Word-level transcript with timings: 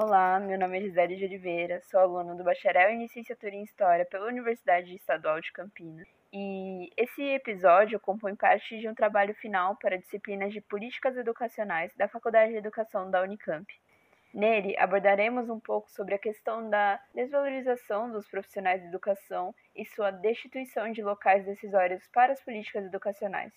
Olá, 0.00 0.38
meu 0.38 0.56
nome 0.56 0.78
é 0.78 0.80
Gisele 0.82 1.16
de 1.16 1.24
Oliveira, 1.24 1.80
sou 1.82 1.98
aluna 1.98 2.32
do 2.36 2.44
Bacharel 2.44 2.90
em 2.90 3.02
Licenciatura 3.02 3.52
em 3.52 3.64
História 3.64 4.06
pela 4.06 4.28
Universidade 4.28 4.94
Estadual 4.94 5.40
de 5.40 5.50
Campinas. 5.50 6.06
E 6.32 6.88
esse 6.96 7.20
episódio 7.20 7.98
compõe 7.98 8.36
parte 8.36 8.78
de 8.78 8.88
um 8.88 8.94
trabalho 8.94 9.34
final 9.34 9.74
para 9.74 9.98
disciplinas 9.98 10.52
de 10.52 10.60
Políticas 10.60 11.16
Educacionais 11.16 11.92
da 11.96 12.06
Faculdade 12.06 12.52
de 12.52 12.58
Educação 12.58 13.10
da 13.10 13.20
Unicamp. 13.22 13.66
Nele, 14.32 14.76
abordaremos 14.78 15.50
um 15.50 15.58
pouco 15.58 15.90
sobre 15.90 16.14
a 16.14 16.18
questão 16.18 16.70
da 16.70 17.00
desvalorização 17.12 18.08
dos 18.08 18.28
profissionais 18.28 18.80
de 18.80 18.86
educação 18.86 19.52
e 19.74 19.84
sua 19.84 20.12
destituição 20.12 20.92
de 20.92 21.02
locais 21.02 21.44
decisórios 21.44 22.06
para 22.14 22.34
as 22.34 22.44
políticas 22.44 22.84
educacionais. 22.84 23.52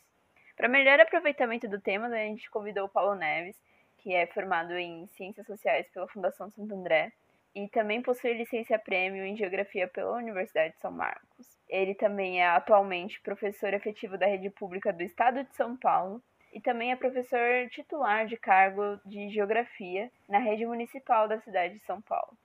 Para 0.57 0.67
melhor 0.67 0.99
aproveitamento 0.99 1.67
do 1.67 1.79
tema, 1.79 2.07
a 2.07 2.15
gente 2.15 2.49
convidou 2.49 2.85
o 2.85 2.89
Paulo 2.89 3.13
Neves, 3.13 3.61
que 4.01 4.13
é 4.13 4.25
formado 4.27 4.73
em 4.77 5.07
Ciências 5.07 5.45
Sociais 5.45 5.87
pela 5.93 6.07
Fundação 6.07 6.49
Santo 6.49 6.73
André 6.73 7.11
e 7.53 7.67
também 7.67 8.01
possui 8.01 8.33
licença 8.33 8.79
prêmio 8.79 9.25
em 9.25 9.35
Geografia 9.35 9.87
pela 9.87 10.17
Universidade 10.17 10.73
de 10.73 10.79
São 10.79 10.91
Marcos. 10.91 11.57
Ele 11.69 11.93
também 11.93 12.41
é 12.41 12.47
atualmente 12.47 13.21
professor 13.21 13.73
efetivo 13.73 14.17
da 14.17 14.25
rede 14.25 14.49
pública 14.49 14.91
do 14.91 15.03
Estado 15.03 15.43
de 15.43 15.55
São 15.55 15.75
Paulo 15.77 16.21
e 16.53 16.59
também 16.59 16.91
é 16.91 16.95
professor 16.95 17.69
titular 17.69 18.25
de 18.25 18.37
cargo 18.37 18.99
de 19.05 19.29
Geografia 19.29 20.11
na 20.27 20.39
rede 20.39 20.65
municipal 20.65 21.27
da 21.27 21.39
cidade 21.39 21.75
de 21.75 21.85
São 21.85 22.01
Paulo. 22.01 22.37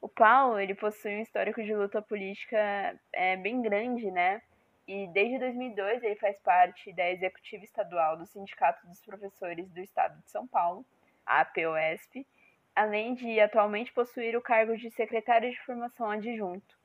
O 0.00 0.08
Paulo 0.08 0.58
ele 0.58 0.74
possui 0.74 1.16
um 1.16 1.22
histórico 1.22 1.62
de 1.62 1.74
luta 1.74 2.00
política 2.00 2.98
é, 3.12 3.36
bem 3.36 3.60
grande, 3.60 4.10
né? 4.10 4.40
E 4.88 5.06
desde 5.08 5.38
2002 5.38 6.02
ele 6.02 6.16
faz 6.16 6.38
parte 6.38 6.90
da 6.94 7.10
executiva 7.10 7.62
estadual 7.62 8.16
do 8.16 8.24
Sindicato 8.24 8.86
dos 8.86 9.02
Professores 9.02 9.70
do 9.70 9.80
Estado 9.80 10.18
de 10.22 10.30
São 10.30 10.46
Paulo, 10.48 10.82
a 11.26 11.42
APOSP, 11.42 12.26
além 12.74 13.14
de 13.14 13.38
atualmente 13.38 13.92
possuir 13.92 14.34
o 14.34 14.40
cargo 14.40 14.74
de 14.78 14.90
secretário 14.90 15.50
de 15.50 15.60
formação 15.60 16.10
adjunto. 16.10 16.78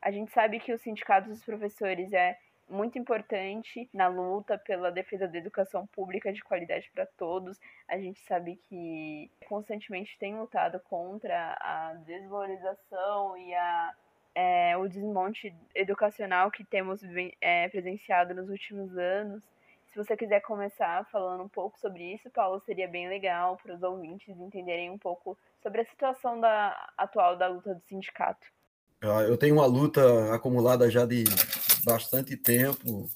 A 0.00 0.12
gente 0.12 0.30
sabe 0.30 0.60
que 0.60 0.72
o 0.72 0.78
Sindicato 0.78 1.28
dos 1.28 1.44
Professores 1.44 2.12
é 2.12 2.38
muito 2.68 2.96
importante 2.96 3.90
na 3.92 4.06
luta 4.06 4.56
pela 4.56 4.92
defesa 4.92 5.26
da 5.26 5.36
educação 5.36 5.88
pública 5.88 6.32
de 6.32 6.44
qualidade 6.44 6.88
para 6.94 7.04
todos. 7.04 7.58
A 7.88 7.98
gente 7.98 8.20
sabe 8.20 8.60
que 8.68 9.28
constantemente 9.48 10.16
tem 10.20 10.38
lutado 10.38 10.78
contra 10.80 11.58
a 11.60 11.94
desvalorização 12.06 13.36
e 13.36 13.52
a 13.52 13.92
é, 14.34 14.76
o 14.76 14.88
desmonte 14.88 15.54
educacional 15.74 16.50
que 16.50 16.64
temos 16.64 17.00
é, 17.40 17.68
presenciado 17.68 18.34
nos 18.34 18.48
últimos 18.48 18.96
anos. 18.96 19.42
Se 19.88 19.96
você 19.96 20.16
quiser 20.16 20.40
começar 20.40 21.04
falando 21.10 21.42
um 21.42 21.48
pouco 21.48 21.78
sobre 21.80 22.14
isso, 22.14 22.30
Paulo, 22.30 22.62
seria 22.64 22.86
bem 22.86 23.08
legal 23.08 23.58
para 23.60 23.74
os 23.74 23.82
ouvintes 23.82 24.28
entenderem 24.38 24.88
um 24.90 24.98
pouco 24.98 25.36
sobre 25.62 25.80
a 25.80 25.84
situação 25.84 26.40
da, 26.40 26.92
atual 26.96 27.36
da 27.36 27.48
luta 27.48 27.74
do 27.74 27.82
sindicato. 27.88 28.46
Eu 29.02 29.36
tenho 29.36 29.54
uma 29.54 29.66
luta 29.66 30.34
acumulada 30.34 30.90
já 30.90 31.06
de 31.06 31.24
bastante 31.84 32.36
tempo. 32.36 33.08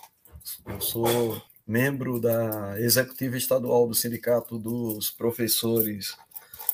Eu 0.66 0.80
sou 0.80 1.40
membro 1.66 2.20
da 2.20 2.80
executiva 2.80 3.36
estadual 3.36 3.86
do 3.86 3.94
Sindicato 3.94 4.58
dos 4.58 5.10
Professores 5.10 6.16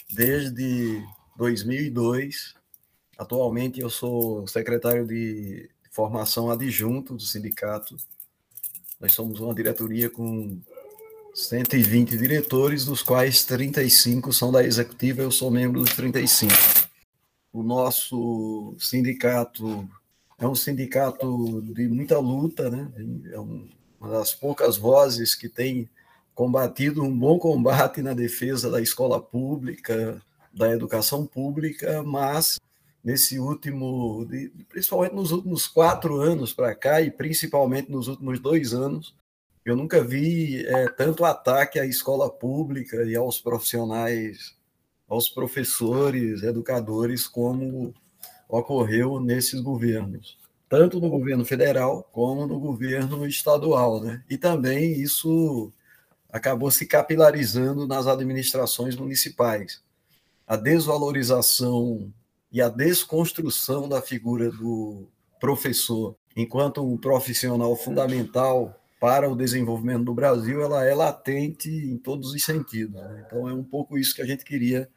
desde 0.08 1.02
2002 1.36 2.59
Atualmente 3.20 3.78
eu 3.78 3.90
sou 3.90 4.46
secretário 4.48 5.06
de 5.06 5.68
formação 5.90 6.50
adjunto 6.50 7.12
do 7.16 7.22
sindicato. 7.22 7.94
Nós 8.98 9.12
somos 9.12 9.40
uma 9.40 9.54
diretoria 9.54 10.08
com 10.08 10.58
120 11.34 12.16
diretores, 12.16 12.86
dos 12.86 13.02
quais 13.02 13.44
35 13.44 14.32
são 14.32 14.50
da 14.50 14.64
executiva, 14.64 15.20
eu 15.20 15.30
sou 15.30 15.50
membro 15.50 15.82
dos 15.82 15.94
35. 15.94 16.50
O 17.52 17.62
nosso 17.62 18.74
sindicato 18.78 19.86
é 20.38 20.48
um 20.48 20.54
sindicato 20.54 21.60
de 21.74 21.88
muita 21.88 22.18
luta, 22.18 22.70
né? 22.70 22.90
É 23.30 23.38
uma 23.38 23.68
das 24.08 24.32
poucas 24.32 24.78
vozes 24.78 25.34
que 25.34 25.46
tem 25.46 25.90
combatido 26.34 27.02
um 27.02 27.14
bom 27.14 27.38
combate 27.38 28.00
na 28.00 28.14
defesa 28.14 28.70
da 28.70 28.80
escola 28.80 29.20
pública, 29.20 30.22
da 30.54 30.70
educação 30.70 31.26
pública, 31.26 32.02
mas 32.02 32.58
nesse 33.02 33.38
último, 33.38 34.26
principalmente 34.68 35.14
nos 35.14 35.32
últimos 35.32 35.66
quatro 35.66 36.20
anos 36.20 36.52
para 36.52 36.74
cá 36.74 37.00
e 37.00 37.10
principalmente 37.10 37.90
nos 37.90 38.08
últimos 38.08 38.38
dois 38.38 38.74
anos, 38.74 39.14
eu 39.64 39.76
nunca 39.76 40.02
vi 40.02 40.64
é, 40.66 40.88
tanto 40.88 41.24
ataque 41.24 41.78
à 41.78 41.86
escola 41.86 42.30
pública 42.30 43.02
e 43.04 43.14
aos 43.16 43.40
profissionais, 43.40 44.54
aos 45.08 45.28
professores, 45.28 46.42
educadores, 46.42 47.26
como 47.26 47.94
ocorreu 48.48 49.20
nesses 49.20 49.60
governos, 49.60 50.38
tanto 50.68 51.00
no 51.00 51.08
governo 51.08 51.44
federal 51.44 52.08
como 52.12 52.46
no 52.46 52.58
governo 52.58 53.26
estadual, 53.26 54.00
né? 54.00 54.22
E 54.28 54.36
também 54.36 54.92
isso 55.00 55.72
acabou 56.32 56.70
se 56.70 56.86
capilarizando 56.86 57.86
nas 57.86 58.06
administrações 58.06 58.96
municipais. 58.96 59.82
A 60.46 60.56
desvalorização 60.56 62.12
e 62.52 62.60
a 62.60 62.68
desconstrução 62.68 63.88
da 63.88 64.02
figura 64.02 64.50
do 64.50 65.06
professor 65.40 66.16
enquanto 66.36 66.84
um 66.84 66.96
profissional 66.96 67.74
fundamental 67.76 68.76
para 69.00 69.30
o 69.30 69.36
desenvolvimento 69.36 70.04
do 70.04 70.14
Brasil, 70.14 70.62
ela 70.62 70.84
é 70.84 70.94
latente 70.94 71.70
em 71.70 71.96
todos 71.96 72.32
os 72.32 72.44
sentidos. 72.44 73.00
Né? 73.00 73.24
Então 73.26 73.48
é 73.48 73.54
um 73.54 73.64
pouco 73.64 73.96
isso 73.96 74.14
que 74.14 74.22
a 74.22 74.26
gente 74.26 74.44
queria 74.44 74.88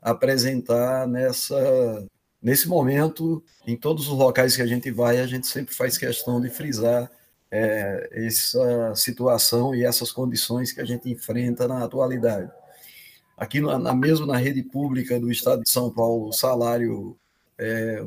apresentar 0.00 1.06
nessa 1.06 2.06
nesse 2.42 2.66
momento, 2.66 3.44
em 3.66 3.76
todos 3.76 4.08
os 4.08 4.16
locais 4.16 4.56
que 4.56 4.62
a 4.62 4.66
gente 4.66 4.90
vai, 4.90 5.20
a 5.20 5.26
gente 5.26 5.46
sempre 5.46 5.74
faz 5.74 5.98
questão 5.98 6.40
de 6.40 6.48
frisar 6.48 7.10
é, 7.50 8.08
essa 8.12 8.94
situação 8.94 9.74
e 9.74 9.84
essas 9.84 10.10
condições 10.10 10.72
que 10.72 10.80
a 10.80 10.84
gente 10.86 11.10
enfrenta 11.10 11.68
na 11.68 11.84
atualidade. 11.84 12.50
Aqui 13.40 13.58
na, 13.58 13.78
na, 13.78 13.94
mesmo 13.94 14.26
na 14.26 14.36
rede 14.36 14.62
pública 14.62 15.18
do 15.18 15.32
Estado 15.32 15.62
de 15.62 15.70
São 15.70 15.90
Paulo, 15.90 16.28
o 16.28 16.32
salário 16.32 17.16
é, 17.56 18.04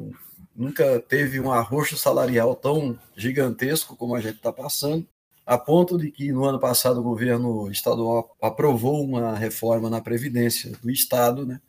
nunca 0.56 1.00
teve 1.00 1.40
um 1.40 1.52
arroxo 1.52 1.98
salarial 1.98 2.56
tão 2.56 3.00
gigantesco 3.18 3.96
como 3.96 4.14
a 4.16 4.22
gente 4.22 4.36
está 4.36 4.54
passando, 4.54 5.08
a 5.44 5.58
ponto 5.58 5.98
de 5.98 6.12
que 6.12 6.32
no 6.32 6.46
ano 6.46 6.60
passado 6.60 7.00
o 7.00 7.04
governo 7.04 7.68
estadual 7.72 8.38
aprovou 8.40 9.04
uma 9.04 9.36
reforma 9.36 9.90
na 9.90 10.00
Previdência 10.00 10.72
do 10.84 10.92
Estado, 10.92 11.48
né, 11.48 11.60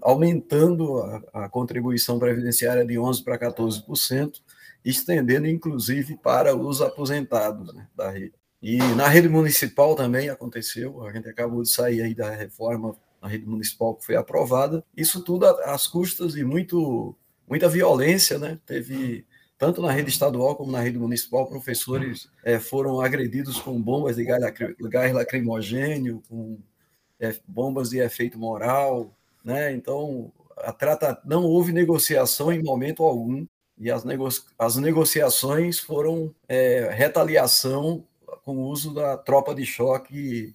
aumentando 0.00 0.98
a, 0.98 1.44
a 1.44 1.48
contribuição 1.48 2.18
previdenciária 2.18 2.84
de 2.84 2.94
11% 2.94 3.22
para 3.22 3.38
14%, 3.38 4.40
estendendo 4.84 5.46
inclusive 5.46 6.16
para 6.16 6.56
os 6.56 6.82
aposentados 6.82 7.72
né, 7.72 7.86
da 7.94 8.10
rede. 8.10 8.32
E 8.60 8.78
na 8.96 9.06
rede 9.06 9.28
municipal 9.28 9.94
também 9.94 10.28
aconteceu, 10.28 11.06
a 11.06 11.12
gente 11.12 11.28
acabou 11.28 11.62
de 11.62 11.70
sair 11.70 12.02
aí 12.02 12.16
da 12.16 12.30
reforma 12.30 12.96
na 13.22 13.28
rede 13.28 13.46
municipal 13.46 13.94
que 13.94 14.04
foi 14.04 14.16
aprovada. 14.16 14.84
Isso 14.96 15.22
tudo 15.22 15.46
às 15.46 15.86
custas 15.86 16.32
de 16.34 16.44
muito, 16.44 17.16
muita 17.48 17.68
violência, 17.68 18.36
né? 18.36 18.58
Teve 18.66 19.24
tanto 19.56 19.80
na 19.80 19.92
rede 19.92 20.10
estadual 20.10 20.56
como 20.56 20.72
na 20.72 20.80
rede 20.80 20.98
municipal, 20.98 21.46
professores 21.46 22.28
é, 22.42 22.58
foram 22.58 23.00
agredidos 23.00 23.60
com 23.60 23.80
bombas 23.80 24.16
de 24.16 24.24
gás 24.24 25.12
lacrimogênio, 25.12 26.20
com 26.28 26.58
é, 27.20 27.32
bombas 27.46 27.90
de 27.90 28.00
efeito 28.00 28.36
moral, 28.36 29.16
né? 29.44 29.72
Então, 29.72 30.32
a 30.56 30.72
trata 30.72 31.20
não 31.24 31.44
houve 31.44 31.72
negociação 31.72 32.52
em 32.52 32.60
momento 32.60 33.04
algum 33.04 33.46
e 33.78 33.88
as, 33.88 34.02
nego 34.04 34.28
as 34.58 34.76
negociações 34.76 35.78
foram 35.78 36.34
é, 36.48 36.90
retaliação 36.92 38.04
com 38.44 38.56
o 38.56 38.66
uso 38.66 38.92
da 38.92 39.16
tropa 39.16 39.54
de 39.54 39.64
choque 39.64 40.54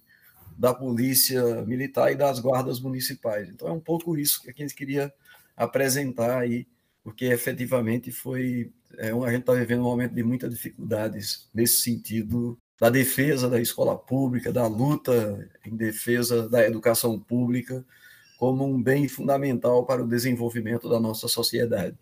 da 0.58 0.74
polícia 0.74 1.62
militar 1.64 2.10
e 2.10 2.16
das 2.16 2.40
guardas 2.40 2.80
municipais. 2.80 3.48
Então 3.48 3.68
é 3.68 3.72
um 3.72 3.80
pouco 3.80 4.18
isso 4.18 4.42
que 4.42 4.50
a 4.50 4.54
gente 4.56 4.74
queria 4.74 5.12
apresentar 5.56 6.40
aí, 6.40 6.66
porque 7.04 7.26
efetivamente 7.26 8.10
foi 8.10 8.72
é, 8.96 9.10
a 9.10 9.30
gente 9.30 9.40
está 9.40 9.52
vivendo 9.52 9.80
um 9.80 9.84
momento 9.84 10.14
de 10.14 10.22
muitas 10.22 10.50
dificuldades 10.50 11.48
nesse 11.54 11.82
sentido 11.82 12.58
da 12.80 12.90
defesa 12.90 13.48
da 13.48 13.60
escola 13.60 13.96
pública, 13.96 14.52
da 14.52 14.66
luta 14.66 15.48
em 15.64 15.76
defesa 15.76 16.48
da 16.48 16.66
educação 16.66 17.18
pública 17.18 17.84
como 18.38 18.64
um 18.64 18.80
bem 18.80 19.08
fundamental 19.08 19.84
para 19.84 20.02
o 20.02 20.08
desenvolvimento 20.08 20.88
da 20.88 21.00
nossa 21.00 21.26
sociedade. 21.28 21.98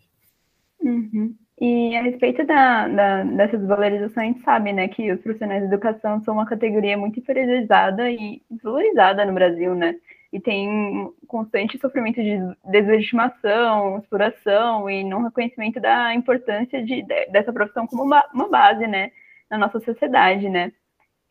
Uhum. 0.79 1.35
E 1.59 1.95
a 1.95 2.03
respeito 2.03 2.45
da, 2.45 2.87
da, 2.87 3.23
dessa 3.23 3.57
desvalorização, 3.57 4.21
a 4.21 4.25
gente 4.27 4.43
sabe 4.43 4.71
né, 4.73 4.87
que 4.87 5.11
os 5.11 5.19
profissionais 5.21 5.61
de 5.61 5.67
educação 5.67 6.21
são 6.21 6.35
uma 6.35 6.45
categoria 6.45 6.95
muito 6.95 7.19
inferiorizada 7.19 8.11
e 8.11 8.41
desvalorizada 8.49 9.25
no 9.25 9.33
Brasil, 9.33 9.73
né? 9.73 9.95
E 10.31 10.39
tem 10.39 11.11
constante 11.27 11.79
sofrimento 11.79 12.21
de 12.21 12.37
deslegitimação, 12.69 13.97
exploração 13.97 14.89
e 14.89 15.03
não 15.03 15.23
reconhecimento 15.23 15.79
da 15.79 16.13
importância 16.13 16.83
de, 16.83 17.01
de, 17.01 17.25
dessa 17.27 17.51
profissão 17.51 17.87
como 17.87 18.03
uma, 18.03 18.23
uma 18.33 18.49
base, 18.49 18.85
né, 18.85 19.11
na 19.49 19.57
nossa 19.57 19.79
sociedade, 19.79 20.49
né? 20.49 20.71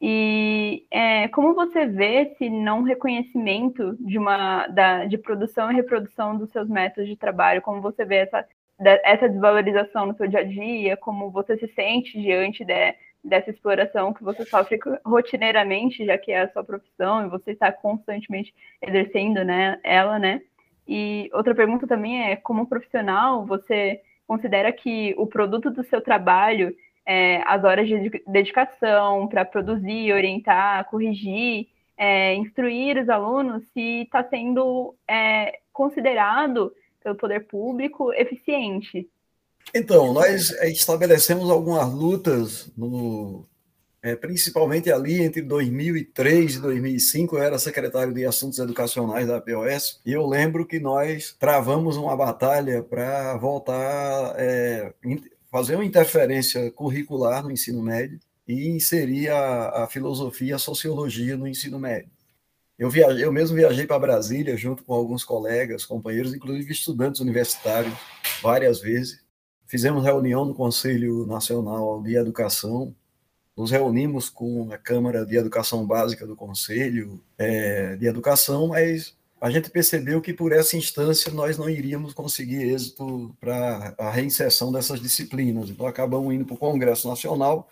E 0.01 0.87
é, 0.91 1.29
como 1.29 1.55
você 1.55 1.87
vê 1.87 2.23
esse 2.23 2.51
não 2.51 2.83
reconhecimento 2.83 3.97
de 4.01 4.19
uma 4.19 4.67
da, 4.69 5.05
de 5.07 5.17
produção 5.17 5.71
e 5.71 5.75
reprodução 5.75 6.37
dos 6.37 6.51
seus 6.51 6.69
métodos 6.69 7.09
de 7.09 7.17
trabalho? 7.17 7.63
Como 7.63 7.81
você 7.81 8.05
vê 8.05 8.17
essa, 8.17 8.47
essa 8.79 9.29
desvalorização 9.29 10.07
no 10.07 10.17
seu 10.17 10.27
dia 10.27 10.41
a 10.41 10.45
dia? 10.45 10.97
Como 10.97 11.31
você 11.31 11.57
se 11.59 11.69
sente 11.75 12.21
diante 12.21 12.65
de, 12.65 12.95
dessa 13.25 13.51
exploração 13.51 14.13
que 14.13 14.23
você 14.23 14.45
sofre 14.45 14.79
rotineiramente, 15.05 16.05
já 16.05 16.17
que 16.19 16.33
é 16.33 16.43
a 16.43 16.53
sua 16.53 16.65
profissão 16.65 17.27
e 17.27 17.31
você 17.31 17.53
está 17.53 17.73
constantemente 17.73 18.55
exercendo 18.83 19.45
né, 19.45 19.79
ela, 19.83 20.19
né? 20.19 20.43
E 20.87 21.29
outra 21.33 21.55
pergunta 21.55 21.87
também 21.87 22.31
é, 22.31 22.37
como 22.37 22.67
profissional, 22.67 23.45
você 23.45 24.01
considera 24.27 24.71
que 24.73 25.15
o 25.19 25.27
produto 25.27 25.71
do 25.71 25.85
seu 25.85 26.01
trabalho 26.01 26.75
é, 27.07 27.41
as 27.47 27.63
horas 27.63 27.87
de 27.87 28.23
dedicação 28.27 29.29
para 29.29 29.45
produzir, 29.45 30.13
orientar, 30.13 30.85
corrigir, 30.87 31.69
é, 31.97 32.35
instruir 32.35 32.99
os 32.99 33.09
alunos, 33.09 33.63
se 33.73 34.03
está 34.03 34.25
sendo 34.25 34.95
é, 35.09 35.61
considerado 35.73 36.73
pelo 37.07 37.17
poder 37.17 37.47
público 37.47 38.13
eficiente. 38.13 39.09
Então, 39.73 40.13
nós 40.13 40.51
estabelecemos 40.63 41.49
algumas 41.49 41.93
lutas, 41.93 42.73
no, 42.77 43.47
é, 44.03 44.17
principalmente 44.17 44.91
ali 44.91 45.23
entre 45.23 45.43
2003 45.43 46.57
e 46.57 46.61
2005, 46.61 47.37
eu 47.37 47.43
era 47.43 47.59
secretário 47.59 48.13
de 48.13 48.25
Assuntos 48.25 48.59
Educacionais 48.59 49.29
da 49.29 49.41
POS, 49.41 50.01
e 50.05 50.13
eu 50.13 50.27
lembro 50.27 50.67
que 50.67 50.81
nós 50.81 51.37
travamos 51.39 51.97
uma 51.97 52.17
batalha 52.17 52.83
para 52.83 53.37
voltar, 53.37 54.35
é, 54.37 54.93
fazer 55.51 55.77
uma 55.77 55.85
interferência 55.85 56.71
curricular 56.73 57.45
no 57.45 57.53
ensino 57.53 57.83
médio 57.83 58.19
e 58.49 58.69
inserir 58.69 59.29
a, 59.29 59.85
a 59.85 59.87
filosofia 59.87 60.51
e 60.51 60.55
a 60.55 60.59
sociologia 60.59 61.37
no 61.37 61.47
ensino 61.47 61.79
médio. 61.79 62.16
Eu, 62.79 62.91
viajei, 62.91 63.25
eu 63.25 63.33
mesmo 63.33 63.57
viajei 63.57 63.87
para 63.87 63.99
Brasília 63.99 64.57
junto 64.57 64.85
com 64.85 64.93
alguns 64.93 65.25
colegas, 65.25 65.87
companheiros, 65.87 66.35
inclusive 66.35 66.71
estudantes 66.71 67.21
universitários, 67.21 67.95
várias 68.43 68.81
vezes. 68.81 69.25
Fizemos 69.67 70.05
reunião 70.05 70.45
no 70.45 70.55
Conselho 70.55 71.27
Nacional 71.27 72.03
de 72.03 72.17
Educação, 72.17 72.95
nos 73.57 73.71
reunimos 73.71 74.29
com 74.29 74.71
a 74.71 74.77
Câmara 74.77 75.25
de 75.25 75.37
Educação 75.37 75.87
Básica 75.87 76.27
do 76.27 76.37
Conselho 76.37 77.23
é, 77.39 77.97
de 77.97 78.07
Educação, 78.07 78.69
mas 78.69 79.17
a 79.41 79.51
gente 79.51 79.71
percebeu 79.71 80.21
que 80.21 80.35
por 80.35 80.53
essa 80.53 80.77
instância 80.77 81.33
nós 81.33 81.57
não 81.57 81.69
iríamos 81.69 82.13
conseguir 82.13 82.63
êxito 82.71 83.35
para 83.41 83.95
a 83.99 84.11
reinserção 84.11 84.71
dessas 84.71 85.01
disciplinas. 85.01 85.71
Então 85.71 85.87
acabamos 85.87 86.35
indo 86.35 86.45
para 86.45 86.55
o 86.55 86.59
Congresso 86.59 87.09
Nacional. 87.09 87.69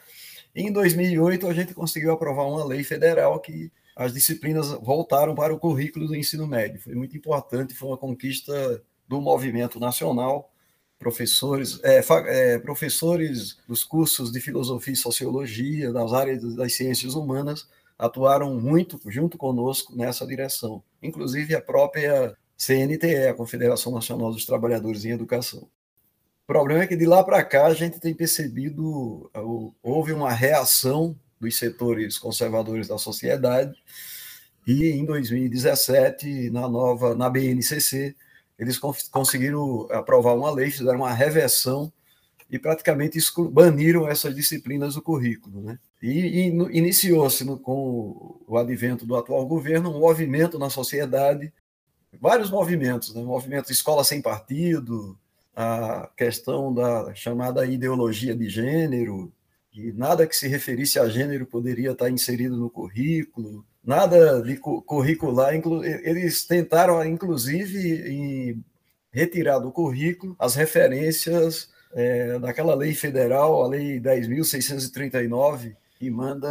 E 0.55 0.63
em 0.63 0.73
2008 0.73 1.47
a 1.47 1.53
gente 1.53 1.75
conseguiu 1.75 2.13
aprovar 2.13 2.47
uma 2.47 2.65
lei 2.65 2.83
federal 2.83 3.39
que 3.41 3.71
as 3.97 4.13
disciplinas 4.13 4.71
voltaram 4.83 5.35
para 5.35 5.55
o 5.55 5.59
currículo 5.59 6.07
do 6.07 6.17
ensino 6.17 6.47
médio. 6.47 6.81
Foi 6.81 6.95
muito 6.95 7.17
importante, 7.17 7.75
foi 7.75 7.89
uma 7.89 7.99
conquista 7.99 8.83
do 9.09 9.21
movimento 9.21 9.79
nacional. 9.79 10.51
Professores, 10.99 11.81
é, 11.83 12.01
é, 12.27 12.59
professores 12.59 13.59
dos 13.69 13.85
cursos 13.85 14.33
de 14.33 14.41
filosofia 14.41 14.95
e 14.95 14.97
sociologia, 14.97 15.93
das 15.93 16.13
áreas 16.13 16.55
das 16.55 16.75
ciências 16.75 17.15
humanas, 17.15 17.69
atuaram 17.99 18.59
muito 18.59 19.01
junto 19.07 19.39
conosco 19.39 19.95
nessa 19.97 20.27
direção, 20.27 20.83
inclusive 21.03 21.55
a 21.55 21.61
própria 21.61 22.37
CNTE, 22.57 23.29
a 23.29 23.35
Confederação 23.35 23.93
Nacional 23.93 24.33
dos 24.33 24.45
Trabalhadores 24.45 25.05
em 25.05 25.11
Educação. 25.11 25.69
O 26.45 26.47
problema 26.47 26.83
é 26.83 26.87
que 26.87 26.97
de 26.97 27.07
lá 27.07 27.23
para 27.23 27.43
cá 27.43 27.67
a 27.67 27.75
gente 27.75 27.99
tem 27.99 28.15
percebido 28.15 29.31
houve 29.83 30.13
uma 30.13 30.31
reação 30.31 31.17
dos 31.45 31.57
setores 31.57 32.19
conservadores 32.19 32.89
da 32.89 32.99
sociedade 32.99 33.75
e 34.67 34.89
em 34.89 35.05
2017 35.05 36.51
na 36.51 36.69
nova 36.69 37.15
na 37.15 37.29
BNCC 37.29 38.15
eles 38.59 38.79
conseguiram 39.11 39.89
aprovar 39.91 40.35
uma 40.35 40.51
lei, 40.51 40.71
fizeram 40.71 40.99
uma 40.99 41.13
reversão 41.13 41.93
e 42.51 42.59
praticamente 42.59 43.19
baniram 43.51 44.09
essas 44.09 44.35
disciplinas 44.35 44.95
do 44.95 45.03
currículo, 45.03 45.61
né? 45.61 45.79
E, 46.01 46.11
e 46.11 46.47
iniciou-se 46.77 47.45
com 47.59 48.41
o 48.47 48.57
advento 48.57 49.07
do 49.07 49.17
atual 49.17 49.45
governo 49.47 49.91
um 49.91 50.01
movimento 50.01 50.59
na 50.59 50.71
sociedade, 50.71 51.53
vários 52.21 52.51
movimentos, 52.51 53.15
né? 53.15 53.23
movimento 53.23 53.73
escola 53.73 54.05
sem 54.05 54.23
partido, 54.23 55.19
a 55.57 56.09
questão 56.17 56.73
da 56.73 57.15
chamada 57.15 57.65
ideologia 57.67 58.37
de 58.37 58.49
gênero, 58.49 59.33
que 59.75 59.93
nada 59.93 60.25
que 60.25 60.37
se 60.37 60.47
referisse 60.47 61.01
a 61.01 61.09
gênero 61.09 61.45
poderia 61.45 61.91
estar 61.91 62.09
inserido 62.09 62.57
no 62.57 62.71
currículo, 62.71 63.67
nada 63.83 64.41
de 64.41 64.57
curricular, 64.57 65.53
eles 65.53 66.47
tentaram, 66.47 67.05
inclusive, 67.05 68.57
retirar 69.11 69.59
do 69.59 69.73
currículo 69.73 70.37
as 70.39 70.55
referências 70.55 71.69
é, 71.93 72.39
daquela 72.39 72.77
lei 72.77 72.95
federal, 72.95 73.65
a 73.65 73.67
Lei 73.67 73.99
10.639, 73.99 75.75
que 75.99 76.09
manda, 76.09 76.49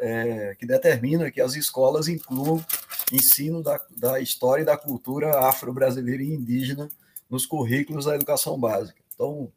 é, 0.00 0.56
que 0.58 0.64
determina 0.64 1.30
que 1.30 1.42
as 1.42 1.54
escolas 1.54 2.08
incluam 2.08 2.64
ensino 3.12 3.62
da, 3.62 3.78
da 3.90 4.18
história 4.18 4.62
e 4.62 4.66
da 4.66 4.78
cultura 4.78 5.40
afro-brasileira 5.40 6.22
e 6.22 6.32
indígena 6.32 6.88
nos 7.28 7.44
currículos 7.44 8.06
da 8.06 8.14
educação 8.14 8.58
básica. 8.58 8.98
Então, 9.14 9.52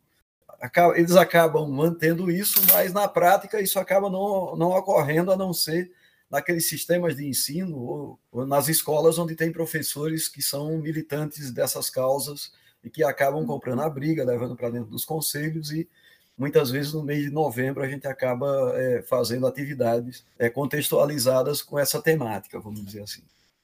eles 0.95 1.15
acabam 1.15 1.69
mantendo 1.69 2.31
isso, 2.31 2.61
mas 2.73 2.93
na 2.93 3.07
prática 3.07 3.61
isso 3.61 3.79
acaba 3.79 4.09
não, 4.09 4.55
não 4.55 4.71
ocorrendo 4.71 5.31
a 5.31 5.37
não 5.37 5.53
ser 5.53 5.91
naqueles 6.29 6.67
sistemas 6.67 7.15
de 7.15 7.27
ensino 7.27 7.77
ou, 7.77 8.19
ou 8.31 8.45
nas 8.45 8.67
escolas 8.67 9.17
onde 9.17 9.35
tem 9.35 9.51
professores 9.51 10.27
que 10.27 10.41
são 10.41 10.77
militantes 10.77 11.51
dessas 11.51 11.89
causas 11.89 12.51
e 12.83 12.89
que 12.89 13.03
acabam 13.03 13.45
comprando 13.45 13.81
a 13.81 13.89
briga, 13.89 14.23
levando 14.23 14.55
para 14.55 14.69
dentro 14.69 14.89
dos 14.89 15.05
conselhos 15.05 15.71
e 15.71 15.87
muitas 16.37 16.69
vezes 16.69 16.93
no 16.93 17.03
mês 17.03 17.23
de 17.23 17.31
novembro 17.31 17.81
a 17.81 17.87
gente 17.87 18.07
acaba 18.07 18.73
é, 18.75 19.01
fazendo 19.03 19.47
atividades 19.47 20.25
é, 20.37 20.49
contextualizadas 20.49 21.61
com 21.61 21.79
essa 21.79 22.01
temática, 22.01 22.59
vamos 22.59 22.83
dizer 22.83 23.01
assim. 23.01 23.23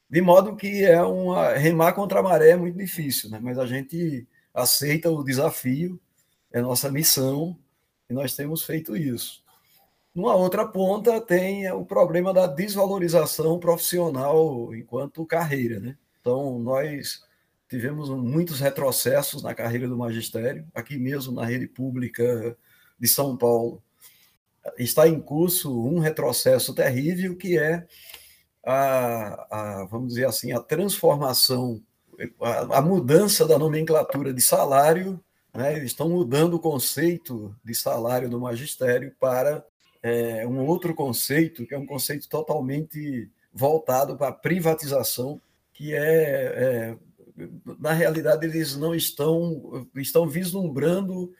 De 0.10 0.22
modo 0.22 0.56
que 0.56 0.84
é 0.84 1.02
uma 1.02 1.54
remar 1.54 1.94
contra 1.94 2.20
a 2.20 2.24
maré 2.24 2.50
é 2.50 2.56
muito 2.56 2.78
difícil, 2.78 3.30
né? 3.30 3.40
mas 3.42 3.58
a 3.58 3.66
gente 3.66 4.28
aceita 4.54 5.10
o 5.10 5.24
desafio, 5.24 6.00
é 6.52 6.62
nossa 6.62 6.92
missão 6.92 7.58
e 8.10 8.14
nós 8.14 8.36
temos 8.36 8.64
feito 8.64 8.96
isso. 8.96 9.44
Numa 10.14 10.36
outra 10.36 10.68
ponta 10.68 11.22
tem 11.22 11.72
o 11.72 11.86
problema 11.86 12.34
da 12.34 12.46
desvalorização 12.46 13.60
profissional 13.60 14.76
enquanto 14.76 15.26
carreira, 15.26 15.80
né? 15.80 15.98
Então 16.20 16.60
nós 16.60 17.24
tivemos 17.70 18.10
muitos 18.10 18.60
retrocessos 18.60 19.42
na 19.42 19.56
carreira 19.56 19.88
do 19.88 19.98
magistério, 19.98 20.68
aqui 20.76 20.98
mesmo 20.98 21.34
na 21.34 21.46
rede 21.46 21.66
pública 21.68 22.58
de 23.00 23.08
São 23.08 23.38
Paulo. 23.38 23.82
Está 24.78 25.08
em 25.08 25.20
curso 25.22 25.88
um 25.88 26.00
retrocesso 26.00 26.76
terrível, 26.76 27.38
que 27.38 27.58
é 27.58 27.88
a, 28.66 29.80
a 29.82 29.86
vamos 29.86 30.10
dizer 30.10 30.28
assim, 30.28 30.52
a 30.52 30.60
transformação, 30.60 31.82
a, 32.42 32.80
a 32.80 32.82
mudança 32.82 33.48
da 33.48 33.58
nomenclatura 33.58 34.34
de 34.34 34.42
salário. 34.42 35.18
Né? 35.54 35.84
Estão 35.84 36.10
mudando 36.10 36.56
o 36.56 36.60
conceito 36.60 37.56
de 37.64 37.76
salário 37.76 38.30
do 38.30 38.40
magistério 38.40 39.14
para 39.20 39.66
é, 40.02 40.48
um 40.48 40.66
outro 40.66 40.94
conceito, 40.94 41.66
que 41.66 41.76
é 41.76 41.78
um 41.78 41.86
conceito 41.86 42.28
totalmente 42.28 43.30
voltado 43.54 44.18
para 44.18 44.30
a 44.30 44.34
privatização, 44.34 45.42
que 45.74 45.94
é, 45.94 46.00
é 46.00 46.98
na 47.80 47.94
realidade, 47.94 48.46
eles 48.46 48.76
não 48.76 48.94
estão, 48.94 49.88
estão 49.96 50.28
vislumbrando 50.28 51.34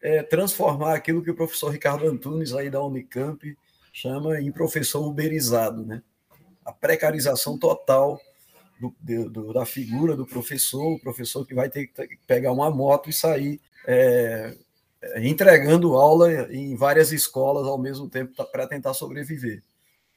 é, 0.00 0.22
transformar 0.22 0.94
aquilo 0.94 1.22
que 1.22 1.30
o 1.30 1.34
professor 1.34 1.70
Ricardo 1.70 2.06
Antunes, 2.06 2.52
aí 2.52 2.70
da 2.70 2.82
Unicamp, 2.82 3.56
chama 3.92 4.40
em 4.40 4.52
professor 4.52 5.06
uberizado, 5.06 5.84
né? 5.84 6.02
A 6.64 6.72
precarização 6.72 7.58
total 7.58 8.20
do, 8.80 8.94
do, 9.28 9.52
da 9.52 9.66
figura 9.66 10.16
do 10.16 10.26
professor, 10.26 10.94
o 10.94 11.00
professor 11.00 11.46
que 11.46 11.54
vai 11.54 11.68
ter 11.68 11.86
que 11.86 12.18
pegar 12.26 12.52
uma 12.52 12.70
moto 12.70 13.10
e 13.10 13.12
sair 13.12 13.60
é, 13.86 14.54
entregando 15.16 15.94
aula 15.94 16.52
em 16.52 16.74
várias 16.76 17.12
escolas 17.12 17.66
ao 17.66 17.78
mesmo 17.78 18.08
tempo 18.08 18.32
para 18.50 18.66
tentar 18.66 18.94
sobreviver. 18.94 19.62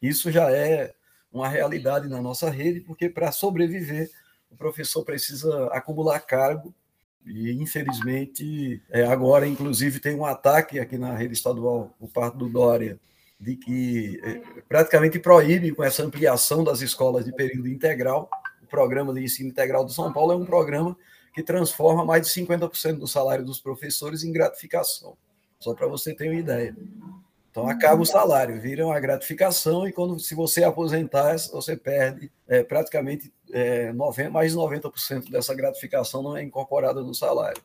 Isso 0.01 0.31
já 0.31 0.51
é 0.51 0.93
uma 1.31 1.47
realidade 1.47 2.07
na 2.07 2.21
nossa 2.21 2.49
rede, 2.49 2.81
porque 2.81 3.09
para 3.09 3.31
sobreviver 3.31 4.09
o 4.49 4.55
professor 4.55 5.03
precisa 5.03 5.67
acumular 5.67 6.19
cargo 6.19 6.73
e, 7.25 7.51
infelizmente, 7.51 8.81
é, 8.89 9.03
agora, 9.03 9.47
inclusive, 9.47 9.99
tem 9.99 10.15
um 10.15 10.25
ataque 10.25 10.79
aqui 10.79 10.97
na 10.97 11.15
rede 11.15 11.33
estadual, 11.33 11.95
por 11.99 12.09
parte 12.09 12.37
do 12.37 12.49
Dória, 12.49 12.99
de 13.39 13.55
que 13.55 14.19
é, 14.23 14.61
praticamente 14.67 15.19
proíbe, 15.19 15.71
com 15.71 15.83
essa 15.83 16.03
ampliação 16.03 16.63
das 16.63 16.81
escolas 16.81 17.23
de 17.23 17.31
período 17.31 17.67
integral, 17.67 18.29
o 18.33 18.40
programa 18.71 19.13
de 19.13 19.23
ensino 19.23 19.49
integral 19.49 19.85
do 19.85 19.91
São 19.91 20.11
Paulo 20.11 20.31
é 20.31 20.35
um 20.35 20.45
programa 20.45 20.97
que 21.33 21.43
transforma 21.43 22.03
mais 22.03 22.25
de 22.25 22.33
50% 22.41 22.97
do 22.97 23.07
salário 23.07 23.45
dos 23.45 23.59
professores 23.59 24.23
em 24.23 24.31
gratificação, 24.31 25.15
só 25.59 25.75
para 25.75 25.87
você 25.87 26.15
ter 26.15 26.29
uma 26.29 26.39
ideia. 26.39 26.75
Então 27.51 27.67
acaba 27.67 28.01
o 28.01 28.05
salário, 28.05 28.59
vira 28.61 28.85
uma 28.85 28.99
gratificação 28.99 29.85
e 29.85 29.91
quando 29.91 30.17
se 30.19 30.33
você 30.33 30.63
aposentar, 30.63 31.37
você 31.51 31.75
perde 31.75 32.31
é, 32.47 32.63
praticamente 32.63 33.31
é, 33.51 33.91
90, 33.91 34.29
mais 34.29 34.53
de 34.53 34.57
90% 34.57 35.29
dessa 35.29 35.53
gratificação 35.53 36.23
não 36.23 36.37
é 36.37 36.43
incorporada 36.43 37.01
no 37.01 37.13
salário. 37.13 37.61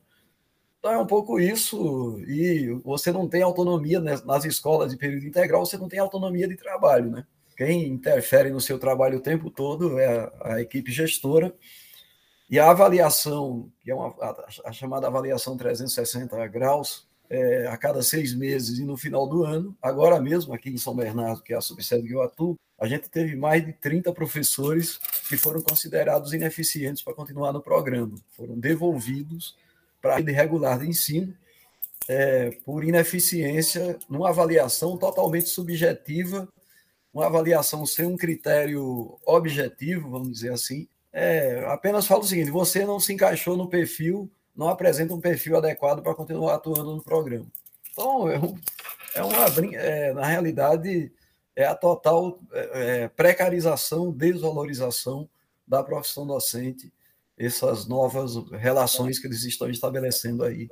Então 0.78 0.92
é 0.92 0.98
um 0.98 1.06
pouco 1.06 1.40
isso, 1.40 2.20
e 2.28 2.68
você 2.84 3.10
não 3.10 3.28
tem 3.28 3.42
autonomia 3.42 3.98
nas 4.00 4.44
escolas 4.44 4.92
de 4.92 4.96
período 4.96 5.26
integral, 5.26 5.64
você 5.64 5.76
não 5.76 5.88
tem 5.88 5.98
autonomia 5.98 6.46
de 6.46 6.56
trabalho, 6.56 7.10
né? 7.10 7.26
Quem 7.56 7.88
interfere 7.88 8.50
no 8.50 8.60
seu 8.60 8.78
trabalho 8.78 9.18
o 9.18 9.22
tempo 9.22 9.50
todo 9.50 9.98
é 9.98 10.30
a, 10.42 10.60
equipe 10.60 10.92
gestora, 10.92 11.54
e 12.48 12.58
a 12.58 12.70
avaliação, 12.70 13.72
que 13.82 13.90
é 13.90 13.94
uma, 13.94 14.08
a, 14.20 14.46
a 14.66 14.72
chamada 14.72 15.06
avaliação 15.06 15.56
360 15.56 16.46
graus, 16.48 17.06
é, 17.28 17.66
a 17.66 17.76
cada 17.76 18.02
seis 18.02 18.34
meses 18.34 18.78
e 18.78 18.84
no 18.84 18.96
final 18.96 19.28
do 19.28 19.44
ano, 19.44 19.76
agora 19.82 20.20
mesmo 20.20 20.54
aqui 20.54 20.70
em 20.70 20.76
São 20.76 20.94
Bernardo, 20.94 21.42
que 21.42 21.52
é 21.52 21.56
a 21.56 21.60
subsede 21.60 22.06
que 22.06 22.14
eu 22.14 22.22
atuo, 22.22 22.56
a 22.78 22.86
gente 22.86 23.08
teve 23.08 23.34
mais 23.34 23.64
de 23.64 23.72
30 23.72 24.12
professores 24.12 24.98
que 25.28 25.36
foram 25.36 25.60
considerados 25.60 26.32
ineficientes 26.32 27.02
para 27.02 27.14
continuar 27.14 27.52
no 27.52 27.62
programa, 27.62 28.14
foram 28.30 28.56
devolvidos 28.56 29.56
para 30.00 30.14
a 30.14 30.16
rede 30.18 30.30
regular 30.30 30.78
de 30.78 30.88
ensino 30.88 31.34
é, 32.08 32.50
por 32.64 32.84
ineficiência 32.84 33.98
numa 34.08 34.28
avaliação 34.28 34.96
totalmente 34.96 35.48
subjetiva, 35.48 36.48
uma 37.16 37.26
avaliação 37.26 37.86
sem 37.86 38.06
um 38.06 38.16
critério 38.16 39.18
objetivo, 39.24 40.10
vamos 40.10 40.30
dizer 40.32 40.52
assim. 40.52 40.86
É, 41.12 41.64
apenas 41.68 42.06
falo 42.06 42.22
o 42.22 42.26
seguinte: 42.26 42.50
você 42.50 42.84
não 42.84 43.00
se 43.00 43.12
encaixou 43.12 43.56
no 43.56 43.68
perfil 43.68 44.30
não 44.56 44.68
apresenta 44.68 45.12
um 45.12 45.20
perfil 45.20 45.56
adequado 45.56 46.02
para 46.02 46.14
continuar 46.14 46.54
atuando 46.54 46.96
no 46.96 47.02
programa. 47.02 47.46
Então, 47.92 48.28
é, 48.28 48.38
um, 48.38 48.54
é 49.14 49.22
uma, 49.22 49.76
é, 49.76 50.14
na 50.14 50.26
realidade, 50.26 51.12
é 51.54 51.66
a 51.66 51.74
total 51.74 52.40
é, 52.52 53.02
é, 53.02 53.08
precarização, 53.08 54.10
desvalorização 54.10 55.28
da 55.66 55.82
profissão 55.82 56.26
docente, 56.26 56.90
essas 57.36 57.86
novas 57.86 58.36
relações 58.52 59.18
que 59.18 59.26
eles 59.26 59.44
estão 59.44 59.68
estabelecendo 59.68 60.42
aí 60.42 60.70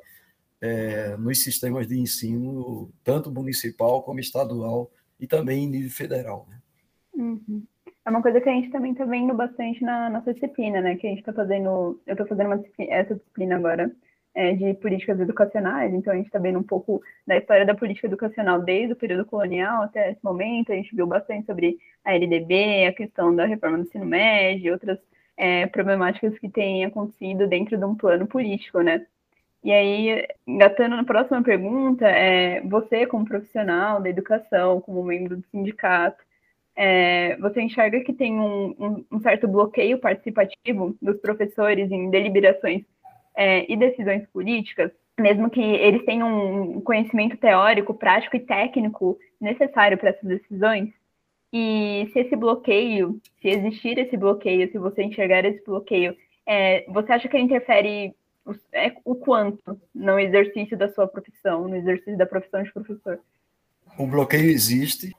é, 0.60 1.14
nos 1.18 1.42
sistemas 1.42 1.86
de 1.86 1.98
ensino, 1.98 2.90
tanto 3.02 3.30
municipal 3.30 4.02
como 4.02 4.18
estadual 4.18 4.90
e 5.24 5.26
também 5.26 5.64
em 5.64 5.68
nível 5.68 5.90
federal. 5.90 6.46
Né? 6.48 6.58
Uhum. 7.14 7.64
É 8.06 8.10
uma 8.10 8.22
coisa 8.22 8.40
que 8.40 8.48
a 8.48 8.52
gente 8.52 8.70
também 8.70 8.92
está 8.92 9.04
vendo 9.04 9.32
bastante 9.34 9.82
na 9.82 10.10
nossa 10.10 10.34
disciplina, 10.34 10.80
né? 10.80 10.96
Que 10.96 11.06
a 11.06 11.10
gente 11.10 11.20
está 11.20 11.32
fazendo, 11.32 12.00
eu 12.06 12.12
estou 12.12 12.26
fazendo 12.26 12.56
disciplina, 12.58 12.92
essa 12.92 13.14
disciplina 13.14 13.56
agora 13.56 13.90
é, 14.34 14.52
de 14.52 14.74
políticas 14.74 15.18
educacionais, 15.18 15.94
então 15.94 16.12
a 16.12 16.16
gente 16.16 16.26
está 16.26 16.38
vendo 16.38 16.58
um 16.58 16.62
pouco 16.62 17.00
da 17.26 17.38
história 17.38 17.64
da 17.64 17.74
política 17.74 18.06
educacional 18.06 18.60
desde 18.60 18.92
o 18.92 18.96
período 18.96 19.24
colonial 19.24 19.82
até 19.84 20.10
esse 20.10 20.22
momento. 20.22 20.70
A 20.70 20.74
gente 20.74 20.94
viu 20.94 21.06
bastante 21.06 21.46
sobre 21.46 21.78
a 22.04 22.14
LDB, 22.14 22.86
a 22.86 22.92
questão 22.92 23.34
da 23.34 23.46
reforma 23.46 23.78
do 23.78 23.84
ensino 23.84 24.04
médio, 24.04 24.72
outras 24.74 24.98
é, 25.36 25.66
problemáticas 25.66 26.38
que 26.38 26.48
têm 26.48 26.84
acontecido 26.84 27.48
dentro 27.48 27.78
de 27.78 27.84
um 27.84 27.94
plano 27.94 28.26
político, 28.26 28.82
né? 28.82 29.06
E 29.64 29.73
aí, 29.73 30.26
engatando 30.47 30.94
na 30.94 31.04
próxima 31.04 31.42
pergunta, 31.42 32.06
é, 32.06 32.61
você 32.61 33.06
como 33.06 33.25
profissional 33.25 33.99
da 33.99 34.11
educação, 34.11 34.78
como 34.83 35.02
membro 35.02 35.38
do 35.38 35.44
sindicato, 35.50 36.23
é, 36.76 37.37
você 37.38 37.62
enxerga 37.62 38.00
que 38.00 38.12
tem 38.12 38.38
um, 38.38 38.75
um, 38.78 39.04
um, 39.11 39.21
certo 39.21 39.49
bloqueio 39.49 39.99
participativo 39.99 40.94
dos 41.00 41.18
professores 41.18 41.90
em 41.90 42.11
deliberações 42.11 42.85
é, 43.35 43.71
e 43.73 43.75
decisões 43.75 44.26
políticas, 44.26 44.90
mesmo 45.18 45.49
que 45.49 45.62
eles 45.62 46.04
tenham 46.04 46.73
um 46.76 46.80
conhecimento 46.83 47.38
teórico, 47.38 47.94
prático 47.94 48.37
e 48.37 48.40
técnico 48.40 49.18
necessário 49.40 49.97
para 49.97 50.11
essas 50.11 50.28
decisões? 50.28 50.92
E 51.50 52.11
se 52.12 52.18
esse 52.21 52.37
bloqueio, 52.37 53.18
se 53.40 53.49
existir 53.49 53.97
esse 53.97 54.16
bloqueio, 54.16 54.71
se 54.71 54.76
você 54.76 55.04
enxergar 55.04 55.44
esse 55.47 55.64
bloqueio, 55.64 56.14
é, 56.47 56.85
você 56.90 57.12
acha 57.12 57.28
que 57.28 57.37
ele 57.37 57.44
interfere 57.44 58.14
o, 58.44 58.54
é, 58.72 58.94
o 59.04 59.14
quanto 59.14 59.80
no 59.94 60.18
exercício 60.18 60.76
da 60.76 60.92
sua 60.92 61.06
profissão, 61.06 61.68
no 61.68 61.76
exercício 61.76 62.16
da 62.16 62.26
profissão 62.26 62.62
de 62.62 62.72
professor? 62.72 63.18
O 63.98 64.06
bloqueio 64.06 64.50
existe, 64.50 65.14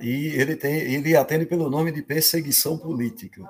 e 0.00 0.28
ele, 0.34 0.56
tem, 0.56 0.94
ele 0.94 1.16
atende 1.16 1.46
pelo 1.46 1.70
nome 1.70 1.90
de 1.90 2.02
perseguição 2.02 2.76
política. 2.76 3.42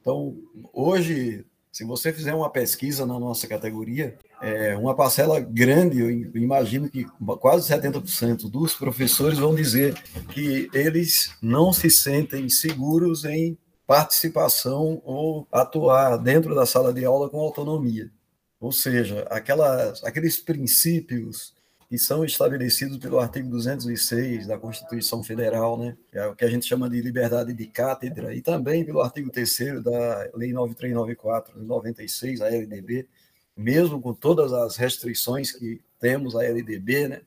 Então, 0.00 0.36
hoje, 0.72 1.44
se 1.72 1.84
você 1.84 2.12
fizer 2.12 2.34
uma 2.34 2.50
pesquisa 2.50 3.06
na 3.06 3.18
nossa 3.18 3.46
categoria, 3.46 4.18
é, 4.42 4.76
uma 4.76 4.94
parcela 4.94 5.38
grande, 5.38 6.00
eu 6.00 6.10
imagino 6.36 6.88
que 6.88 7.04
quase 7.38 7.72
70% 7.72 8.50
dos 8.50 8.74
professores 8.74 9.38
vão 9.38 9.54
dizer 9.54 9.94
que 10.32 10.68
eles 10.74 11.34
não 11.40 11.72
se 11.72 11.88
sentem 11.88 12.48
seguros 12.48 13.24
em 13.24 13.56
participação 13.86 15.00
ou 15.04 15.46
atuar 15.50 16.16
dentro 16.16 16.54
da 16.54 16.66
sala 16.66 16.92
de 16.92 17.04
aula 17.04 17.28
com 17.28 17.40
autonomia. 17.40 18.10
Ou 18.60 18.70
seja, 18.70 19.22
aquelas, 19.30 20.04
aqueles 20.04 20.38
princípios 20.38 21.54
que 21.88 21.98
são 21.98 22.24
estabelecidos 22.24 22.98
pelo 22.98 23.18
artigo 23.18 23.48
206 23.48 24.46
da 24.46 24.56
Constituição 24.56 25.24
Federal, 25.24 25.76
né? 25.76 25.96
é 26.12 26.24
o 26.26 26.36
que 26.36 26.44
a 26.44 26.48
gente 26.48 26.66
chama 26.66 26.88
de 26.88 27.00
liberdade 27.00 27.52
de 27.52 27.66
cátedra, 27.66 28.32
e 28.32 28.40
também 28.40 28.84
pelo 28.84 29.00
artigo 29.00 29.28
3 29.28 29.82
da 29.82 30.30
Lei 30.34 30.52
9394 30.52 31.58
de 31.58 31.66
96, 31.66 32.42
a 32.42 32.48
LDB, 32.48 33.08
mesmo 33.56 34.00
com 34.00 34.14
todas 34.14 34.52
as 34.52 34.76
restrições 34.76 35.50
que 35.50 35.80
temos 35.98 36.36
a 36.36 36.44
LDB, 36.44 37.08
né? 37.08 37.22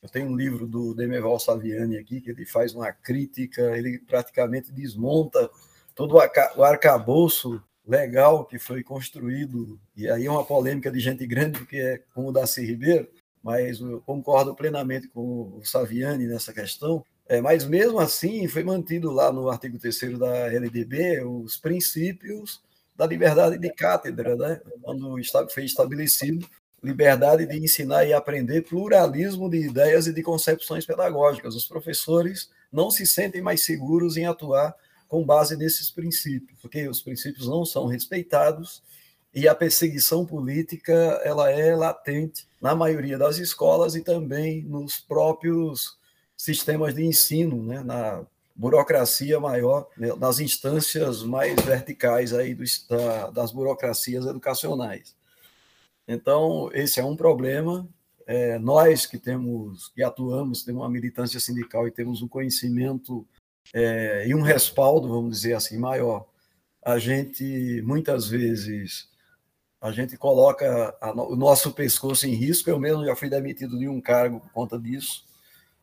Eu 0.00 0.08
tenho 0.08 0.28
um 0.28 0.36
livro 0.36 0.68
do 0.68 0.94
Demeval 0.94 1.40
Saviani 1.40 1.98
aqui, 1.98 2.20
que 2.20 2.30
ele 2.30 2.46
faz 2.46 2.72
uma 2.72 2.92
crítica, 2.92 3.76
ele 3.76 3.98
praticamente 3.98 4.70
desmonta 4.70 5.50
todo 5.92 6.14
o 6.14 6.62
arcabouço 6.62 7.60
legal 7.86 8.44
que 8.44 8.58
foi 8.58 8.82
construído, 8.82 9.78
e 9.96 10.08
aí 10.10 10.26
é 10.26 10.30
uma 10.30 10.44
polêmica 10.44 10.90
de 10.90 10.98
gente 10.98 11.26
grande, 11.26 11.58
porque 11.58 11.76
é 11.76 12.02
como 12.14 12.28
o 12.28 12.32
Darcy 12.32 12.64
Ribeiro, 12.64 13.08
mas 13.42 13.80
eu 13.80 14.00
concordo 14.00 14.54
plenamente 14.54 15.08
com 15.08 15.56
o 15.56 15.64
Saviani 15.64 16.26
nessa 16.26 16.52
questão. 16.52 17.04
É, 17.28 17.40
mas 17.40 17.64
mesmo 17.64 17.98
assim, 17.98 18.46
foi 18.48 18.64
mantido 18.64 19.10
lá 19.10 19.32
no 19.32 19.48
artigo 19.48 19.78
3 19.78 20.18
da 20.18 20.52
LDB 20.52 21.24
os 21.24 21.56
princípios 21.56 22.60
da 22.96 23.06
liberdade 23.06 23.58
de 23.58 23.70
cátedra, 23.70 24.36
né? 24.36 24.60
quando 24.82 25.16
foi 25.50 25.64
estabelecido 25.64 26.48
liberdade 26.82 27.46
de 27.46 27.58
ensinar 27.58 28.04
e 28.04 28.12
aprender, 28.12 28.62
pluralismo 28.62 29.50
de 29.50 29.58
ideias 29.58 30.06
e 30.06 30.12
de 30.12 30.22
concepções 30.22 30.86
pedagógicas. 30.86 31.54
Os 31.54 31.66
professores 31.66 32.50
não 32.72 32.90
se 32.90 33.06
sentem 33.06 33.42
mais 33.42 33.64
seguros 33.64 34.16
em 34.16 34.26
atuar 34.26 34.74
com 35.08 35.24
base 35.24 35.56
nesses 35.56 35.90
princípios, 35.90 36.58
porque 36.60 36.88
os 36.88 37.00
princípios 37.00 37.46
não 37.46 37.64
são 37.64 37.86
respeitados 37.86 38.82
e 39.34 39.46
a 39.46 39.54
perseguição 39.54 40.24
política 40.24 40.92
ela 41.22 41.50
é 41.50 41.76
latente 41.76 42.48
na 42.60 42.74
maioria 42.74 43.18
das 43.18 43.36
escolas 43.38 43.94
e 43.94 44.02
também 44.02 44.62
nos 44.62 44.98
próprios 44.98 45.98
sistemas 46.36 46.94
de 46.94 47.04
ensino, 47.04 47.62
né, 47.62 47.82
na 47.82 48.24
burocracia 48.54 49.38
maior, 49.38 49.88
né, 49.96 50.14
nas 50.16 50.40
instâncias 50.40 51.22
mais 51.22 51.54
verticais 51.60 52.32
aí 52.32 52.54
do, 52.54 52.64
da, 52.88 53.30
das 53.30 53.52
burocracias 53.52 54.24
educacionais. 54.24 55.14
Então, 56.08 56.70
esse 56.72 56.98
é 56.98 57.04
um 57.04 57.16
problema. 57.16 57.86
É, 58.26 58.58
nós 58.58 59.06
que 59.06 59.18
temos, 59.18 59.88
que 59.88 60.02
atuamos, 60.02 60.64
temos 60.64 60.82
uma 60.82 60.88
militância 60.88 61.38
sindical 61.38 61.86
e 61.86 61.90
temos 61.92 62.22
um 62.22 62.28
conhecimento 62.28 63.26
é, 63.74 64.26
e 64.26 64.34
um 64.34 64.42
respaldo, 64.42 65.08
vamos 65.08 65.36
dizer 65.36 65.54
assim, 65.54 65.78
maior, 65.78 66.26
a 66.82 66.98
gente 66.98 67.82
muitas 67.84 68.28
vezes 68.28 69.08
a 69.80 69.92
gente 69.92 70.16
coloca 70.16 70.96
a, 71.00 71.12
o 71.12 71.36
nosso 71.36 71.72
pescoço 71.72 72.26
em 72.26 72.34
risco. 72.34 72.68
Eu 72.68 72.78
mesmo 72.78 73.04
já 73.04 73.14
fui 73.14 73.28
demitido 73.28 73.78
de 73.78 73.88
um 73.88 74.00
cargo 74.00 74.40
por 74.40 74.50
conta 74.50 74.78
disso. 74.78 75.24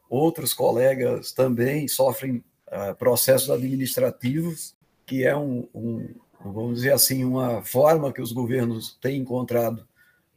Outros 0.09 0.53
colegas 0.53 1.31
também 1.31 1.87
sofrem 1.87 2.43
uh, 2.67 2.95
processos 2.97 3.49
administrativos, 3.49 4.75
que 5.05 5.23
é 5.23 5.35
um, 5.35 5.67
um, 5.73 6.13
vamos 6.43 6.75
dizer 6.75 6.93
assim, 6.93 7.23
uma 7.23 7.63
forma 7.63 8.11
que 8.11 8.21
os 8.21 8.31
governos 8.31 8.97
têm 9.01 9.21
encontrado 9.21 9.87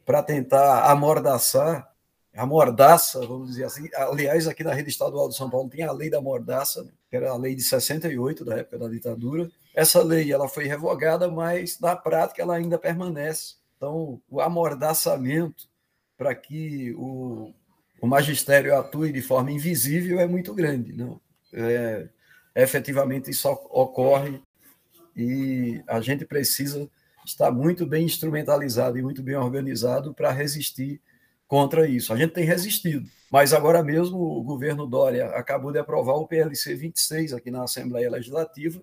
para 0.05 0.23
tentar 0.23 0.89
amordaçar, 0.89 1.91
a 2.37 2.45
mordaça, 2.45 3.19
vamos 3.25 3.49
dizer 3.49 3.63
assim. 3.63 3.89
Aliás, 3.95 4.47
aqui 4.47 4.63
na 4.63 4.73
rede 4.73 4.89
estadual 4.89 5.27
de 5.27 5.35
São 5.35 5.49
Paulo 5.49 5.69
tem 5.69 5.83
a 5.83 5.91
lei 5.91 6.09
da 6.09 6.21
mordaça, 6.21 6.83
né? 6.83 6.91
que 7.09 7.15
era 7.15 7.31
a 7.31 7.37
lei 7.37 7.55
de 7.55 7.63
68, 7.63 8.45
da 8.45 8.57
época 8.57 8.77
da 8.77 8.87
ditadura. 8.87 9.49
Essa 9.75 10.03
lei 10.03 10.31
ela 10.31 10.47
foi 10.47 10.65
revogada, 10.65 11.29
mas 11.29 11.79
na 11.79 11.95
prática 11.95 12.41
ela 12.41 12.55
ainda 12.55 12.77
permanece. 12.77 13.55
Então, 13.75 14.21
o 14.29 14.39
amordaçamento 14.39 15.67
para 16.15 16.33
que 16.35 16.93
o, 16.95 17.53
o 18.01 18.07
magistério 18.07 18.75
atue 18.75 19.11
de 19.11 19.21
forma 19.21 19.51
invisível 19.51 20.19
é 20.19 20.27
muito 20.27 20.53
grande. 20.53 20.93
Não? 20.93 21.19
É, 21.51 22.07
efetivamente, 22.55 23.31
isso 23.31 23.49
ocorre 23.49 24.41
e 25.15 25.81
a 25.87 25.99
gente 26.01 26.23
precisa 26.23 26.87
estar 27.25 27.51
muito 27.51 27.85
bem 27.85 28.05
instrumentalizado 28.05 28.97
e 28.97 29.01
muito 29.01 29.23
bem 29.23 29.35
organizado 29.35 30.13
para 30.13 30.31
resistir 30.31 31.01
contra 31.47 31.87
isso. 31.87 32.13
A 32.13 32.17
gente 32.17 32.33
tem 32.33 32.45
resistido. 32.45 33.09
Mas 33.31 33.53
agora 33.53 33.83
mesmo 33.83 34.17
o 34.17 34.43
governo 34.43 34.87
Dória 34.87 35.27
acabou 35.27 35.71
de 35.71 35.79
aprovar 35.79 36.15
o 36.15 36.27
PLC 36.27 36.75
26 36.75 37.33
aqui 37.33 37.51
na 37.51 37.63
Assembleia 37.63 38.09
Legislativa. 38.09 38.81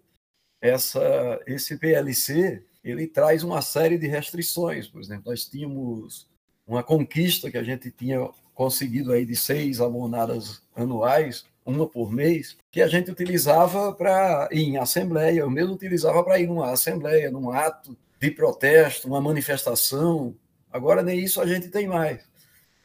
Essa, 0.61 1.41
esse 1.47 1.77
PLC 1.79 2.63
ele 2.83 3.07
traz 3.07 3.43
uma 3.43 3.63
série 3.63 3.97
de 3.97 4.07
restrições. 4.07 4.87
Por 4.87 5.01
exemplo, 5.01 5.31
nós 5.31 5.47
tínhamos 5.47 6.29
uma 6.67 6.83
conquista 6.83 7.51
que 7.51 7.57
a 7.57 7.63
gente 7.63 7.91
tinha 7.91 8.29
conseguido 8.55 9.13
aí 9.13 9.25
de 9.25 9.35
seis 9.35 9.81
abonadas 9.81 10.63
anuais, 10.77 11.47
uma 11.65 11.89
por 11.89 12.13
mês, 12.13 12.57
que 12.71 12.83
a 12.83 12.89
gente 12.89 13.11
utilizava 13.11 13.93
para 13.95 14.49
ir 14.53 14.65
em 14.65 14.77
assembleia, 14.77 15.41
eu 15.41 15.51
mesmo 15.51 15.75
utilizava 15.75 16.23
para 16.23 16.39
ir 16.39 16.47
numa 16.47 16.71
assembleia, 16.71 17.31
num 17.31 17.51
ato 17.51 17.97
de 18.21 18.31
protesto, 18.31 19.09
uma 19.09 19.21
manifestação. 19.21 20.37
Agora 20.71 21.03
nem 21.03 21.19
isso 21.19 21.41
a 21.41 21.47
gente 21.47 21.69
tem 21.69 21.87
mais. 21.87 22.21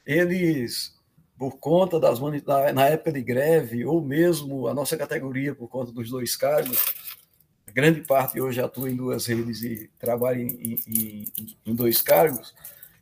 Eles, 0.09 0.95
por 1.37 1.59
conta 1.59 1.99
das 1.99 2.19
na 2.73 2.87
época 2.87 3.11
de 3.11 3.21
greve, 3.21 3.85
ou 3.85 4.01
mesmo 4.03 4.67
a 4.67 4.73
nossa 4.73 4.97
categoria 4.97 5.53
por 5.53 5.67
conta 5.67 5.91
dos 5.91 6.09
dois 6.09 6.35
cargos, 6.35 6.83
grande 7.71 8.01
parte 8.01 8.41
hoje 8.41 8.59
atua 8.59 8.89
em 8.89 8.95
duas 8.95 9.27
redes 9.27 9.61
e 9.61 9.87
trabalha 9.99 10.41
em, 10.41 10.79
em, 10.87 11.25
em 11.63 11.75
dois 11.75 12.01
cargos. 12.01 12.55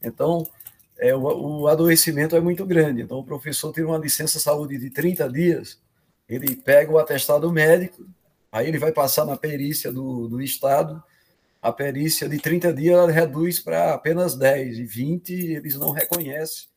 Então, 0.03 0.45
é, 0.97 1.15
o, 1.15 1.21
o, 1.61 1.67
adoecimento 1.69 2.35
é 2.35 2.41
muito 2.41 2.65
grande. 2.65 3.03
Então, 3.03 3.19
o 3.19 3.23
professor 3.23 3.71
tem 3.71 3.85
uma 3.85 3.97
licença 3.97 4.37
saúde 4.37 4.77
de 4.77 4.89
30 4.89 5.31
dias, 5.31 5.79
ele 6.27 6.57
pega 6.57 6.91
o 6.91 6.97
atestado 6.97 7.49
médico, 7.53 8.05
aí 8.51 8.67
ele 8.67 8.79
vai 8.79 8.91
passar 8.91 9.23
na 9.23 9.37
perícia 9.37 9.93
do, 9.93 10.27
do 10.27 10.41
Estado, 10.41 11.01
a 11.61 11.71
perícia 11.71 12.27
de 12.27 12.37
30 12.37 12.73
dias 12.73 12.97
ela 12.97 13.09
reduz 13.09 13.61
para 13.61 13.93
apenas 13.93 14.35
10, 14.35 14.79
e 14.79 14.83
20 14.83 15.33
eles 15.53 15.75
não 15.75 15.91
reconhecem, 15.91 16.67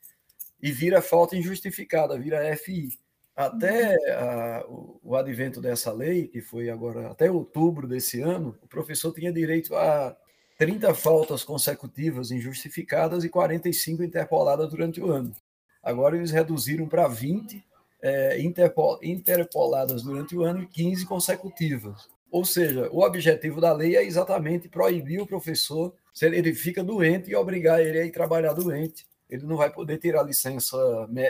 e 0.62 0.70
vira 0.72 1.02
falta 1.02 1.36
injustificada, 1.36 2.18
vira 2.18 2.56
FI. 2.56 2.98
Até 3.34 3.94
a, 4.12 4.64
o, 4.68 5.00
o 5.02 5.16
advento 5.16 5.60
dessa 5.60 5.92
lei, 5.92 6.28
que 6.28 6.40
foi 6.40 6.68
agora 6.68 7.10
até 7.10 7.30
outubro 7.30 7.86
desse 7.86 8.20
ano, 8.20 8.56
o 8.62 8.66
professor 8.66 9.12
tinha 9.12 9.32
direito 9.32 9.74
a 9.74 10.16
30 10.58 10.94
faltas 10.94 11.42
consecutivas 11.42 12.30
injustificadas 12.30 13.24
e 13.24 13.30
45 13.30 14.04
interpoladas 14.04 14.68
durante 14.68 15.00
o 15.00 15.10
ano. 15.10 15.34
Agora 15.82 16.16
eles 16.16 16.30
reduziram 16.30 16.86
para 16.86 17.08
20 17.08 17.64
é, 18.02 18.40
interpol, 18.40 18.98
interpoladas 19.02 20.02
durante 20.02 20.36
o 20.36 20.42
ano 20.42 20.62
e 20.62 20.66
15 20.66 21.06
consecutivas. 21.06 22.08
Ou 22.30 22.44
seja, 22.44 22.88
o 22.92 23.00
objetivo 23.00 23.60
da 23.60 23.72
lei 23.72 23.96
é 23.96 24.04
exatamente 24.04 24.68
proibir 24.68 25.20
o 25.20 25.26
professor, 25.26 25.94
se 26.12 26.26
ele 26.26 26.54
fica 26.54 26.84
doente, 26.84 27.30
e 27.30 27.34
obrigar 27.34 27.80
ele 27.80 27.98
a 27.98 28.04
ir 28.04 28.12
trabalhar 28.12 28.52
doente. 28.52 29.06
Ele 29.30 29.46
não 29.46 29.56
vai 29.56 29.70
poder 29.72 29.98
tirar 29.98 30.22
licença, 30.22 30.76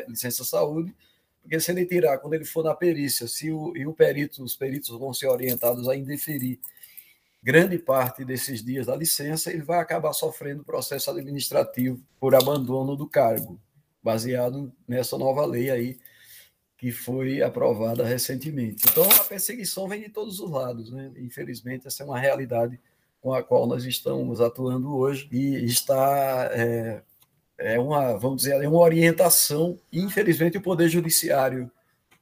licença 0.09 0.45
saúde, 0.45 0.95
porque 1.43 1.59
se 1.61 1.71
ele 1.71 1.87
tirar, 1.87 2.19
quando 2.19 2.35
ele 2.35 2.45
for 2.45 2.63
na 2.65 2.75
perícia, 2.75 3.27
se 3.27 3.51
o, 3.51 3.77
e 3.77 3.87
o 3.87 3.93
perito, 3.93 4.43
os 4.43 4.55
peritos 4.55 4.91
vão 4.91 5.13
ser 5.13 5.29
orientados 5.29 5.89
a 5.89 5.97
indeferir 5.97 6.59
grande 7.43 7.79
parte 7.79 8.25
desses 8.25 8.63
dias 8.63 8.87
da 8.87 8.97
licença, 8.97 9.51
ele 9.51 9.63
vai 9.63 9.81
acabar 9.81 10.13
sofrendo 10.13 10.63
processo 10.63 11.11
administrativo 11.11 12.01
por 12.19 12.35
abandono 12.35 12.95
do 12.95 13.09
cargo, 13.09 13.59
baseado 14.03 14.73
nessa 14.87 15.17
nova 15.17 15.45
lei 15.47 15.71
aí 15.71 15.99
que 16.77 16.91
foi 16.91 17.43
aprovada 17.43 18.07
recentemente. 18.07 18.85
Então, 18.91 19.05
a 19.05 19.25
perseguição 19.25 19.87
vem 19.87 20.01
de 20.01 20.09
todos 20.09 20.41
os 20.41 20.51
lados, 20.51 20.91
né? 20.91 21.13
Infelizmente, 21.19 21.87
essa 21.87 22.03
é 22.03 22.07
uma 22.07 22.19
realidade 22.19 22.81
com 23.21 23.35
a 23.35 23.43
qual 23.43 23.67
nós 23.67 23.85
estamos 23.85 24.41
atuando 24.41 24.97
hoje 24.97 25.29
e 25.31 25.63
está 25.67 26.49
é, 26.55 27.03
é 27.61 27.79
uma, 27.79 28.17
vamos 28.17 28.39
dizer, 28.43 28.63
é 28.63 28.69
uma 28.69 28.79
orientação. 28.81 29.79
E, 29.93 30.01
infelizmente, 30.01 30.57
o 30.57 30.63
poder 30.63 30.89
judiciário 30.89 31.71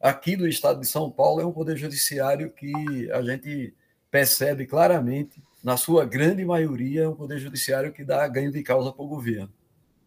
aqui 0.01 0.37
do 0.37 0.48
Estado 0.48 0.81
de 0.81 0.87
São 0.87 1.11
Paulo 1.11 1.40
é 1.40 1.46
um 1.46 1.53
poder 1.53 1.77
judiciário 1.77 2.51
que 2.51 3.11
a 3.12 3.22
gente 3.22 3.72
percebe 4.11 4.66
claramente, 4.66 5.40
na 5.62 5.77
sua 5.77 6.05
grande 6.05 6.44
maioria, 6.44 7.03
é 7.03 7.09
um 7.09 7.14
poder 7.14 7.38
judiciário 7.38 7.92
que 7.92 8.05
dá 8.05 8.27
ganho 8.27 8.51
de 8.51 8.62
causa 8.62 8.92
para 8.92 9.05
o 9.05 9.09
governo. 9.09 9.51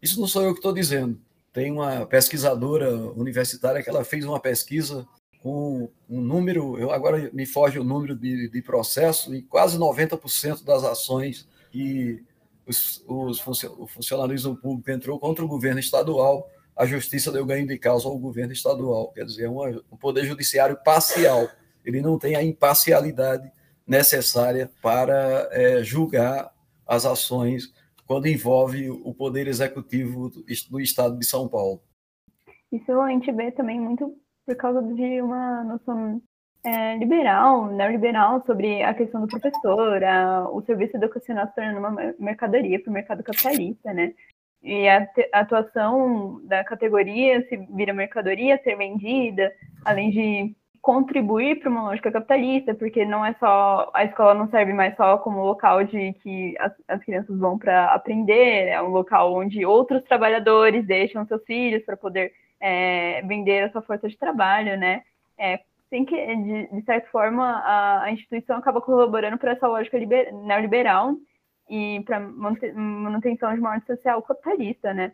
Isso 0.02 0.20
não 0.20 0.28
sou 0.28 0.44
eu 0.44 0.54
que 0.54 0.60
estou 0.60 0.74
dizendo. 0.74 1.20
Tem 1.54 1.72
uma 1.72 2.06
pesquisadora 2.06 2.90
universitária 2.96 3.84
que 3.84 3.90
ela 3.90 4.04
fez 4.04 4.26
uma 4.26 4.40
pesquisa 4.40 5.08
com 5.42 5.90
um 6.10 6.22
número, 6.22 6.78
eu 6.78 6.92
agora 6.92 7.30
me 7.34 7.46
foge 7.46 7.80
o 7.80 7.84
número 7.84 8.16
de, 8.16 8.50
de 8.50 8.62
processos, 8.62 9.34
e 9.34 9.42
quase 9.42 9.78
90% 9.78 10.64
das 10.64 10.84
ações 10.84 11.48
que 11.72 12.24
os, 12.66 13.04
os, 13.08 13.64
o 13.64 13.88
funcionalismo 13.88 14.56
público 14.56 14.92
entrou 14.92 15.20
contra 15.20 15.44
o 15.44 15.48
governo 15.48 15.80
estadual, 15.80 16.48
a 16.76 16.86
justiça 16.86 17.32
deu 17.32 17.46
ganho 17.46 17.68
de 17.68 17.78
causa 17.78 18.08
ao 18.08 18.18
governo 18.18 18.54
estadual. 18.54 19.12
Quer 19.12 19.26
dizer, 19.26 19.46
é 19.46 19.50
uma, 19.50 19.70
um 19.92 19.98
poder 19.98 20.26
judiciário 20.26 20.78
parcial. 20.84 21.48
Ele 21.84 22.02
não 22.02 22.18
tem 22.18 22.36
a 22.36 22.44
imparcialidade 22.44 23.52
necessária 23.86 24.72
para 24.82 25.50
é, 25.52 25.84
julgar 25.84 26.54
as 26.88 27.06
ações 27.06 27.74
quando 28.06 28.28
envolve 28.28 28.90
o 28.90 29.14
poder 29.14 29.48
executivo 29.48 30.30
do 30.70 30.80
Estado 30.80 31.18
de 31.18 31.26
São 31.26 31.48
Paulo. 31.48 31.82
Isso 32.72 32.92
a 33.00 33.10
gente 33.10 33.32
vê 33.32 33.52
também 33.52 33.80
muito 33.80 34.16
por 34.46 34.56
causa 34.56 34.82
de 34.82 35.22
uma 35.22 35.64
noção 35.64 36.22
é, 36.64 36.98
liberal, 36.98 37.68
neoliberal, 37.68 38.44
sobre 38.46 38.84
a 38.84 38.94
questão 38.94 39.22
do 39.22 39.28
professor, 39.28 40.04
a, 40.04 40.48
o 40.50 40.62
serviço 40.64 40.96
educacional 40.98 41.48
se 41.48 41.56
tornando 41.56 41.80
uma 41.80 42.14
mercadoria 42.20 42.80
para 42.80 42.90
o 42.90 42.94
mercado 42.94 43.24
capitalista, 43.24 43.94
né? 43.94 44.14
E 44.62 44.88
a, 44.88 45.08
a, 45.34 45.40
atuação 45.40 46.40
da 46.44 46.64
categoria 46.64 47.42
se 47.48 47.58
vira 47.58 47.94
mercadoria, 47.94 48.62
ser 48.64 48.76
vendida, 48.76 49.52
além 49.84 50.12
de 50.12 50.56
contribuir 50.82 51.60
para 51.60 51.70
uma 51.70 51.84
lógica 51.84 52.12
capitalista, 52.12 52.74
porque 52.76 53.06
não 53.06 53.26
é 53.26 53.34
só 53.40 53.92
a 53.94 54.04
escola 54.04 54.34
não 54.34 54.50
serve 54.50 54.74
mais 54.74 54.96
só 54.96 55.18
como 55.18 55.44
local 55.44 55.84
de 55.84 56.14
que 56.14 56.56
as, 56.60 56.74
as 56.88 57.04
crianças 57.04 57.38
vão 57.38 57.58
para 57.58 57.94
aprender, 57.94 58.68
é 58.68 58.82
um 58.82 58.90
local 58.90 59.34
onde 59.34 59.66
outros 59.66 60.04
trabalhadores 60.04 60.86
deixam 60.86 61.26
seus 61.26 61.44
filhos 61.46 61.84
para 61.84 61.98
poder 61.98 62.32
é, 62.60 63.22
vender 63.24 63.64
a 63.64 63.72
sua 63.72 63.82
força 63.82 64.08
de 64.08 64.18
trabalho, 64.18 64.78
né? 64.78 65.02
É, 65.38 65.60
tem 65.92 66.06
que, 66.06 66.16
de, 66.16 66.68
de 66.68 66.86
certa 66.86 67.08
forma, 67.10 67.44
a, 67.44 68.04
a, 68.04 68.12
instituição 68.12 68.58
acaba 68.58 68.82
corroborando 68.82 69.38
para 69.38 69.52
essa 69.52 69.68
lógica 69.68 70.00
liber, 70.00 70.34
neoliberal 70.34 71.16
e 71.70 72.02
para 72.06 72.20
manutenção 72.20 73.54
de 73.54 73.60
uma 73.60 73.72
ordem 73.72 73.86
social 73.86 74.22
capitalista, 74.24 74.94
né? 74.94 75.12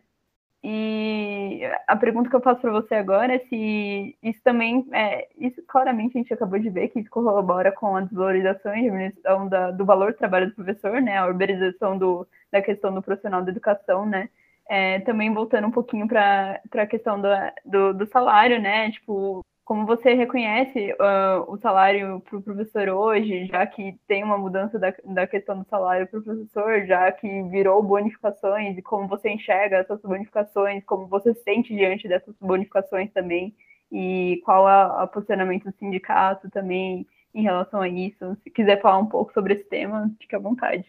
E 0.62 1.60
a 1.86 1.96
pergunta 1.96 2.28
que 2.28 2.34
eu 2.34 2.40
faço 2.40 2.60
para 2.60 2.72
você 2.72 2.94
agora 2.96 3.34
é 3.34 3.38
se 3.48 4.16
isso 4.22 4.40
também, 4.42 4.88
é, 4.92 5.28
isso 5.38 5.62
claramente 5.68 6.18
a 6.18 6.20
gente 6.20 6.34
acabou 6.34 6.58
de 6.58 6.68
ver 6.68 6.88
que 6.88 6.98
isso 7.00 7.10
corrobora 7.10 7.70
com 7.70 7.96
a 7.96 8.00
desvalorização 8.00 8.74
e 8.76 8.82
diminuição 8.82 9.48
da, 9.48 9.70
do 9.70 9.84
valor 9.84 10.12
do 10.12 10.18
trabalho 10.18 10.48
do 10.48 10.54
professor, 10.56 11.00
né, 11.00 11.16
a 11.18 11.28
uberização 11.28 11.96
do, 11.96 12.26
da 12.50 12.60
questão 12.60 12.92
do 12.92 13.02
profissional 13.02 13.42
da 13.42 13.52
educação, 13.52 14.04
né, 14.04 14.28
é, 14.68 14.98
também 15.00 15.32
voltando 15.32 15.68
um 15.68 15.70
pouquinho 15.70 16.08
para 16.08 16.60
a 16.74 16.86
questão 16.86 17.20
do, 17.20 17.28
do, 17.64 17.94
do, 17.94 18.06
salário, 18.06 18.60
né, 18.60 18.90
tipo, 18.90 19.44
como 19.68 19.84
você 19.84 20.14
reconhece 20.14 20.92
uh, 20.92 21.44
o 21.46 21.58
salário 21.58 22.20
para 22.20 22.38
o 22.38 22.42
professor 22.42 22.88
hoje, 22.88 23.44
já 23.48 23.66
que 23.66 24.00
tem 24.08 24.24
uma 24.24 24.38
mudança 24.38 24.78
da, 24.78 24.94
da 25.04 25.26
questão 25.26 25.58
do 25.58 25.68
salário 25.68 26.06
para 26.06 26.20
o 26.20 26.22
professor, 26.22 26.86
já 26.86 27.12
que 27.12 27.42
virou 27.50 27.82
bonificações, 27.82 28.78
e 28.78 28.80
como 28.80 29.06
você 29.06 29.28
enxerga 29.28 29.76
essas 29.76 30.00
bonificações, 30.00 30.82
como 30.86 31.06
você 31.06 31.34
se 31.34 31.42
sente 31.42 31.76
diante 31.76 32.08
dessas 32.08 32.34
bonificações 32.40 33.12
também, 33.12 33.54
e 33.92 34.40
qual 34.42 34.66
é 34.66 35.04
o 35.04 35.08
posicionamento 35.08 35.64
do 35.64 35.76
sindicato 35.78 36.48
também 36.48 37.06
em 37.34 37.42
relação 37.42 37.82
a 37.82 37.88
isso. 37.90 38.38
Se 38.42 38.48
quiser 38.48 38.80
falar 38.80 38.96
um 38.96 39.06
pouco 39.06 39.34
sobre 39.34 39.52
esse 39.52 39.64
tema, 39.64 40.10
fique 40.18 40.34
à 40.34 40.38
vontade. 40.38 40.86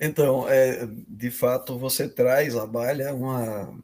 Então, 0.00 0.48
é, 0.48 0.88
de 1.06 1.30
fato, 1.30 1.78
você 1.78 2.08
traz 2.08 2.56
à 2.56 2.66
balha 2.66 3.12
uma, 3.12 3.78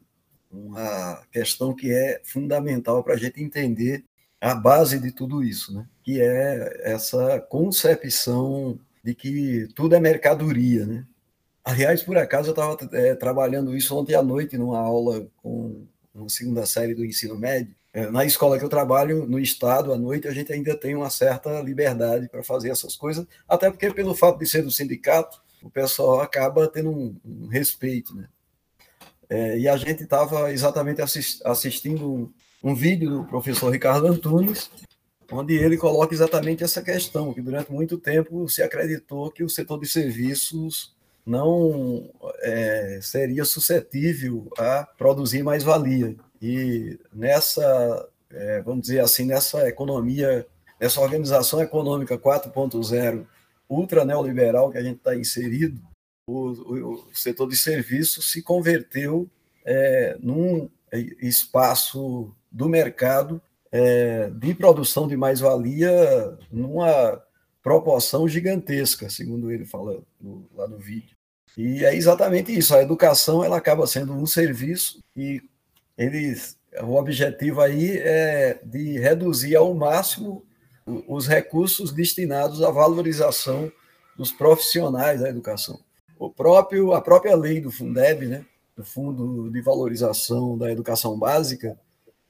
uma 0.51 1.21
questão 1.31 1.71
que 1.71 1.93
é 1.93 2.19
fundamental 2.23 3.03
para 3.03 3.13
a 3.13 3.17
gente 3.17 3.39
entender 3.39 4.03
a 4.43 4.55
base 4.55 4.99
de 4.99 5.09
tudo 5.11 5.41
isso, 5.41 5.73
né? 5.73 5.85
que 6.03 6.21
é 6.21 6.81
essa 6.83 7.39
concepção 7.39 8.77
de 9.01 9.15
que 9.15 9.69
tudo 9.73 9.95
é 9.95 9.99
mercadoria. 10.01 10.85
Né? 10.85 11.05
Aliás, 11.63 12.03
por 12.03 12.17
acaso, 12.17 12.49
eu 12.49 12.51
estava 12.51 12.77
é, 12.91 13.15
trabalhando 13.15 13.75
isso 13.75 13.97
ontem 13.97 14.15
à 14.15 14.21
noite 14.21 14.57
numa 14.57 14.79
aula 14.79 15.25
com 15.37 15.85
uma 16.13 16.27
segunda 16.27 16.65
série 16.65 16.93
do 16.93 17.05
ensino 17.05 17.37
médio. 17.37 17.73
É, 17.93 18.09
na 18.09 18.25
escola 18.25 18.59
que 18.59 18.65
eu 18.65 18.69
trabalho, 18.69 19.25
no 19.25 19.39
estado, 19.39 19.93
à 19.93 19.97
noite, 19.97 20.27
a 20.27 20.33
gente 20.33 20.51
ainda 20.51 20.75
tem 20.75 20.93
uma 20.93 21.09
certa 21.09 21.61
liberdade 21.61 22.27
para 22.27 22.43
fazer 22.43 22.69
essas 22.69 22.97
coisas, 22.97 23.25
até 23.47 23.69
porque, 23.69 23.93
pelo 23.93 24.13
fato 24.13 24.39
de 24.39 24.45
ser 24.45 24.63
do 24.63 24.71
sindicato, 24.71 25.41
o 25.61 25.69
pessoal 25.69 26.19
acaba 26.19 26.67
tendo 26.67 26.89
um, 26.89 27.15
um 27.23 27.47
respeito. 27.47 28.13
Né? 28.13 28.27
É, 29.29 29.59
e 29.59 29.69
a 29.69 29.77
gente 29.77 30.03
estava 30.03 30.51
exatamente 30.51 31.01
assist, 31.01 31.41
assistindo 31.45 32.33
um 32.63 32.73
vídeo 32.73 33.09
do 33.09 33.25
professor 33.25 33.69
Ricardo 33.69 34.07
Antunes, 34.07 34.71
onde 35.29 35.55
ele 35.55 35.77
coloca 35.77 36.13
exatamente 36.13 36.63
essa 36.63 36.81
questão, 36.81 37.33
que 37.33 37.41
durante 37.41 37.71
muito 37.71 37.97
tempo 37.97 38.47
se 38.47 38.63
acreditou 38.63 39.29
que 39.29 39.43
o 39.43 39.49
setor 39.49 39.79
de 39.79 39.87
serviços 39.87 40.95
não 41.25 42.09
é, 42.41 42.99
seria 43.01 43.43
suscetível 43.43 44.49
a 44.57 44.87
produzir 44.97 45.43
mais 45.43 45.63
valia. 45.63 46.15
E 46.41 46.99
nessa, 47.11 48.07
é, 48.31 48.61
vamos 48.61 48.83
dizer 48.83 48.99
assim, 48.99 49.25
nessa 49.25 49.67
economia, 49.67 50.45
nessa 50.79 51.01
organização 51.01 51.61
econômica 51.61 52.17
4.0 52.17 53.25
ultra 53.69 54.05
neoliberal 54.05 54.71
que 54.71 54.77
a 54.77 54.83
gente 54.83 54.97
está 54.97 55.15
inserido, 55.15 55.81
o, 56.27 56.49
o, 56.51 56.93
o, 57.09 57.15
setor 57.15 57.49
de 57.49 57.57
serviços 57.57 58.31
se 58.31 58.41
converteu 58.41 59.27
é, 59.65 60.17
num 60.21 60.69
espaço 61.21 62.33
do 62.53 62.69
mercado 62.69 63.41
é, 63.71 64.29
de 64.29 64.53
produção 64.53 65.07
de 65.07 65.17
mais-valia 65.17 66.37
numa 66.51 67.19
proporção 67.63 68.27
gigantesca, 68.27 69.09
segundo 69.09 69.51
ele 69.51 69.65
fala 69.65 69.99
no, 70.21 70.47
lá 70.53 70.67
no 70.67 70.77
vídeo. 70.77 71.17
E 71.57 71.83
é 71.83 71.95
exatamente 71.95 72.55
isso. 72.55 72.75
A 72.75 72.83
educação 72.83 73.43
ela 73.43 73.57
acaba 73.57 73.87
sendo 73.87 74.13
um 74.13 74.27
serviço 74.27 74.99
e 75.15 75.41
eles, 75.97 76.57
o 76.83 76.95
objetivo 76.95 77.61
aí 77.61 77.97
é 77.97 78.59
de 78.63 78.99
reduzir 78.99 79.55
ao 79.55 79.73
máximo 79.73 80.45
os 81.07 81.27
recursos 81.27 81.91
destinados 81.91 82.61
à 82.61 82.69
valorização 82.69 83.71
dos 84.15 84.31
profissionais 84.31 85.21
da 85.21 85.29
educação. 85.29 85.79
O 86.19 86.29
próprio, 86.29 86.93
a 86.93 87.01
própria 87.01 87.35
lei 87.35 87.59
do 87.59 87.71
Fundeb, 87.71 88.27
né, 88.27 88.45
do 88.75 88.83
Fundo 88.83 89.49
de 89.49 89.61
Valorização 89.61 90.57
da 90.57 90.71
Educação 90.71 91.17
Básica, 91.17 91.79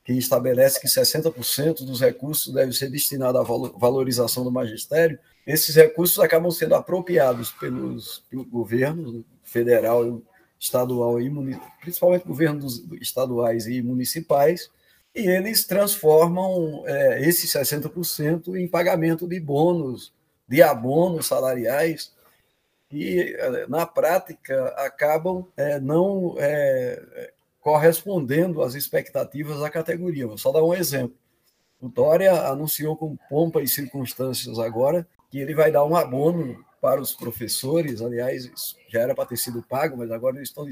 que 0.04 0.14
estabelece 0.14 0.80
que 0.80 0.88
60% 0.88 1.86
dos 1.86 2.02
recursos 2.02 2.54
devem 2.54 2.74
ser 2.74 2.90
destinados 2.90 3.40
à 3.40 3.44
valorização 3.78 4.44
do 4.44 4.52
magistério, 4.52 5.18
esses 5.48 5.76
recursos 5.76 6.20
acabam 6.20 6.52
sendo 6.52 6.76
apropriados 6.76 7.52
pelos, 7.52 8.24
pelo 8.30 8.46
governo 8.46 9.24
federal, 9.44 10.22
estadual 10.60 11.22
e 11.22 11.30
principalmente 11.82 12.26
governos 12.26 12.84
estaduais 13.02 13.68
e 13.68 13.82
municipais, 13.82 14.70
e 15.16 15.28
eles 15.28 15.66
transformam 15.66 16.84
é, 16.86 17.22
esses 17.28 17.52
60% 17.52 18.56
em 18.56 18.68
pagamento 18.68 19.28
de 19.28 19.40
bônus, 19.40 20.14
de 20.48 20.62
abonos 20.62 21.28
salariais, 21.28 22.12
e 22.92 23.36
é, 23.38 23.68
na 23.68 23.86
prática 23.86 24.68
acabam 24.78 25.46
é, 25.56 25.80
não 25.80 26.36
é, 26.38 27.32
correspondendo 27.64 28.62
às 28.62 28.76
expectativas 28.76 29.60
da 29.62 29.70
categoria. 29.70 30.28
Vou 30.28 30.38
só 30.38 30.52
dar 30.52 30.64
um 30.64 30.74
exemplo. 30.74 31.16
O 31.80 31.88
Dória 31.88 32.34
anunciou 32.48 32.96
com 32.96 33.18
pompa 33.30 33.62
e 33.62 33.68
circunstâncias 33.68 34.60
agora 34.60 35.08
que 35.32 35.40
ele 35.40 35.56
vai 35.56 35.72
dar 35.72 35.86
um 35.86 35.96
abono 35.96 36.64
para 36.82 37.02
os 37.02 37.14
professores. 37.14 38.02
Aliás, 38.02 38.76
já 38.90 39.00
era 39.00 39.16
para 39.16 39.26
ter 39.26 39.38
sido 39.38 39.64
pago, 39.64 39.98
mas 39.98 40.12
agora 40.12 40.36
eles 40.36 40.50
estão 40.50 40.68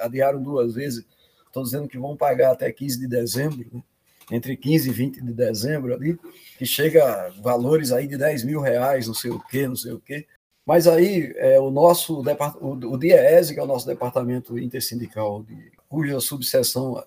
adiaram 0.00 0.42
duas 0.42 0.74
vezes. 0.74 1.04
Estão 1.46 1.62
dizendo 1.62 1.88
que 1.88 1.98
vão 1.98 2.16
pagar 2.16 2.52
até 2.52 2.72
15 2.72 2.98
de 2.98 3.06
dezembro, 3.06 3.68
né? 3.72 3.82
entre 4.30 4.56
15 4.56 4.88
e 4.88 4.92
20 4.92 5.20
de 5.20 5.32
dezembro 5.32 5.92
ali, 5.92 6.18
que 6.56 6.64
chega 6.64 7.04
a 7.04 7.28
valores 7.42 7.90
aí 7.92 8.06
de 8.06 8.16
10 8.16 8.44
mil 8.44 8.60
reais, 8.60 9.06
não 9.06 9.14
sei 9.14 9.30
o 9.30 9.40
quê, 9.40 9.66
não 9.66 9.76
sei 9.76 9.92
o 9.92 10.00
quê. 10.00 10.26
Mas 10.64 10.86
aí 10.86 11.32
é, 11.36 11.58
o 11.58 11.70
nosso 11.70 12.22
o, 12.22 12.94
o 12.94 12.98
que 12.98 13.12
é 13.12 13.62
o 13.62 13.66
nosso 13.66 13.86
departamento 13.86 14.56
intersindical, 14.58 15.42
de, 15.42 15.72
cuja 15.90 16.20
subseção 16.20 17.04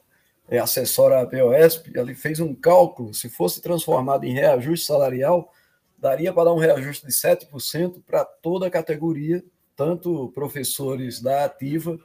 é, 0.50 0.60
assessora 0.60 1.22
a 1.22 1.26
POSP, 1.26 1.98
ele 1.98 2.14
fez 2.14 2.42
um 2.42 2.54
cálculo, 2.54 3.14
se 3.14 3.30
fosse 3.30 3.62
transformado 3.62 4.26
em 4.26 4.34
reajuste 4.34 4.86
salarial, 4.86 5.52
daria 5.98 6.34
para 6.34 6.44
dar 6.44 6.54
um 6.54 6.60
reajuste 6.60 7.08
de 7.08 7.14
7% 7.14 8.04
para 8.06 8.26
toda 8.26 8.68
a 8.68 8.70
categoria, 8.70 9.42
tanto 9.74 10.30
professores 10.36 11.22
da 11.22 11.46
ativa 11.46 11.98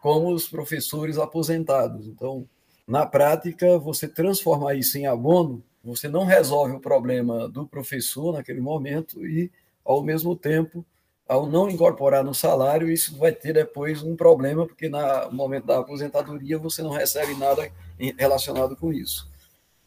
como 0.00 0.32
os 0.32 0.48
professores 0.48 1.18
aposentados. 1.18 2.06
Então, 2.08 2.48
na 2.88 3.04
prática, 3.04 3.78
você 3.78 4.08
transformar 4.08 4.74
isso 4.74 4.96
em 4.96 5.06
abono, 5.06 5.62
você 5.84 6.08
não 6.08 6.24
resolve 6.24 6.74
o 6.74 6.80
problema 6.80 7.46
do 7.46 7.68
professor 7.68 8.32
naquele 8.32 8.60
momento 8.60 9.24
e, 9.26 9.52
ao 9.84 10.02
mesmo 10.02 10.34
tempo, 10.34 10.84
ao 11.28 11.46
não 11.46 11.70
incorporar 11.70 12.24
no 12.24 12.34
salário, 12.34 12.90
isso 12.90 13.16
vai 13.16 13.32
ter 13.32 13.54
depois 13.54 14.02
um 14.02 14.16
problema, 14.16 14.66
porque 14.66 14.88
no 14.88 15.32
momento 15.32 15.66
da 15.66 15.78
aposentadoria 15.78 16.58
você 16.58 16.82
não 16.82 16.90
recebe 16.90 17.34
nada 17.34 17.70
relacionado 18.18 18.76
com 18.76 18.92
isso. 18.92 19.30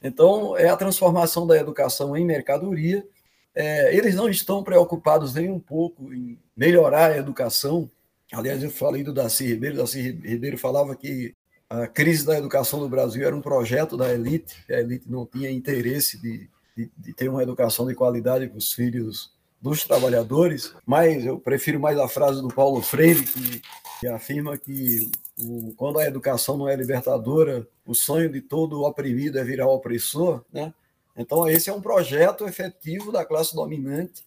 Então, 0.02 0.58
é 0.58 0.70
a 0.70 0.78
transformação 0.78 1.46
da 1.48 1.58
educação 1.58 2.16
em 2.16 2.26
mercadoria. 2.26 3.06
É, 3.54 3.96
eles 3.96 4.16
não 4.16 4.30
estão 4.30 4.64
preocupados 4.64 5.34
nem 5.34 5.50
um 5.50 5.60
pouco 5.60 6.14
em 6.14 6.38
melhorar 6.56 7.12
a 7.12 7.18
educação. 7.18 7.90
Aliás, 8.32 8.62
eu 8.62 8.70
falei 8.70 9.04
do 9.04 9.14
Darcy 9.14 9.48
Ribeiro. 9.48 9.78
Darcy 9.78 10.02
Ribeiro 10.02 10.58
falava 10.58 10.96
que 10.96 11.34
a 11.70 11.88
crise 11.88 12.26
da 12.26 12.38
educação 12.38 12.80
no 12.80 12.90
Brasil 12.90 13.26
era 13.26 13.36
um 13.36 13.42
projeto 13.42 13.98
da 13.98 14.14
elite, 14.14 14.64
a 14.70 14.80
elite 14.80 15.10
não 15.10 15.26
tinha 15.26 15.50
interesse 15.50 16.22
de, 16.22 16.50
de, 16.78 16.92
de 16.96 17.14
ter 17.14 17.28
uma 17.28 17.42
educação 17.42 17.88
de 17.88 17.96
qualidade 17.96 18.48
para 18.48 18.58
os 18.58 18.72
filhos 18.72 19.35
dos 19.66 19.84
trabalhadores, 19.84 20.76
mas 20.86 21.26
eu 21.26 21.40
prefiro 21.40 21.80
mais 21.80 21.98
a 21.98 22.08
frase 22.08 22.40
do 22.40 22.50
Paulo 22.50 22.84
Freire, 22.84 23.24
que, 23.24 23.62
que 24.00 24.08
afirma 24.08 24.56
que 24.60 25.10
o, 25.40 25.74
quando 25.76 25.98
a 25.98 26.06
educação 26.06 26.56
não 26.56 26.70
é 26.70 26.76
libertadora, 26.76 27.68
o 27.84 27.96
sonho 27.96 28.32
de 28.32 28.42
todo 28.42 28.84
oprimido 28.84 29.40
é 29.40 29.44
virar 29.44 29.68
opressor, 29.68 30.46
né? 30.54 30.72
Então, 31.18 31.50
esse 31.50 31.68
é 31.68 31.74
um 31.74 31.82
projeto 31.82 32.46
efetivo 32.48 33.12
da 33.12 33.26
classe 33.26 33.56
dominante 33.56 34.24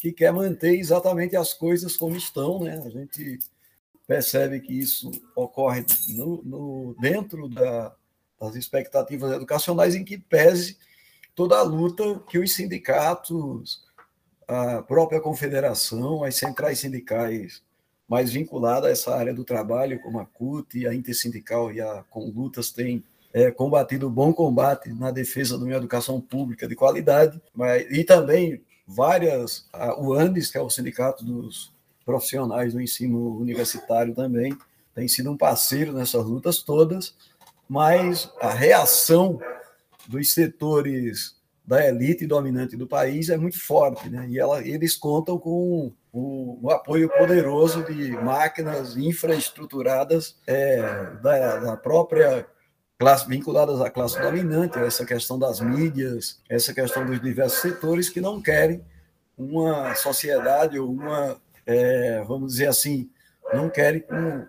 que 0.00 0.12
quer 0.12 0.32
manter 0.32 0.78
exatamente 0.78 1.36
as 1.36 1.52
coisas 1.52 1.94
como 1.94 2.16
estão, 2.16 2.64
né? 2.64 2.82
A 2.82 2.88
gente 2.88 3.38
percebe 4.06 4.60
que 4.60 4.72
isso 4.72 5.10
ocorre 5.36 5.84
no, 6.08 6.42
no 6.42 6.96
dentro 6.98 7.50
da, 7.50 7.94
das 8.40 8.54
expectativas 8.54 9.30
educacionais, 9.32 9.94
em 9.94 10.06
que 10.06 10.16
pese 10.16 10.78
toda 11.34 11.58
a 11.58 11.62
luta 11.62 12.18
que 12.30 12.38
os 12.38 12.54
sindicatos, 12.54 13.89
a 14.50 14.82
própria 14.82 15.20
confederação, 15.20 16.24
as 16.24 16.34
centrais 16.34 16.80
sindicais 16.80 17.62
mais 18.08 18.32
vinculadas 18.32 18.88
a 18.88 18.90
essa 18.90 19.16
área 19.16 19.32
do 19.32 19.44
trabalho, 19.44 20.00
como 20.00 20.18
a 20.18 20.26
CUT, 20.26 20.88
a 20.88 20.92
Intersindical 20.92 21.72
e 21.72 21.80
a 21.80 22.02
Conlutas, 22.10 22.72
têm 22.72 23.04
é, 23.32 23.52
combatido 23.52 24.08
o 24.08 24.10
bom 24.10 24.32
combate 24.32 24.92
na 24.92 25.12
defesa 25.12 25.56
de 25.56 25.62
uma 25.62 25.76
educação 25.76 26.20
pública 26.20 26.66
de 26.66 26.74
qualidade, 26.74 27.40
mas, 27.54 27.86
e 27.92 28.02
também 28.02 28.60
várias, 28.84 29.68
a, 29.72 29.96
o 30.00 30.14
ANDES, 30.14 30.50
que 30.50 30.58
é 30.58 30.60
o 30.60 30.68
Sindicato 30.68 31.24
dos 31.24 31.72
Profissionais 32.04 32.72
do 32.72 32.80
Ensino 32.80 33.38
Universitário 33.38 34.12
também, 34.16 34.52
tem 34.92 35.06
sido 35.06 35.30
um 35.30 35.36
parceiro 35.36 35.92
nessas 35.92 36.26
lutas 36.26 36.60
todas, 36.60 37.14
mas 37.68 38.28
a 38.40 38.50
reação 38.50 39.38
dos 40.08 40.34
setores 40.34 41.36
da 41.70 41.86
elite 41.86 42.26
dominante 42.26 42.76
do 42.76 42.84
país 42.84 43.28
é 43.28 43.36
muito 43.36 43.60
forte, 43.60 44.10
né? 44.10 44.26
E 44.28 44.40
ela, 44.40 44.60
eles 44.66 44.96
contam 44.96 45.38
com 45.38 45.92
o, 46.12 46.58
o 46.60 46.68
apoio 46.68 47.08
poderoso 47.08 47.84
de 47.84 48.10
máquinas 48.10 48.96
infraestruturadas 48.96 50.36
é, 50.48 50.82
da, 51.22 51.58
da 51.58 51.76
própria 51.76 52.44
classe, 52.98 53.28
vinculadas 53.28 53.80
à 53.80 53.88
classe 53.88 54.20
dominante, 54.20 54.80
essa 54.80 55.06
questão 55.06 55.38
das 55.38 55.60
mídias, 55.60 56.40
essa 56.48 56.74
questão 56.74 57.06
dos 57.06 57.20
diversos 57.20 57.60
setores 57.60 58.08
que 58.08 58.20
não 58.20 58.42
querem 58.42 58.84
uma 59.38 59.94
sociedade 59.94 60.76
ou 60.76 60.90
uma, 60.90 61.40
é, 61.64 62.20
vamos 62.26 62.50
dizer 62.50 62.66
assim, 62.66 63.08
não 63.54 63.70
querem 63.70 64.04
um, 64.10 64.44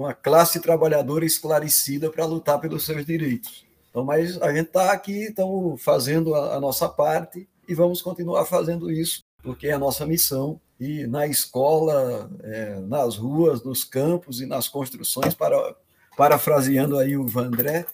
uma 0.00 0.12
classe 0.12 0.58
trabalhadora 0.58 1.24
esclarecida 1.24 2.10
para 2.10 2.24
lutar 2.24 2.58
pelos 2.58 2.84
seus 2.84 3.06
direitos. 3.06 3.65
Então, 3.96 4.04
mas 4.04 4.36
a 4.42 4.52
gente 4.52 4.66
está 4.66 4.92
aqui, 4.92 5.28
estamos 5.28 5.82
fazendo 5.82 6.34
a, 6.34 6.56
a, 6.56 6.60
nossa 6.60 6.86
parte 6.86 7.48
e 7.66 7.74
vamos 7.74 8.02
continuar 8.02 8.44
fazendo 8.44 8.92
isso, 8.92 9.24
porque 9.42 9.68
é 9.68 9.72
a 9.72 9.78
nossa 9.78 10.04
missão. 10.04 10.60
E 10.78 11.06
na 11.06 11.26
escola, 11.26 12.30
é, 12.42 12.78
nas 12.80 13.16
ruas, 13.16 13.64
nos 13.64 13.84
campos 13.84 14.42
e 14.42 14.44
nas 14.44 14.68
construções, 14.68 15.32
para, 15.32 15.74
parafraseando 16.14 16.98
aí 16.98 17.16
o 17.16 17.26
Vandré, 17.26 17.86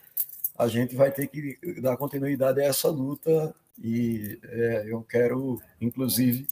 a 0.59 0.67
gente 0.67 0.97
vai 0.97 1.13
ter 1.13 1.29
que 1.29 1.57
dar 1.81 1.97
continuidade 1.97 2.61
a 2.61 2.65
essa 2.65 2.89
luta 2.89 3.55
e 3.81 4.41
é, 4.43 4.87
eu 4.89 5.03
quero, 5.03 5.63
inclusive, 5.81 6.49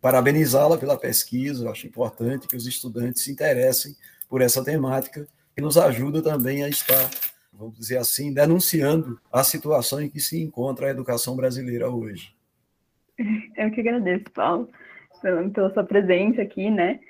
parabenizá-la 0.00 0.78
pela 0.78 0.96
pesquisa. 0.96 1.66
Eu 1.66 1.70
acho 1.70 1.86
importante 1.86 2.48
que 2.48 2.56
os 2.56 2.66
estudantes 2.66 3.22
se 3.22 3.30
interessem 3.30 3.94
por 4.30 4.40
essa 4.40 4.64
temática, 4.64 5.28
que 5.54 5.60
nos 5.60 5.76
ajuda 5.76 6.22
também 6.22 6.64
a 6.64 6.70
estar 6.70 7.10
vamos 7.58 7.78
dizer 7.78 7.98
assim, 7.98 8.32
denunciando 8.32 9.18
a 9.32 9.44
situação 9.44 10.00
em 10.00 10.08
que 10.08 10.20
se 10.20 10.42
encontra 10.42 10.86
a 10.86 10.90
educação 10.90 11.36
brasileira 11.36 11.88
hoje. 11.88 12.34
Eu 13.56 13.70
que 13.70 13.80
agradeço, 13.80 14.24
Paulo, 14.32 14.68
pela, 15.52 15.72
sua 15.72 15.84
presença 15.84 16.42
aqui, 16.42 16.70
né? 16.70 17.00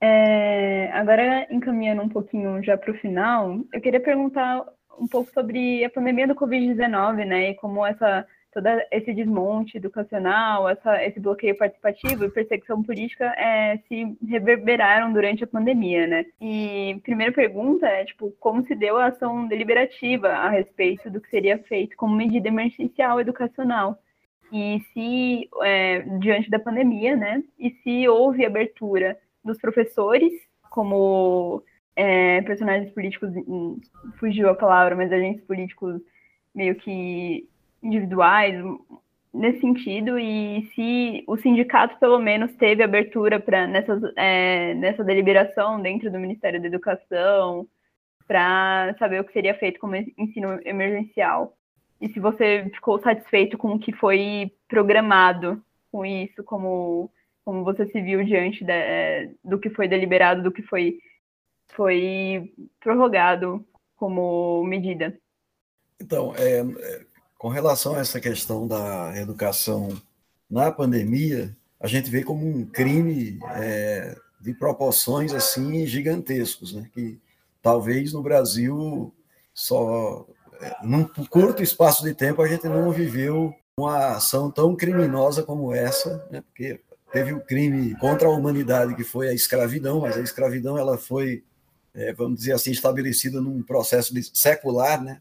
É, 0.00 0.90
agora, 0.92 1.46
encaminhando 1.50 2.02
um 2.02 2.08
pouquinho 2.08 2.62
já 2.62 2.76
para 2.76 2.92
o 2.92 2.98
final, 2.98 3.60
eu 3.72 3.80
queria 3.80 4.00
perguntar 4.00 4.64
um 4.98 5.06
pouco 5.06 5.30
sobre 5.32 5.84
a 5.84 5.90
pandemia 5.90 6.26
do 6.26 6.34
Covid-19, 6.34 7.24
né? 7.24 7.50
E 7.50 7.54
como 7.54 7.86
essa 7.86 8.26
todo 8.62 8.82
esse 8.90 9.14
desmonte 9.14 9.76
educacional, 9.76 10.68
essa, 10.68 11.02
esse 11.04 11.20
bloqueio 11.20 11.56
participativo 11.56 12.24
e 12.24 12.30
perseguição 12.30 12.82
política 12.82 13.26
é, 13.36 13.78
se 13.88 14.16
reverberaram 14.26 15.12
durante 15.12 15.44
a 15.44 15.46
pandemia, 15.46 16.06
né? 16.06 16.26
E 16.40 17.00
primeira 17.04 17.32
pergunta 17.32 17.86
é, 17.86 18.04
tipo, 18.04 18.32
como 18.40 18.64
se 18.66 18.74
deu 18.74 18.96
a 18.96 19.06
ação 19.06 19.46
deliberativa 19.46 20.28
a 20.28 20.48
respeito 20.48 21.08
do 21.10 21.20
que 21.20 21.30
seria 21.30 21.58
feito 21.58 21.96
como 21.96 22.16
medida 22.16 22.48
emergencial 22.48 23.20
educacional? 23.20 23.98
E 24.52 24.80
se, 24.92 25.48
é, 25.62 26.00
diante 26.18 26.50
da 26.50 26.58
pandemia, 26.58 27.16
né? 27.16 27.44
E 27.58 27.70
se 27.82 28.08
houve 28.08 28.44
abertura 28.44 29.16
dos 29.44 29.58
professores 29.58 30.32
como 30.70 31.62
é, 31.94 32.42
personagens 32.42 32.92
políticos, 32.92 33.30
hum, 33.36 33.80
fugiu 34.18 34.48
a 34.48 34.54
palavra, 34.54 34.96
mas 34.96 35.12
agentes 35.12 35.44
políticos 35.44 36.00
meio 36.54 36.74
que 36.74 37.48
individuais 37.82 38.54
nesse 39.32 39.60
sentido 39.60 40.18
e 40.18 40.68
se 40.74 41.24
o 41.26 41.36
sindicato 41.36 41.98
pelo 41.98 42.18
menos 42.18 42.52
teve 42.56 42.82
abertura 42.82 43.38
para 43.38 43.66
nessas 43.66 44.02
é, 44.16 44.74
nessa 44.74 45.04
deliberação 45.04 45.80
dentro 45.80 46.10
do 46.10 46.18
Ministério 46.18 46.60
da 46.60 46.66
Educação 46.66 47.66
para 48.26 48.94
saber 48.98 49.20
o 49.20 49.24
que 49.24 49.32
seria 49.32 49.54
feito 49.54 49.80
como 49.80 49.96
ensino 49.96 50.60
emergencial. 50.64 51.56
E 52.00 52.08
se 52.10 52.20
você 52.20 52.70
ficou 52.74 53.00
satisfeito 53.00 53.56
com 53.56 53.72
o 53.72 53.78
que 53.78 53.92
foi 53.92 54.52
programado 54.68 55.62
com 55.90 56.04
isso 56.04 56.42
como 56.44 57.10
como 57.44 57.64
você 57.64 57.86
se 57.86 58.00
viu 58.02 58.22
diante 58.24 58.62
de, 58.64 58.72
é, 58.72 59.30
do 59.42 59.58
que 59.58 59.70
foi 59.70 59.88
deliberado 59.88 60.42
do 60.42 60.52
que 60.52 60.62
foi 60.62 60.98
foi 61.74 62.52
prorrogado 62.80 63.64
como 63.96 64.64
medida. 64.64 65.18
Então 66.00 66.34
é, 66.36 66.62
com 67.38 67.48
relação 67.48 67.94
a 67.94 68.00
essa 68.00 68.20
questão 68.20 68.66
da 68.66 69.16
educação 69.16 69.96
na 70.50 70.72
pandemia, 70.72 71.56
a 71.80 71.86
gente 71.86 72.10
vê 72.10 72.24
como 72.24 72.44
um 72.44 72.66
crime 72.66 73.38
é, 73.54 74.16
de 74.40 74.52
proporções 74.52 75.32
assim 75.32 75.86
gigantescos, 75.86 76.74
né? 76.74 76.90
que 76.92 77.20
talvez 77.62 78.12
no 78.12 78.22
Brasil 78.22 79.14
só 79.54 80.26
é, 80.60 80.76
num 80.82 81.04
curto 81.30 81.62
espaço 81.62 82.02
de 82.02 82.12
tempo 82.12 82.42
a 82.42 82.48
gente 82.48 82.66
não 82.66 82.90
viveu 82.90 83.54
uma 83.78 84.16
ação 84.16 84.50
tão 84.50 84.74
criminosa 84.74 85.44
como 85.44 85.72
essa, 85.72 86.26
né? 86.32 86.40
porque 86.40 86.80
teve 87.12 87.32
o 87.32 87.40
crime 87.40 87.94
contra 88.00 88.26
a 88.26 88.32
humanidade 88.32 88.96
que 88.96 89.04
foi 89.04 89.28
a 89.28 89.32
escravidão, 89.34 90.00
mas 90.00 90.16
a 90.16 90.20
escravidão 90.20 90.76
ela 90.76 90.98
foi, 90.98 91.44
é, 91.94 92.12
vamos 92.12 92.40
dizer 92.40 92.52
assim, 92.52 92.72
estabelecida 92.72 93.40
num 93.40 93.62
processo 93.62 94.12
secular, 94.34 95.00
né? 95.00 95.20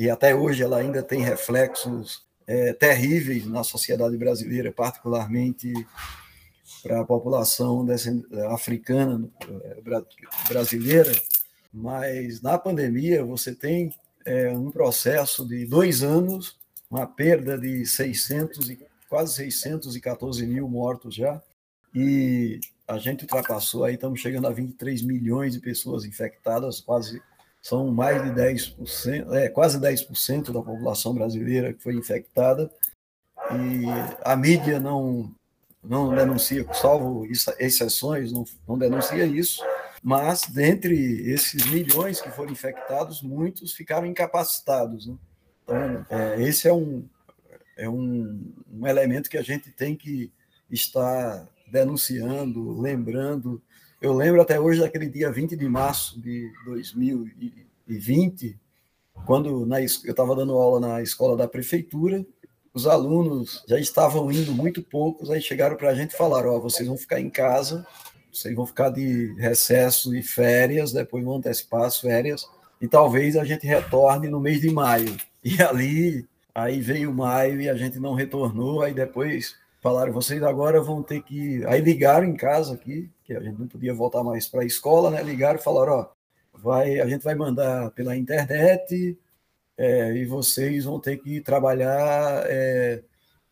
E 0.00 0.08
até 0.08 0.34
hoje 0.34 0.62
ela 0.62 0.78
ainda 0.78 1.02
tem 1.02 1.20
reflexos 1.20 2.22
é, 2.46 2.72
terríveis 2.72 3.44
na 3.44 3.62
sociedade 3.62 4.16
brasileira, 4.16 4.72
particularmente 4.72 5.70
para 6.82 7.02
a 7.02 7.04
população 7.04 7.86
africana 8.48 9.28
é, 9.46 9.82
brasileira. 10.48 11.12
Mas 11.70 12.40
na 12.40 12.58
pandemia 12.58 13.22
você 13.22 13.54
tem 13.54 13.94
é, 14.24 14.50
um 14.50 14.70
processo 14.70 15.46
de 15.46 15.66
dois 15.66 16.02
anos, 16.02 16.58
uma 16.90 17.06
perda 17.06 17.58
de 17.58 17.84
600 17.84 18.70
e 18.70 18.78
quase 19.06 19.34
614 19.34 20.46
mil 20.46 20.66
mortos 20.66 21.14
já, 21.14 21.42
e 21.94 22.58
a 22.88 22.96
gente 22.96 23.24
ultrapassou 23.24 23.84
aí, 23.84 23.96
estamos 23.96 24.18
chegando 24.18 24.46
a 24.46 24.50
23 24.50 25.02
milhões 25.02 25.52
de 25.52 25.60
pessoas 25.60 26.06
infectadas, 26.06 26.80
quase 26.80 27.20
são 27.60 27.90
mais 27.90 28.22
de 28.22 28.30
10%, 28.30 29.32
é, 29.34 29.48
quase 29.48 29.78
10% 29.78 30.52
da 30.52 30.62
população 30.62 31.14
brasileira 31.14 31.72
que 31.72 31.82
foi 31.82 31.94
infectada, 31.94 32.70
e 33.52 33.84
a 34.24 34.36
mídia 34.36 34.78
não, 34.78 35.34
não 35.82 36.14
denuncia, 36.14 36.66
salvo 36.72 37.26
exceções, 37.58 38.32
não, 38.32 38.44
não 38.66 38.78
denuncia 38.78 39.24
isso, 39.24 39.62
mas 40.02 40.42
dentre 40.42 40.94
esses 41.30 41.66
milhões 41.66 42.20
que 42.20 42.30
foram 42.30 42.52
infectados, 42.52 43.22
muitos 43.22 43.72
ficaram 43.72 44.06
incapacitados. 44.06 45.06
Né? 45.06 45.16
Então, 45.62 46.06
é, 46.08 46.42
esse 46.42 46.68
é, 46.68 46.72
um, 46.72 47.06
é 47.76 47.88
um, 47.88 48.52
um 48.72 48.86
elemento 48.86 49.28
que 49.28 49.36
a 49.36 49.42
gente 49.42 49.70
tem 49.70 49.94
que 49.94 50.32
estar 50.70 51.46
denunciando, 51.70 52.80
lembrando, 52.80 53.62
eu 54.00 54.12
lembro 54.14 54.40
até 54.40 54.58
hoje 54.58 54.80
daquele 54.80 55.08
dia 55.08 55.30
20 55.30 55.56
de 55.56 55.68
março 55.68 56.20
de 56.20 56.50
2020, 56.64 58.58
quando 59.26 59.66
na, 59.66 59.80
eu 59.80 59.84
estava 59.84 60.34
dando 60.34 60.54
aula 60.54 60.80
na 60.80 61.02
escola 61.02 61.36
da 61.36 61.46
prefeitura, 61.46 62.24
os 62.72 62.86
alunos 62.86 63.62
já 63.68 63.78
estavam 63.78 64.30
indo 64.30 64.52
muito 64.52 64.82
poucos, 64.82 65.30
aí 65.30 65.40
chegaram 65.42 65.76
para 65.76 65.90
a 65.90 65.94
gente 65.94 66.12
e 66.12 66.16
falaram: 66.16 66.50
Ó, 66.50 66.56
oh, 66.56 66.60
vocês 66.60 66.88
vão 66.88 66.96
ficar 66.96 67.20
em 67.20 67.28
casa, 67.28 67.86
vocês 68.32 68.54
vão 68.54 68.66
ficar 68.66 68.90
de 68.90 69.34
recesso 69.38 70.14
e 70.14 70.22
férias, 70.22 70.92
depois 70.92 71.24
vão 71.24 71.36
antecipar 71.36 71.82
as 71.82 71.98
férias, 71.98 72.48
e 72.80 72.88
talvez 72.88 73.36
a 73.36 73.44
gente 73.44 73.66
retorne 73.66 74.28
no 74.28 74.40
mês 74.40 74.60
de 74.60 74.70
maio. 74.70 75.16
E 75.42 75.60
ali, 75.62 76.28
aí 76.54 76.82
veio 76.82 77.14
maio 77.14 77.62
e 77.62 77.68
a 77.68 77.74
gente 77.74 77.98
não 77.98 78.12
retornou, 78.12 78.82
aí 78.82 78.92
depois 78.92 79.56
falaram, 79.80 80.12
vocês 80.12 80.42
agora 80.42 80.80
vão 80.80 81.02
ter 81.02 81.22
que. 81.22 81.64
Aí 81.66 81.80
ligaram 81.80 82.26
em 82.26 82.36
casa 82.36 82.74
aqui, 82.74 83.10
que 83.24 83.32
a 83.34 83.40
gente 83.40 83.58
não 83.58 83.66
podia 83.66 83.94
voltar 83.94 84.22
mais 84.22 84.46
para 84.46 84.62
a 84.62 84.66
escola, 84.66 85.10
né? 85.10 85.22
Ligaram 85.22 85.58
e 85.58 85.62
falaram, 85.62 85.92
ó, 85.94 86.06
vai, 86.54 87.00
a 87.00 87.06
gente 87.06 87.22
vai 87.22 87.34
mandar 87.34 87.90
pela 87.92 88.16
internet 88.16 89.18
é, 89.76 90.14
e 90.14 90.26
vocês 90.26 90.84
vão 90.84 91.00
ter 91.00 91.16
que 91.18 91.40
trabalhar, 91.40 92.44
é, 92.46 93.02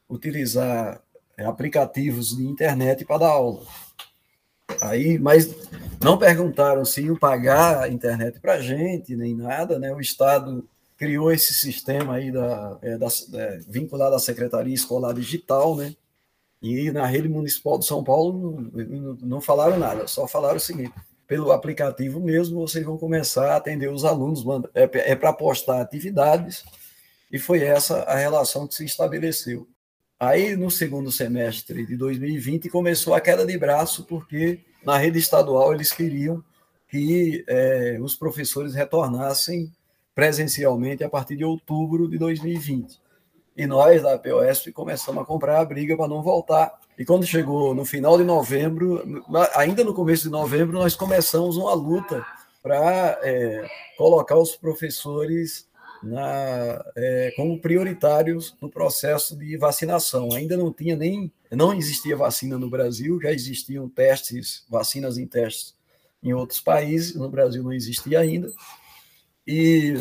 utilizar 0.09 1.03
é, 1.37 1.45
aplicativos 1.45 2.37
de 2.37 2.47
internet 2.47 3.05
para 3.05 3.19
dar 3.19 3.31
aula. 3.31 3.63
Aí, 4.83 5.19
mas 5.19 5.69
não 6.03 6.19
perguntaram 6.19 6.85
se 6.85 7.03
iam 7.03 7.17
pagar 7.17 7.85
a 7.85 7.89
internet 7.89 8.39
para 8.41 8.55
a 8.55 8.61
gente, 8.61 9.17
nem 9.17 9.35
nada, 9.35 9.79
né? 9.79 9.93
O 9.93 10.01
Estado 10.01 10.69
criou 10.97 11.33
esse 11.33 11.55
sistema 11.55 12.15
aí 12.17 12.31
da, 12.31 12.79
é, 12.83 12.99
da, 12.99 13.07
é, 13.35 13.59
vinculado 13.67 14.15
à 14.15 14.19
Secretaria 14.19 14.75
Escolar 14.75 15.15
Digital, 15.15 15.77
né? 15.77 15.95
E 16.61 16.91
na 16.91 17.07
rede 17.07 17.29
municipal 17.29 17.79
de 17.79 17.87
São 17.87 18.03
Paulo 18.03 18.71
não, 19.23 19.41
falaram 19.41 19.79
nada, 19.79 20.07
só 20.07 20.27
falaram 20.27 20.57
o 20.57 20.61
seguinte: 20.61 20.93
pelo 21.27 21.53
aplicativo 21.53 22.21
mesmo, 22.21 22.61
vocês 22.67 22.85
vão 22.85 22.99
começar 22.99 23.53
a 23.53 23.57
atender 23.57 23.91
os 23.91 24.05
alunos, 24.05 24.45
é, 24.75 25.13
é 25.13 25.15
para 25.15 25.33
postar 25.33 25.81
atividades, 25.81 26.65
e 27.31 27.39
foi 27.39 27.63
essa 27.63 28.03
a 28.03 28.17
relação 28.17 28.67
que 28.67 28.75
se 28.75 28.85
estabeleceu. 28.85 29.69
Aí, 30.19 30.57
no 30.57 30.69
segundo 30.69 31.13
semestre 31.13 31.87
de 31.87 31.97
2020, 31.97 32.69
começou 32.69 33.15
a 33.15 33.21
queda 33.21 33.47
de 33.47 33.57
braço, 33.57 34.05
porque 34.05 34.59
na 34.85 34.99
rede 34.99 35.19
estadual 35.19 35.73
eles 35.73 35.93
queriam 35.93 36.43
que 36.89 37.45
é, 37.47 37.99
os 38.01 38.17
professores 38.17 38.75
retornassem 38.75 39.73
presencialmente 40.15 41.05
a 41.05 41.09
partir 41.09 41.37
de 41.37 41.45
outubro 41.45 42.09
de 42.09 42.19
2020. 42.19 42.99
E 43.59 43.67
nós, 43.67 44.03
da 44.03 44.17
POS, 44.17 44.71
começamos 44.73 45.21
a 45.21 45.27
comprar 45.27 45.59
a 45.59 45.65
briga 45.65 45.97
para 45.97 46.07
não 46.07 46.23
voltar. 46.23 46.79
E 46.97 47.05
quando 47.05 47.27
chegou 47.27 47.75
no 47.75 47.85
final 47.85 48.17
de 48.17 48.23
novembro, 48.23 49.25
ainda 49.53 49.83
no 49.83 49.93
começo 49.93 50.23
de 50.23 50.31
novembro, 50.31 50.79
nós 50.79 50.95
começamos 50.95 51.57
uma 51.57 51.75
luta 51.75 52.25
para 52.63 53.19
é, 53.21 53.69
colocar 53.97 54.39
os 54.39 54.55
professores 54.55 55.67
na, 56.01 56.85
é, 56.97 57.33
como 57.35 57.61
prioritários 57.61 58.57
no 58.63 58.71
processo 58.71 59.37
de 59.37 59.57
vacinação. 59.57 60.33
Ainda 60.35 60.57
não 60.57 60.73
tinha 60.73 60.95
nem, 60.95 61.33
não 61.51 61.75
existia 61.75 62.17
vacina 62.17 62.57
no 62.57 62.71
Brasil, 62.71 63.21
já 63.21 63.33
existiam 63.33 63.89
testes, 63.89 64.65
vacinas 64.71 65.19
em 65.19 65.27
testes 65.27 65.75
em 66.23 66.33
outros 66.33 66.61
países, 66.61 67.17
no 67.17 67.29
Brasil 67.29 67.65
não 67.65 67.73
existia 67.73 68.21
ainda. 68.21 68.53
E 69.45 69.95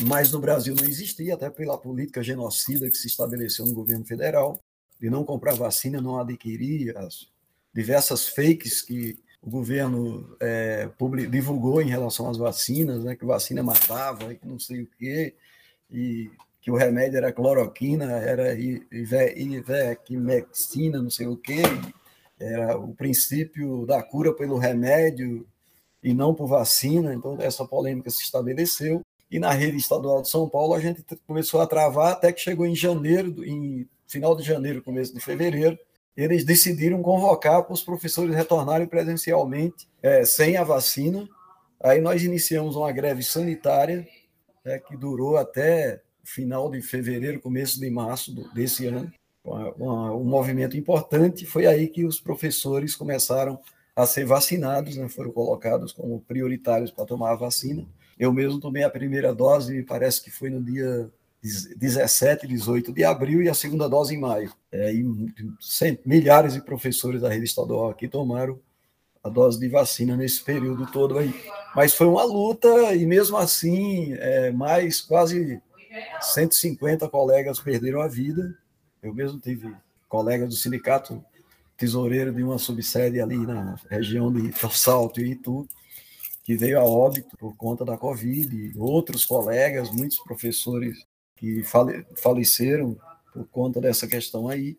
mas 0.00 0.32
no 0.32 0.40
Brasil 0.40 0.74
não 0.74 0.84
existia, 0.84 1.34
até 1.34 1.48
pela 1.48 1.78
política 1.78 2.22
genocida 2.22 2.90
que 2.90 2.96
se 2.96 3.06
estabeleceu 3.06 3.64
no 3.66 3.74
governo 3.74 4.04
federal, 4.04 4.60
de 5.00 5.08
não 5.10 5.24
comprar 5.24 5.54
vacina, 5.54 6.00
não 6.00 6.18
adquirir 6.18 6.96
as 6.96 7.28
diversas 7.74 8.28
fakes 8.28 8.82
que 8.82 9.18
o 9.42 9.50
governo 9.50 10.36
é, 10.40 10.88
divulgou 11.30 11.80
em 11.80 11.88
relação 11.88 12.28
às 12.28 12.36
vacinas, 12.36 13.04
né, 13.04 13.14
que 13.14 13.24
vacina 13.24 13.62
matava, 13.62 14.34
que 14.34 14.46
não 14.46 14.58
sei 14.58 14.82
o 14.82 14.88
quê, 14.98 15.34
e 15.90 16.30
que 16.60 16.70
o 16.70 16.74
remédio 16.74 17.18
era 17.18 17.32
cloroquina, 17.32 18.12
era 18.12 18.56
ivermectina, 18.58 21.00
não 21.00 21.10
sei 21.10 21.28
o 21.28 21.36
quê, 21.36 21.62
era 22.40 22.76
o 22.76 22.92
princípio 22.94 23.86
da 23.86 24.02
cura 24.02 24.34
pelo 24.34 24.58
remédio 24.58 25.46
e 26.02 26.12
não 26.12 26.34
por 26.34 26.48
vacina, 26.48 27.14
então 27.14 27.36
essa 27.40 27.64
polêmica 27.64 28.10
se 28.10 28.22
estabeleceu 28.22 29.05
e 29.30 29.38
na 29.38 29.50
rede 29.50 29.76
estadual 29.76 30.22
de 30.22 30.28
São 30.28 30.48
Paulo 30.48 30.74
a 30.74 30.80
gente 30.80 31.04
começou 31.26 31.60
a 31.60 31.66
travar 31.66 32.12
até 32.12 32.32
que 32.32 32.40
chegou 32.40 32.66
em 32.66 32.74
janeiro, 32.74 33.44
em 33.44 33.88
final 34.06 34.36
de 34.36 34.42
janeiro, 34.42 34.82
começo 34.82 35.12
de 35.12 35.20
fevereiro, 35.20 35.78
eles 36.16 36.44
decidiram 36.44 37.02
convocar 37.02 37.62
para 37.62 37.74
os 37.74 37.82
professores 37.82 38.34
retornarem 38.34 38.86
presencialmente 38.86 39.86
é, 40.02 40.24
sem 40.24 40.56
a 40.56 40.64
vacina. 40.64 41.28
Aí 41.82 42.00
nós 42.00 42.22
iniciamos 42.22 42.74
uma 42.74 42.90
greve 42.90 43.22
sanitária 43.22 44.06
é, 44.64 44.78
que 44.78 44.96
durou 44.96 45.36
até 45.36 46.00
final 46.24 46.70
de 46.70 46.80
fevereiro, 46.80 47.40
começo 47.40 47.78
de 47.78 47.90
março 47.90 48.34
desse 48.54 48.86
ano, 48.86 49.12
um 49.78 50.24
movimento 50.24 50.76
importante. 50.76 51.46
Foi 51.46 51.66
aí 51.66 51.86
que 51.86 52.04
os 52.04 52.18
professores 52.18 52.96
começaram 52.96 53.60
a 53.94 54.06
ser 54.06 54.24
vacinados, 54.24 54.96
né? 54.96 55.08
foram 55.08 55.30
colocados 55.30 55.92
como 55.92 56.20
prioritários 56.20 56.90
para 56.90 57.06
tomar 57.06 57.32
a 57.32 57.36
vacina. 57.36 57.86
Eu 58.18 58.32
mesmo 58.32 58.60
tomei 58.60 58.82
a 58.82 58.90
primeira 58.90 59.34
dose, 59.34 59.82
parece 59.82 60.22
que 60.22 60.30
foi 60.30 60.50
no 60.50 60.62
dia 60.62 61.10
17, 61.42 62.46
18 62.46 62.92
de 62.92 63.04
abril 63.04 63.42
e 63.42 63.48
a 63.48 63.54
segunda 63.54 63.88
dose 63.88 64.14
em 64.14 64.20
maio. 64.20 64.52
É, 64.72 64.92
e 64.92 65.04
milhares 66.04 66.54
de 66.54 66.62
professores 66.62 67.20
da 67.20 67.28
rede 67.28 67.44
estadual 67.44 67.90
aqui 67.90 68.08
tomaram 68.08 68.58
a 69.22 69.28
dose 69.28 69.58
de 69.58 69.68
vacina 69.68 70.16
nesse 70.16 70.42
período 70.42 70.86
todo 70.90 71.18
aí. 71.18 71.34
Mas 71.74 71.94
foi 71.94 72.06
uma 72.06 72.24
luta 72.24 72.94
e 72.94 73.04
mesmo 73.04 73.36
assim, 73.36 74.14
é, 74.14 74.50
mais 74.50 75.00
quase 75.00 75.60
150 76.20 77.08
colegas 77.08 77.60
perderam 77.60 78.00
a 78.00 78.08
vida. 78.08 78.56
Eu 79.02 79.14
mesmo 79.14 79.38
tive 79.38 79.74
colegas 80.08 80.48
do 80.48 80.54
sindicato 80.54 81.22
tesoureiro 81.76 82.32
de 82.32 82.42
uma 82.42 82.58
subsede 82.58 83.20
ali 83.20 83.36
na 83.36 83.76
região 83.90 84.32
de 84.32 84.50
Salto 84.70 85.20
e 85.20 85.32
Itu, 85.32 85.68
que 86.46 86.56
veio 86.56 86.78
a 86.78 86.84
óbito 86.84 87.36
por 87.36 87.56
conta 87.56 87.84
da 87.84 87.98
Covid, 87.98 88.72
outros 88.78 89.26
colegas, 89.26 89.90
muitos 89.90 90.18
professores 90.18 91.04
que 91.34 91.64
fale, 91.64 92.06
faleceram 92.14 92.96
por 93.34 93.48
conta 93.48 93.80
dessa 93.80 94.06
questão 94.06 94.48
aí, 94.48 94.78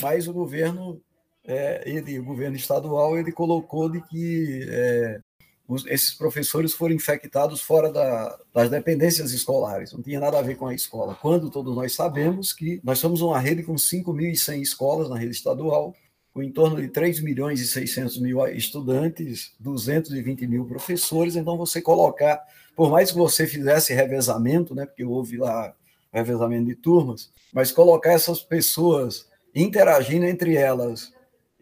mas 0.00 0.28
o 0.28 0.32
governo, 0.32 1.02
é, 1.44 1.82
ele, 1.84 2.20
o 2.20 2.24
governo 2.24 2.56
estadual, 2.56 3.18
ele 3.18 3.32
colocou 3.32 3.90
de 3.90 4.00
que 4.02 4.68
é, 4.70 5.20
os, 5.66 5.84
esses 5.86 6.14
professores 6.14 6.72
foram 6.72 6.94
infectados 6.94 7.60
fora 7.60 7.92
da, 7.92 8.38
das 8.54 8.70
dependências 8.70 9.32
escolares, 9.32 9.92
não 9.92 10.00
tinha 10.00 10.20
nada 10.20 10.38
a 10.38 10.42
ver 10.42 10.56
com 10.56 10.68
a 10.68 10.74
escola, 10.74 11.18
quando 11.20 11.50
todos 11.50 11.74
nós 11.74 11.92
sabemos 11.92 12.52
que 12.52 12.80
nós 12.84 13.00
somos 13.00 13.20
uma 13.20 13.40
rede 13.40 13.64
com 13.64 13.74
5.100 13.74 14.62
escolas 14.62 15.10
na 15.10 15.18
rede 15.18 15.32
estadual, 15.32 15.92
com 16.34 16.42
em 16.42 16.50
torno 16.50 16.82
de 16.82 16.88
3 16.88 17.20
milhões 17.20 17.60
e 17.60 17.66
600 17.66 18.18
mil 18.18 18.44
estudantes, 18.48 19.54
220 19.60 20.46
mil 20.48 20.64
professores, 20.66 21.36
então 21.36 21.56
você 21.56 21.80
colocar 21.80 22.44
por 22.74 22.90
mais 22.90 23.12
que 23.12 23.16
você 23.16 23.46
fizesse 23.46 23.94
revezamento, 23.94 24.74
né, 24.74 24.84
porque 24.84 25.04
houve 25.04 25.36
lá 25.36 25.72
revezamento 26.12 26.66
de 26.66 26.74
turmas, 26.74 27.30
mas 27.52 27.70
colocar 27.70 28.12
essas 28.12 28.40
pessoas 28.40 29.28
interagindo 29.54 30.26
entre 30.26 30.56
elas 30.56 31.12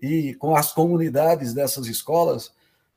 e 0.00 0.34
com 0.34 0.56
as 0.56 0.72
comunidades 0.72 1.52
dessas 1.52 1.86
escolas, 1.86 2.52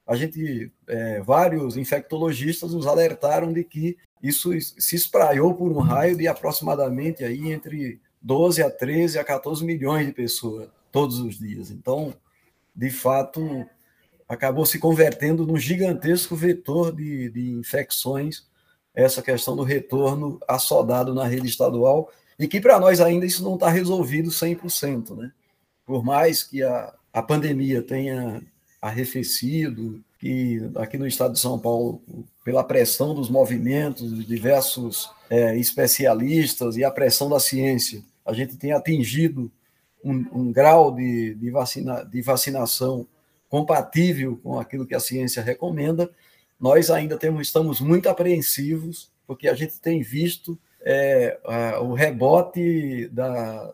a 0.08 0.16
gente, 0.16 0.72
é, 0.88 1.22
vários 1.22 1.76
infectologistas 1.76 2.74
nos 2.74 2.88
alertaram 2.88 3.52
de 3.52 3.64
que 3.64 3.98
isso 4.24 4.50
se 4.62 4.96
espraiou 4.96 5.54
por 5.54 5.72
um 5.72 5.80
raio 5.80 6.18
de 6.18 6.28
aproximadamente 6.28 7.24
aí 7.24 7.52
entre 7.52 8.00
12 8.22 8.64
a 8.64 8.70
13 8.70 9.20
a 9.20 9.24
14 9.24 9.64
milhões 9.66 10.08
de 10.08 10.14
pessoas 10.14 10.70
todos 10.96 11.20
os 11.20 11.38
dias. 11.38 11.72
Então, 11.72 12.14
de 12.74 12.90
fato, 12.90 13.66
acabou 14.30 14.66
se 14.66 14.80
convertendo 14.80 15.46
num 15.46 15.58
gigantesco 15.58 16.38
vetor 16.38 16.96
de, 16.96 17.30
de 17.30 17.50
infecções, 17.52 18.48
essa 18.94 19.22
questão 19.22 19.58
do 19.58 19.64
retorno 19.64 20.40
assodado 20.48 21.14
na 21.14 21.28
rede 21.28 21.48
estadual, 21.48 22.10
e 22.40 22.48
que 22.48 22.62
para 22.62 22.80
nós 22.80 23.02
ainda 23.02 23.26
isso 23.26 23.44
não 23.44 23.56
está 23.56 23.70
resolvido 23.70 24.30
100%. 24.30 25.18
Né? 25.18 25.34
Por 25.86 26.02
mais 26.02 26.44
que 26.44 26.64
a, 26.64 26.94
a 27.12 27.22
pandemia 27.22 27.82
tenha 27.82 28.42
arrefecido, 28.82 30.02
que 30.18 30.62
aqui 30.78 30.98
no 30.98 31.06
estado 31.06 31.34
de 31.34 31.42
São 31.42 31.60
Paulo, 31.60 32.02
pela 32.46 32.64
pressão 32.64 33.14
dos 33.14 33.30
movimentos, 33.30 34.16
de 34.18 34.24
diversos 34.24 35.12
é, 35.30 35.58
especialistas 35.58 36.78
e 36.78 36.86
a 36.86 36.92
pressão 36.92 37.30
da 37.30 37.40
ciência, 37.42 38.02
a 38.26 38.32
gente 38.32 38.56
tem 38.56 38.72
atingido 38.72 39.52
um, 40.06 40.26
um 40.32 40.52
grau 40.52 40.94
de, 40.94 41.34
de, 41.34 41.50
vacina, 41.50 42.06
de 42.06 42.22
vacinação 42.22 43.08
compatível 43.50 44.40
com 44.44 44.60
aquilo 44.60 44.86
que 44.86 44.94
a 44.94 45.00
ciência 45.00 45.42
recomenda, 45.42 46.10
nós 46.60 46.92
ainda 46.92 47.18
temos, 47.18 47.48
estamos 47.48 47.82
muito 47.82 48.08
apreensivos, 48.08 49.12
porque 49.26 49.50
a 49.50 49.56
gente 49.56 49.80
tem 49.80 50.02
visto 50.02 50.58
é, 50.82 51.40
a, 51.44 51.80
o 51.80 51.94
rebote 51.94 53.08
da, 53.08 53.74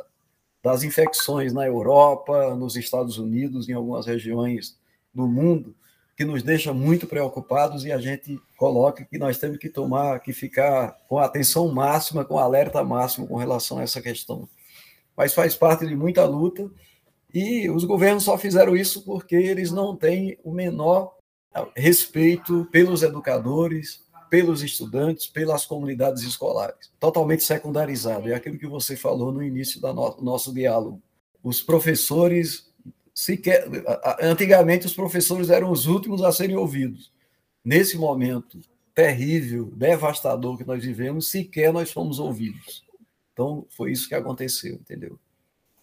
das 0.63 0.83
infecções 0.83 1.51
na 1.51 1.67
Europa, 1.67 2.55
nos 2.55 2.77
Estados 2.77 3.17
Unidos, 3.17 3.67
em 3.67 3.73
algumas 3.73 4.05
regiões 4.05 4.77
do 5.13 5.27
mundo, 5.27 5.75
que 6.15 6.23
nos 6.23 6.43
deixa 6.43 6.73
muito 6.73 7.07
preocupados 7.07 7.83
e 7.83 7.91
a 7.91 7.97
gente 7.97 8.39
coloca 8.55 9.03
que 9.03 9.17
nós 9.17 9.37
temos 9.37 9.57
que 9.57 9.69
tomar, 9.69 10.19
que 10.19 10.31
ficar 10.31 10.97
com 11.09 11.19
atenção 11.19 11.67
máxima, 11.73 12.23
com 12.23 12.37
alerta 12.37 12.83
máximo 12.83 13.27
com 13.27 13.35
relação 13.35 13.79
a 13.79 13.83
essa 13.83 14.01
questão. 14.01 14.47
Mas 15.21 15.35
faz 15.35 15.55
parte 15.55 15.85
de 15.85 15.95
muita 15.95 16.25
luta 16.25 16.67
e 17.31 17.69
os 17.69 17.83
governos 17.83 18.23
só 18.23 18.39
fizeram 18.39 18.75
isso 18.75 19.03
porque 19.03 19.35
eles 19.35 19.69
não 19.71 19.95
têm 19.95 20.35
o 20.43 20.51
menor 20.51 21.15
respeito 21.75 22.67
pelos 22.71 23.03
educadores, 23.03 24.03
pelos 24.31 24.63
estudantes, 24.63 25.27
pelas 25.27 25.63
comunidades 25.63 26.23
escolares. 26.23 26.91
Totalmente 26.99 27.43
secundarizado. 27.43 28.29
É 28.29 28.33
aquilo 28.33 28.57
que 28.57 28.65
você 28.65 28.95
falou 28.95 29.31
no 29.31 29.43
início 29.43 29.79
do 29.79 29.93
no 29.93 30.17
nosso 30.23 30.51
diálogo. 30.51 30.99
Os 31.43 31.61
professores 31.61 32.67
sequer. 33.13 33.67
Antigamente, 34.19 34.87
os 34.87 34.93
professores 34.95 35.51
eram 35.51 35.69
os 35.69 35.85
últimos 35.85 36.23
a 36.23 36.31
serem 36.31 36.55
ouvidos. 36.55 37.11
Nesse 37.63 37.95
momento 37.95 38.59
terrível, 38.95 39.71
devastador 39.75 40.57
que 40.57 40.65
nós 40.65 40.83
vivemos, 40.83 41.29
sequer 41.29 41.71
nós 41.71 41.91
fomos 41.91 42.17
ouvidos. 42.17 42.89
Então, 43.33 43.65
foi 43.69 43.91
isso 43.91 44.07
que 44.07 44.15
aconteceu, 44.15 44.75
entendeu? 44.75 45.17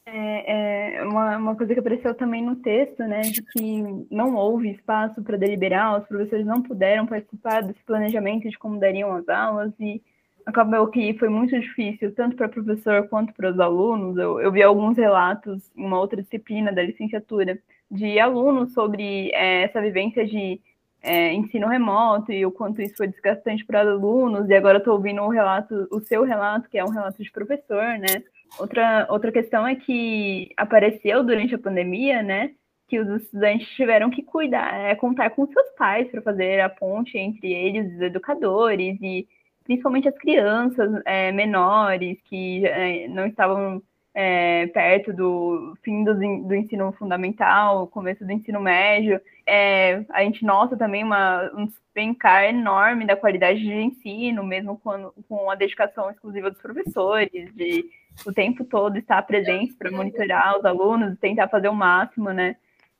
É, 0.07 0.97
é 0.97 1.05
uma, 1.05 1.37
uma 1.37 1.57
coisa 1.57 1.75
que 1.75 1.81
apareceu 1.81 2.15
também 2.15 2.43
no 2.43 2.57
texto, 2.57 3.01
né, 3.01 3.21
de 3.21 3.43
que 3.43 3.83
não 4.11 4.35
houve 4.35 4.71
espaço 4.71 5.23
para 5.23 5.37
deliberar, 5.37 6.01
os 6.01 6.09
professores 6.09 6.47
não 6.47 6.63
puderam 6.63 7.07
participar 7.07 7.63
desse 7.63 7.83
planejamento 7.85 8.49
de 8.49 8.59
como 8.59 8.81
dariam 8.81 9.13
as 9.13 9.29
aulas 9.29 9.73
e 9.79 10.03
acabou 10.47 10.87
que 10.89 11.13
foi 11.19 11.29
muito 11.29 11.59
difícil, 11.61 12.15
tanto 12.15 12.37
para 12.37 12.47
o 12.47 12.51
professor 12.51 13.07
quanto 13.09 13.35
para 13.35 13.51
os 13.51 13.61
alunos. 13.61 14.17
Eu, 14.17 14.41
eu 14.41 14.51
vi 14.51 14.63
alguns 14.63 14.97
relatos 14.97 15.71
em 15.77 15.85
uma 15.85 16.01
outra 16.01 16.23
disciplina 16.23 16.73
da 16.73 16.83
licenciatura 16.83 17.59
de 17.91 18.19
alunos 18.19 18.73
sobre 18.73 19.31
é, 19.33 19.65
essa 19.65 19.81
vivência 19.81 20.27
de 20.27 20.59
é, 21.03 21.33
ensino 21.33 21.69
remoto 21.69 22.33
e 22.33 22.45
o 22.45 22.51
quanto 22.51 22.83
isso 22.83 22.97
foi 22.97 23.07
desgastante 23.07 23.65
para 23.65 23.83
os 23.83 23.89
alunos. 23.89 24.49
E 24.49 24.55
agora 24.55 24.79
estou 24.79 24.95
ouvindo 24.95 25.23
o 25.23 25.29
relato, 25.29 25.89
o 25.91 26.01
seu 26.01 26.25
relato, 26.25 26.69
que 26.69 26.79
é 26.79 26.85
um 26.85 26.91
relato 26.91 27.23
de 27.23 27.31
professor, 27.31 27.99
né? 27.99 28.23
Outra, 28.59 29.07
outra 29.11 29.31
questão 29.31 29.67
é 29.67 29.75
que 29.75 30.51
apareceu 30.57 31.23
durante 31.23 31.55
a 31.55 31.59
pandemia, 31.59 32.23
né, 32.23 32.53
que 32.89 32.99
os 32.99 33.23
estudantes 33.23 33.69
tiveram 33.71 34.09
que 34.09 34.23
cuidar, 34.23 34.75
é, 34.75 34.95
contar 34.95 35.31
com 35.31 35.47
seus 35.47 35.71
pais 35.77 36.11
para 36.11 36.23
fazer 36.23 36.61
a 36.61 36.69
ponte 36.69 37.19
entre 37.19 37.53
eles, 37.53 37.95
os 37.95 38.01
educadores, 38.01 38.99
e 39.03 39.29
principalmente 39.65 40.09
as 40.09 40.17
crianças 40.17 41.03
é, 41.05 41.31
menores 41.31 42.19
que 42.25 42.65
é, 42.67 43.07
não 43.09 43.27
estavam 43.27 43.83
é, 44.21 44.67
perto 44.67 45.13
do 45.13 45.79
fim 45.81 46.03
do, 46.03 46.13
do, 46.13 46.53
ensino 46.53 46.91
fundamental, 46.99 47.87
começo 47.87 48.25
do 48.25 48.33
ensino 48.33 48.59
médio. 48.59 49.21
É, 49.47 50.05
a 50.11 50.25
gente 50.25 50.45
nota 50.45 50.77
também 50.77 51.05
uma, 51.05 51.49
um 51.55 51.67
despencar 51.67 52.43
enorme 52.43 53.07
da 53.07 53.15
qualidade 53.15 53.61
de 53.61 53.73
ensino, 53.73 54.43
mesmo 54.43 54.77
quando, 54.83 55.15
com 55.29 55.49
a 55.49 55.55
dedicação 55.55 56.11
exclusiva 56.11 56.51
dos 56.51 56.61
professores, 56.61 57.31
de 57.55 57.85
o 58.27 58.33
tempo 58.33 58.65
todo 58.65 58.99
estar 58.99 59.23
presente 59.23 59.75
para 59.75 59.93
monitorar 59.93 60.59
os 60.59 60.65
alunos, 60.65 61.17
tentar 61.21 61.47
fazer 61.47 61.69
o 61.69 61.75
máximo, 61.75 62.31
né? 62.31 62.57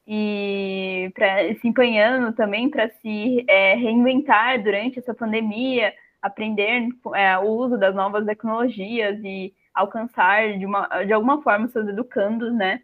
E 0.07 1.11
pra, 1.17 1.53
se 1.61 1.67
empenhando 1.67 2.33
também 2.33 2.71
para 2.71 2.89
se 3.03 3.45
é, 3.49 3.75
reinventar 3.75 4.63
durante 4.63 5.01
essa 5.01 5.13
pandemia, 5.13 5.93
aprender 6.23 6.87
é, 7.17 7.37
o 7.39 7.49
uso 7.49 7.77
das 7.77 7.93
novas 7.93 8.25
tecnologias 8.25 9.19
e 9.25 9.53
alcançar 9.75 10.59
de, 10.59 10.67
uma, 10.67 10.87
de 11.05 11.13
alguma 11.13 11.43
forma 11.43 11.69
seus 11.69 11.89
educandos, 11.89 12.53
né? 12.55 12.83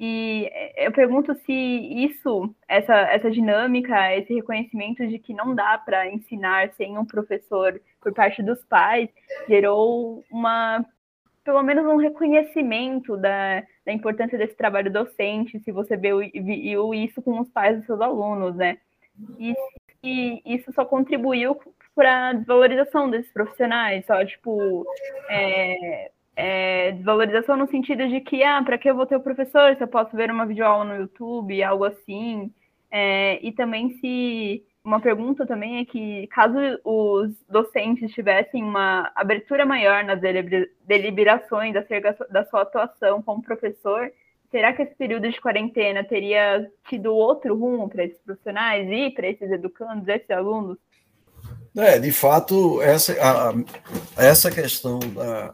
E 0.00 0.48
eu 0.76 0.92
pergunto 0.92 1.34
se 1.44 1.52
isso, 1.52 2.54
essa, 2.68 2.94
essa 2.94 3.30
dinâmica, 3.30 4.14
esse 4.16 4.32
reconhecimento 4.32 5.04
de 5.08 5.18
que 5.18 5.34
não 5.34 5.54
dá 5.54 5.76
para 5.76 6.08
ensinar 6.08 6.72
sem 6.74 6.96
um 6.96 7.04
professor 7.04 7.80
por 8.00 8.14
parte 8.14 8.40
dos 8.40 8.64
pais, 8.64 9.08
gerou 9.48 10.24
uma 10.30 10.84
pelo 11.42 11.62
menos 11.62 11.86
um 11.86 11.96
reconhecimento 11.96 13.16
da, 13.16 13.62
da 13.84 13.90
importância 13.92 14.36
desse 14.36 14.54
trabalho 14.54 14.92
docente, 14.92 15.58
se 15.60 15.72
você 15.72 15.96
viu, 15.96 16.18
viu 16.18 16.94
isso 16.94 17.22
com 17.22 17.40
os 17.40 17.48
pais 17.48 17.78
dos 17.78 17.86
seus 17.86 18.00
alunos, 18.02 18.54
né? 18.54 18.76
E, 19.38 19.54
e 20.04 20.42
isso 20.44 20.70
só 20.74 20.84
contribuiu 20.84 21.58
para 21.94 22.28
a 22.28 22.32
desvalorização 22.34 23.10
desses 23.10 23.32
profissionais, 23.32 24.04
só, 24.04 24.22
tipo, 24.24 24.84
é, 25.30 26.10
é, 26.38 26.92
desvalorização 26.92 27.56
no 27.56 27.68
sentido 27.68 28.06
de 28.06 28.20
que, 28.20 28.44
ah, 28.44 28.62
para 28.62 28.78
que 28.78 28.88
eu 28.88 28.94
vou 28.94 29.04
ter 29.04 29.16
o 29.16 29.20
professor 29.20 29.74
se 29.74 29.82
eu 29.82 29.88
posso 29.88 30.16
ver 30.16 30.30
uma 30.30 30.46
videoaula 30.46 30.84
no 30.84 30.94
YouTube, 30.94 31.60
algo 31.64 31.84
assim, 31.84 32.52
é, 32.92 33.44
e 33.44 33.50
também 33.50 33.98
se 33.98 34.64
uma 34.84 35.00
pergunta 35.00 35.44
também 35.44 35.80
é 35.80 35.84
que, 35.84 36.28
caso 36.28 36.56
os 36.84 37.34
docentes 37.48 38.12
tivessem 38.12 38.62
uma 38.62 39.10
abertura 39.16 39.66
maior 39.66 40.04
nas 40.04 40.20
deliberações 40.86 41.74
acerca 41.74 42.16
da 42.30 42.44
sua 42.44 42.62
atuação 42.62 43.20
como 43.20 43.42
professor, 43.42 44.08
será 44.48 44.72
que 44.72 44.82
esse 44.82 44.94
período 44.94 45.28
de 45.28 45.40
quarentena 45.40 46.04
teria 46.04 46.70
tido 46.88 47.12
outro 47.12 47.56
rumo 47.56 47.88
para 47.88 48.04
esses 48.04 48.18
profissionais 48.20 48.88
e 48.88 49.10
para 49.10 49.26
esses 49.26 49.50
educandos, 49.50 50.06
esses 50.06 50.30
alunos? 50.30 50.78
É, 51.76 51.98
de 51.98 52.12
fato, 52.12 52.80
essa, 52.80 53.12
a, 53.20 53.52
essa 54.16 54.50
questão 54.50 55.00
da, 55.00 55.52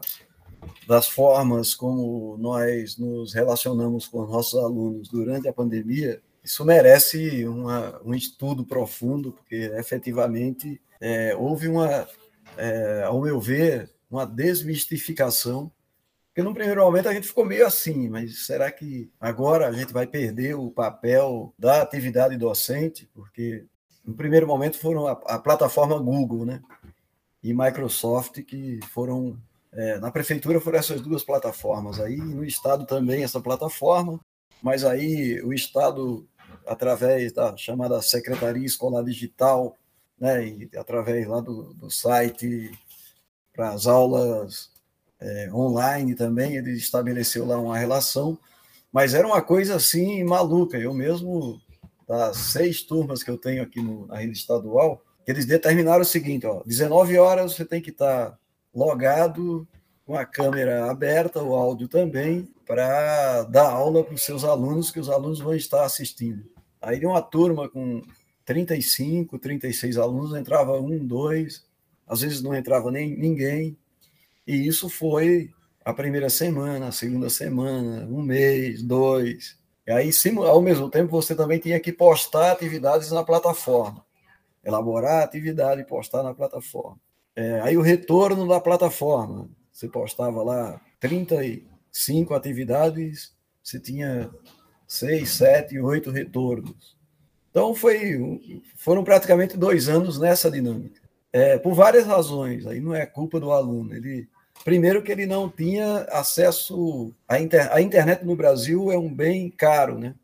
das 0.87 1.07
formas 1.07 1.73
como 1.73 2.37
nós 2.37 2.97
nos 2.97 3.33
relacionamos 3.33 4.07
com 4.07 4.21
os 4.21 4.29
nossos 4.29 4.59
alunos 4.59 5.09
durante 5.09 5.47
a 5.47 5.53
pandemia 5.53 6.21
isso 6.45 6.63
merece 6.63 7.43
uma, 7.47 7.99
um 8.05 8.13
estudo 8.13 8.63
profundo, 8.63 9.31
porque 9.31 9.55
efetivamente 9.73 10.79
é, 11.01 11.35
houve 11.35 11.67
uma, 11.67 12.07
é, 12.55 13.01
ao 13.01 13.19
meu 13.19 13.39
ver, 13.39 13.89
uma 14.09 14.27
desmistificação. 14.27 15.71
Porque 16.27 16.43
no 16.43 16.53
primeiro 16.53 16.83
momento 16.83 17.09
a 17.09 17.13
gente 17.13 17.27
ficou 17.27 17.45
meio 17.45 17.65
assim, 17.65 18.07
mas 18.09 18.45
será 18.45 18.71
que 18.71 19.09
agora 19.19 19.67
a 19.67 19.71
gente 19.71 19.91
vai 19.91 20.05
perder 20.05 20.53
o 20.53 20.69
papel 20.69 21.51
da 21.57 21.81
atividade 21.81 22.37
docente? 22.37 23.09
Porque 23.11 23.65
no 24.05 24.13
primeiro 24.13 24.45
momento 24.45 24.77
foram 24.77 25.07
a, 25.07 25.13
a 25.13 25.39
plataforma 25.39 25.97
Google, 25.97 26.45
né? 26.45 26.61
E 27.41 27.55
Microsoft 27.55 28.43
que 28.43 28.79
foram 28.93 29.35
é, 29.75 29.99
na 29.99 30.11
prefeitura 30.11 30.61
foram 30.61 30.79
essas 30.79 31.01
duas 31.01 31.23
plataformas 31.23 31.99
aí 31.99 32.17
no 32.17 32.43
estado 32.43 32.85
também 32.85 33.23
essa 33.23 33.41
plataforma 33.41 34.19
mas 34.61 34.83
aí 34.83 35.41
o 35.43 35.53
estado 35.53 36.27
através 36.65 37.31
da 37.31 37.55
chamada 37.55 38.01
Secretaria 38.01 38.65
Escolar 38.65 39.03
Digital, 39.03 39.75
né, 40.19 40.45
e 40.47 40.69
através 40.75 41.27
lá 41.27 41.39
do, 41.39 41.73
do 41.73 41.89
site 41.89 42.71
para 43.53 43.69
as 43.69 43.87
aulas 43.87 44.71
é, 45.19 45.49
online 45.53 46.15
também, 46.15 46.55
ele 46.55 46.71
estabeleceu 46.71 47.45
lá 47.45 47.57
uma 47.57 47.77
relação, 47.77 48.37
mas 48.91 49.13
era 49.13 49.27
uma 49.27 49.41
coisa 49.41 49.75
assim 49.75 50.23
maluca. 50.23 50.77
Eu 50.77 50.93
mesmo, 50.93 51.61
das 52.07 52.37
seis 52.37 52.81
turmas 52.81 53.23
que 53.23 53.31
eu 53.31 53.37
tenho 53.37 53.63
aqui 53.63 53.81
no, 53.81 54.07
na 54.07 54.17
rede 54.17 54.33
estadual, 54.33 55.01
eles 55.25 55.45
determinaram 55.45 56.01
o 56.01 56.05
seguinte: 56.05 56.45
ó, 56.45 56.61
19 56.65 57.17
horas 57.17 57.53
você 57.53 57.65
tem 57.65 57.81
que 57.81 57.91
estar 57.91 58.37
logado 58.75 59.67
com 60.05 60.15
a 60.15 60.25
câmera 60.25 60.91
aberta, 60.91 61.41
o 61.41 61.55
áudio 61.55 61.87
também, 61.87 62.47
para 62.65 63.43
dar 63.43 63.69
aula 63.69 64.03
para 64.03 64.13
os 64.13 64.23
seus 64.23 64.43
alunos, 64.43 64.91
que 64.91 64.99
os 64.99 65.09
alunos 65.09 65.39
vão 65.39 65.55
estar 65.55 65.83
assistindo. 65.83 66.45
Aí 66.81 67.03
uma 67.05 67.21
turma 67.21 67.67
com 67.67 68.01
35, 68.45 69.39
36 69.39 69.97
alunos, 69.97 70.35
entrava 70.35 70.79
um, 70.79 71.03
dois, 71.03 71.65
às 72.05 72.21
vezes 72.21 72.43
não 72.43 72.53
entrava 72.53 72.91
nem 72.91 73.17
ninguém. 73.17 73.75
E 74.45 74.67
isso 74.67 74.87
foi 74.89 75.49
a 75.83 75.93
primeira 75.93 76.29
semana, 76.29 76.87
a 76.87 76.91
segunda 76.91 77.29
semana, 77.29 78.05
um 78.07 78.21
mês, 78.21 78.83
dois. 78.83 79.57
E 79.87 79.91
aí, 79.91 80.11
ao 80.47 80.61
mesmo 80.61 80.89
tempo, 80.89 81.11
você 81.11 81.35
também 81.35 81.59
tinha 81.59 81.79
que 81.79 81.91
postar 81.91 82.51
atividades 82.51 83.11
na 83.11 83.23
plataforma. 83.23 84.05
Elaborar 84.63 85.23
atividade 85.23 85.81
e 85.81 85.85
postar 85.85 86.23
na 86.23 86.33
plataforma. 86.33 86.99
É, 87.35 87.59
aí 87.61 87.77
o 87.77 87.81
retorno 87.81 88.47
da 88.47 88.59
plataforma. 88.59 89.49
Você 89.71 89.89
postava 89.89 90.41
lá 90.41 90.79
35 90.99 92.33
atividades, 92.33 93.33
você 93.61 93.79
tinha 93.79 94.29
seis, 94.87 95.31
sete, 95.31 95.79
oito 95.79 96.11
retornos. 96.11 96.95
Então 97.49 97.75
foi, 97.75 98.63
foram 98.75 99.03
praticamente 99.03 99.57
dois 99.57 99.89
anos 99.89 100.19
nessa 100.19 100.49
dinâmica, 100.49 101.01
é, 101.31 101.57
por 101.57 101.73
várias 101.73 102.05
razões. 102.05 102.65
Aí 102.67 102.79
não 102.79 102.93
é 102.93 103.05
culpa 103.05 103.39
do 103.39 103.51
aluno. 103.51 103.93
Ele 103.93 104.29
primeiro 104.63 105.03
que 105.03 105.11
ele 105.11 105.25
não 105.25 105.49
tinha 105.49 106.03
acesso 106.11 107.13
à 107.27 107.39
inter, 107.39 107.71
a 107.71 107.81
internet 107.81 108.23
no 108.23 108.35
Brasil 108.35 108.91
é 108.91 108.97
um 108.97 109.13
bem 109.13 109.49
caro, 109.49 109.99
né? 109.99 110.15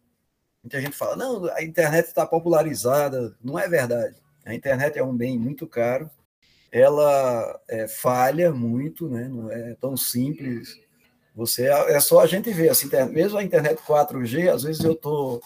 Muita 0.64 0.80
gente 0.80 0.96
fala 0.96 1.16
não, 1.16 1.46
a 1.54 1.64
internet 1.64 2.08
está 2.08 2.26
popularizada. 2.26 3.36
Não 3.44 3.58
é 3.58 3.68
verdade. 3.68 4.16
A 4.46 4.54
internet 4.54 4.98
é 4.98 5.04
um 5.04 5.16
bem 5.16 5.38
muito 5.38 5.68
caro. 5.68 6.10
Ela 6.72 7.60
é, 7.68 7.88
falha 7.88 8.52
muito, 8.52 9.10
né? 9.10 9.28
Não 9.28 9.52
é 9.52 9.76
tão 9.76 9.98
simples 9.98 10.80
você 11.36 11.68
é 11.68 12.00
só 12.00 12.20
a 12.20 12.28
gente 12.28 12.52
ver, 12.52 12.70
assim, 12.70 12.90
mesmo 13.10 13.38
a 13.38 13.44
internet 13.44 13.82
4G, 13.82 14.54
às 14.54 14.64
vezes 14.64 14.84
eu 14.84 14.92
estou 14.92 15.42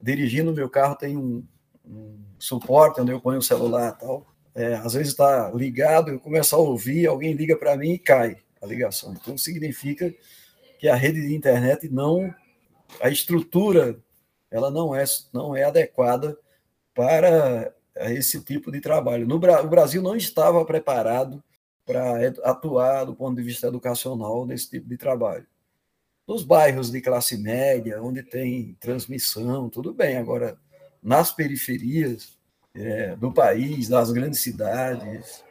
dirigindo 0.00 0.52
meu 0.52 0.68
carro, 0.68 0.96
tem 0.96 1.16
um, 1.16 1.44
um, 1.84 2.18
suporte 2.38 3.00
onde 3.00 3.12
eu 3.12 3.20
ponho 3.20 3.38
o 3.38 3.42
celular 3.42 3.92
tal. 3.92 4.26
É, 4.54 4.74
às 4.74 4.94
vezes 4.94 5.08
está 5.08 5.50
ligado, 5.50 6.10
eu 6.10 6.18
começo 6.18 6.56
a 6.56 6.58
ouvir, 6.58 7.06
alguém 7.06 7.34
liga 7.34 7.56
para 7.56 7.76
mim 7.76 7.92
e 7.92 7.98
cai 7.98 8.36
a 8.60 8.66
ligação. 8.66 9.14
Então 9.14 9.38
significa 9.38 10.12
que 10.80 10.88
a 10.88 10.96
rede 10.96 11.20
de 11.26 11.34
internet 11.34 11.88
não, 11.88 12.34
a 13.00 13.08
estrutura, 13.08 13.96
ela 14.50 14.70
não 14.70 14.94
é, 14.94 15.04
não 15.32 15.54
é 15.54 15.62
adequada 15.62 16.36
para 16.92 17.72
esse 17.98 18.40
tipo 18.42 18.70
de 18.70 18.80
trabalho. 18.80 19.26
No, 19.26 19.36
o 19.36 19.68
Brasil 19.68 20.02
não 20.02 20.16
estava 20.16 20.64
preparado 20.64 21.42
para 21.84 22.28
atuar 22.44 23.04
do 23.04 23.14
ponto 23.14 23.36
de 23.36 23.42
vista 23.42 23.66
educacional 23.66 24.44
nesse 24.46 24.70
tipo 24.70 24.88
de 24.88 24.96
trabalho. 24.96 25.46
Nos 26.26 26.42
bairros 26.42 26.90
de 26.90 27.00
classe 27.00 27.38
média, 27.38 28.02
onde 28.02 28.22
tem 28.22 28.76
transmissão, 28.78 29.70
tudo 29.70 29.94
bem. 29.94 30.18
Agora, 30.18 30.58
nas 31.02 31.32
periferias 31.32 32.38
é, 32.74 33.16
do 33.16 33.32
país, 33.32 33.88
nas 33.88 34.12
grandes 34.12 34.40
cidades, 34.40 35.42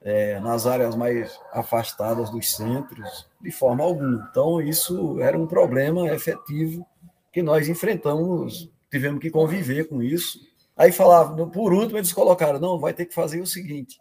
é, 0.00 0.38
nas 0.40 0.66
áreas 0.66 0.94
mais 0.94 1.38
afastadas 1.52 2.30
dos 2.30 2.54
centros, 2.54 3.28
de 3.40 3.50
forma 3.50 3.82
alguma. 3.82 4.28
Então, 4.30 4.60
isso 4.60 5.20
era 5.20 5.38
um 5.38 5.46
problema 5.46 6.08
efetivo 6.12 6.86
que 7.32 7.42
nós 7.42 7.68
enfrentamos, 7.68 8.70
tivemos 8.90 9.20
que 9.20 9.30
conviver 9.30 9.88
com 9.88 10.02
isso. 10.02 10.40
Aí 10.76 10.90
falava, 10.92 11.46
por 11.46 11.72
último, 11.72 11.98
eles 11.98 12.12
colocaram: 12.12 12.58
não, 12.58 12.78
vai 12.78 12.94
ter 12.94 13.06
que 13.06 13.14
fazer 13.14 13.40
o 13.40 13.46
seguinte 13.46 13.98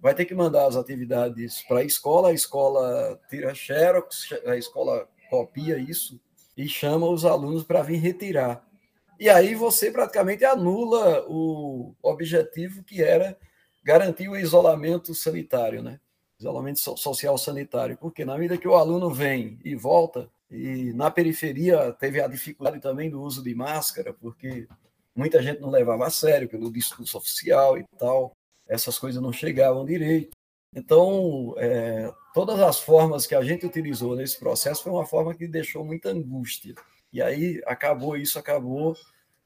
vai 0.00 0.14
ter 0.14 0.24
que 0.24 0.34
mandar 0.34 0.66
as 0.66 0.76
atividades 0.76 1.62
para 1.62 1.80
a 1.80 1.84
escola, 1.84 2.30
a 2.30 2.32
escola 2.32 3.20
tira 3.28 3.54
xerox, 3.54 4.32
a 4.46 4.56
escola 4.56 5.06
copia 5.28 5.78
isso 5.78 6.18
e 6.56 6.66
chama 6.68 7.06
os 7.06 7.24
alunos 7.24 7.62
para 7.62 7.82
vir 7.82 7.98
retirar. 7.98 8.66
E 9.18 9.28
aí 9.28 9.54
você 9.54 9.90
praticamente 9.90 10.44
anula 10.44 11.24
o 11.28 11.94
objetivo 12.02 12.82
que 12.82 13.02
era 13.02 13.36
garantir 13.84 14.28
o 14.28 14.36
isolamento 14.36 15.14
sanitário, 15.14 15.82
né? 15.82 16.00
Isolamento 16.38 16.80
social 16.80 17.36
sanitário, 17.36 17.98
porque 17.98 18.24
na 18.24 18.36
medida 18.36 18.56
que 18.56 18.66
o 18.66 18.74
aluno 18.74 19.10
vem 19.10 19.58
e 19.62 19.74
volta, 19.74 20.30
e 20.50 20.92
na 20.94 21.10
periferia 21.10 21.92
teve 21.92 22.20
a 22.20 22.26
dificuldade 22.26 22.80
também 22.80 23.10
do 23.10 23.20
uso 23.20 23.42
de 23.42 23.54
máscara, 23.54 24.14
porque 24.14 24.66
muita 25.20 25.42
gente 25.42 25.60
não 25.60 25.70
levava 25.70 26.06
a 26.06 26.10
sério 26.10 26.48
pelo 26.48 26.72
discurso 26.72 27.18
oficial 27.18 27.78
e 27.78 27.84
tal 27.98 28.32
essas 28.70 28.98
coisas 28.98 29.20
não 29.20 29.32
chegavam 29.32 29.84
direito. 29.84 30.30
Então, 30.72 31.54
é, 31.58 32.08
todas 32.32 32.60
as 32.60 32.78
formas 32.78 33.26
que 33.26 33.34
a 33.34 33.42
gente 33.42 33.66
utilizou 33.66 34.14
nesse 34.14 34.38
processo 34.38 34.84
foi 34.84 34.92
uma 34.92 35.04
forma 35.04 35.34
que 35.34 35.48
deixou 35.48 35.84
muita 35.84 36.10
angústia. 36.10 36.76
E 37.12 37.20
aí 37.20 37.60
acabou 37.66 38.16
isso 38.16 38.38
acabou 38.38 38.96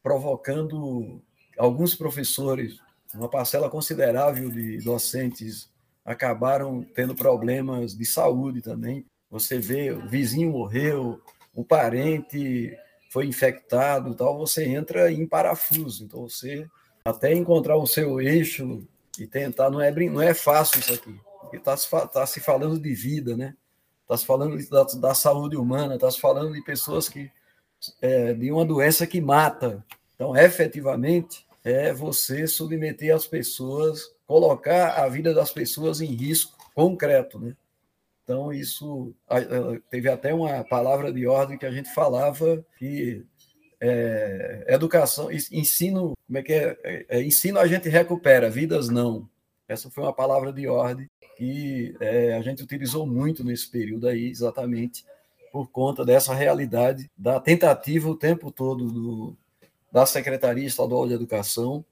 provocando 0.02 1.22
alguns 1.56 1.94
professores, 1.94 2.78
uma 3.14 3.28
parcela 3.28 3.70
considerável 3.70 4.50
de 4.50 4.76
docentes 4.84 5.70
acabaram 6.04 6.84
tendo 6.94 7.14
problemas 7.14 7.96
de 7.96 8.04
saúde 8.04 8.60
também. 8.60 9.06
Você 9.30 9.58
vê, 9.58 9.90
o 9.90 10.06
vizinho 10.06 10.50
morreu, 10.50 11.22
o 11.54 11.64
parente 11.64 12.76
foi 13.14 13.26
infectado, 13.26 14.12
tal, 14.12 14.36
você 14.36 14.64
entra 14.64 15.08
em 15.12 15.24
parafuso. 15.24 16.02
Então 16.02 16.28
você 16.28 16.68
até 17.04 17.32
encontrar 17.32 17.76
o 17.76 17.86
seu 17.86 18.20
eixo 18.20 18.84
e 19.20 19.24
tentar, 19.24 19.70
não 19.70 19.80
é, 19.80 19.92
não 20.10 20.20
é 20.20 20.34
fácil 20.34 20.80
isso 20.80 20.92
aqui, 20.92 21.16
porque 21.40 21.58
está 21.58 21.76
se, 21.76 21.88
tá 21.88 22.26
se 22.26 22.40
falando 22.40 22.76
de 22.76 22.92
vida, 22.92 23.36
né? 23.36 23.54
Está 24.02 24.16
se 24.16 24.26
falando 24.26 24.58
da, 24.68 24.82
da 24.82 25.14
saúde 25.14 25.56
humana, 25.56 25.94
está 25.94 26.10
se 26.10 26.20
falando 26.20 26.52
de 26.54 26.64
pessoas 26.64 27.08
que, 27.08 27.30
é, 28.02 28.34
de 28.34 28.50
uma 28.50 28.64
doença 28.64 29.06
que 29.06 29.20
mata. 29.20 29.84
Então, 30.16 30.36
efetivamente, 30.36 31.46
é 31.62 31.92
você 31.92 32.48
submeter 32.48 33.14
as 33.14 33.28
pessoas, 33.28 34.12
colocar 34.26 35.00
a 35.00 35.08
vida 35.08 35.32
das 35.32 35.52
pessoas 35.52 36.00
em 36.00 36.12
risco 36.12 36.58
concreto, 36.74 37.38
né? 37.38 37.54
Então, 38.24 38.50
isso 38.50 39.14
teve 39.90 40.08
até 40.08 40.32
uma 40.32 40.64
palavra 40.64 41.12
de 41.12 41.26
ordem 41.26 41.58
que 41.58 41.66
a 41.66 41.70
gente 41.70 41.92
falava 41.92 42.64
que 42.78 43.22
é, 43.78 44.64
educação, 44.68 45.30
ensino, 45.30 46.14
como 46.26 46.38
é 46.38 46.42
que 46.42 46.52
é? 46.54 46.78
é? 46.82 47.06
é? 47.08 47.22
Ensino 47.22 47.58
a 47.58 47.66
gente 47.66 47.88
recupera, 47.88 48.48
vidas 48.48 48.88
não. 48.88 49.28
Essa 49.68 49.90
foi 49.90 50.04
uma 50.04 50.12
palavra 50.12 50.52
de 50.52 50.66
ordem 50.66 51.08
que 51.36 51.94
é, 52.00 52.34
a 52.34 52.40
gente 52.40 52.62
utilizou 52.62 53.06
muito 53.06 53.44
nesse 53.44 53.70
período 53.70 54.08
aí, 54.08 54.28
exatamente 54.28 55.04
por 55.52 55.70
conta 55.70 56.04
dessa 56.04 56.34
realidade 56.34 57.10
da 57.16 57.38
tentativa 57.38 58.08
o 58.08 58.16
tempo 58.16 58.50
todo 58.50 58.90
do, 58.90 59.36
da 59.92 60.06
Secretaria 60.06 60.66
Estadual 60.66 61.06
de 61.06 61.14
Educação 61.14 61.84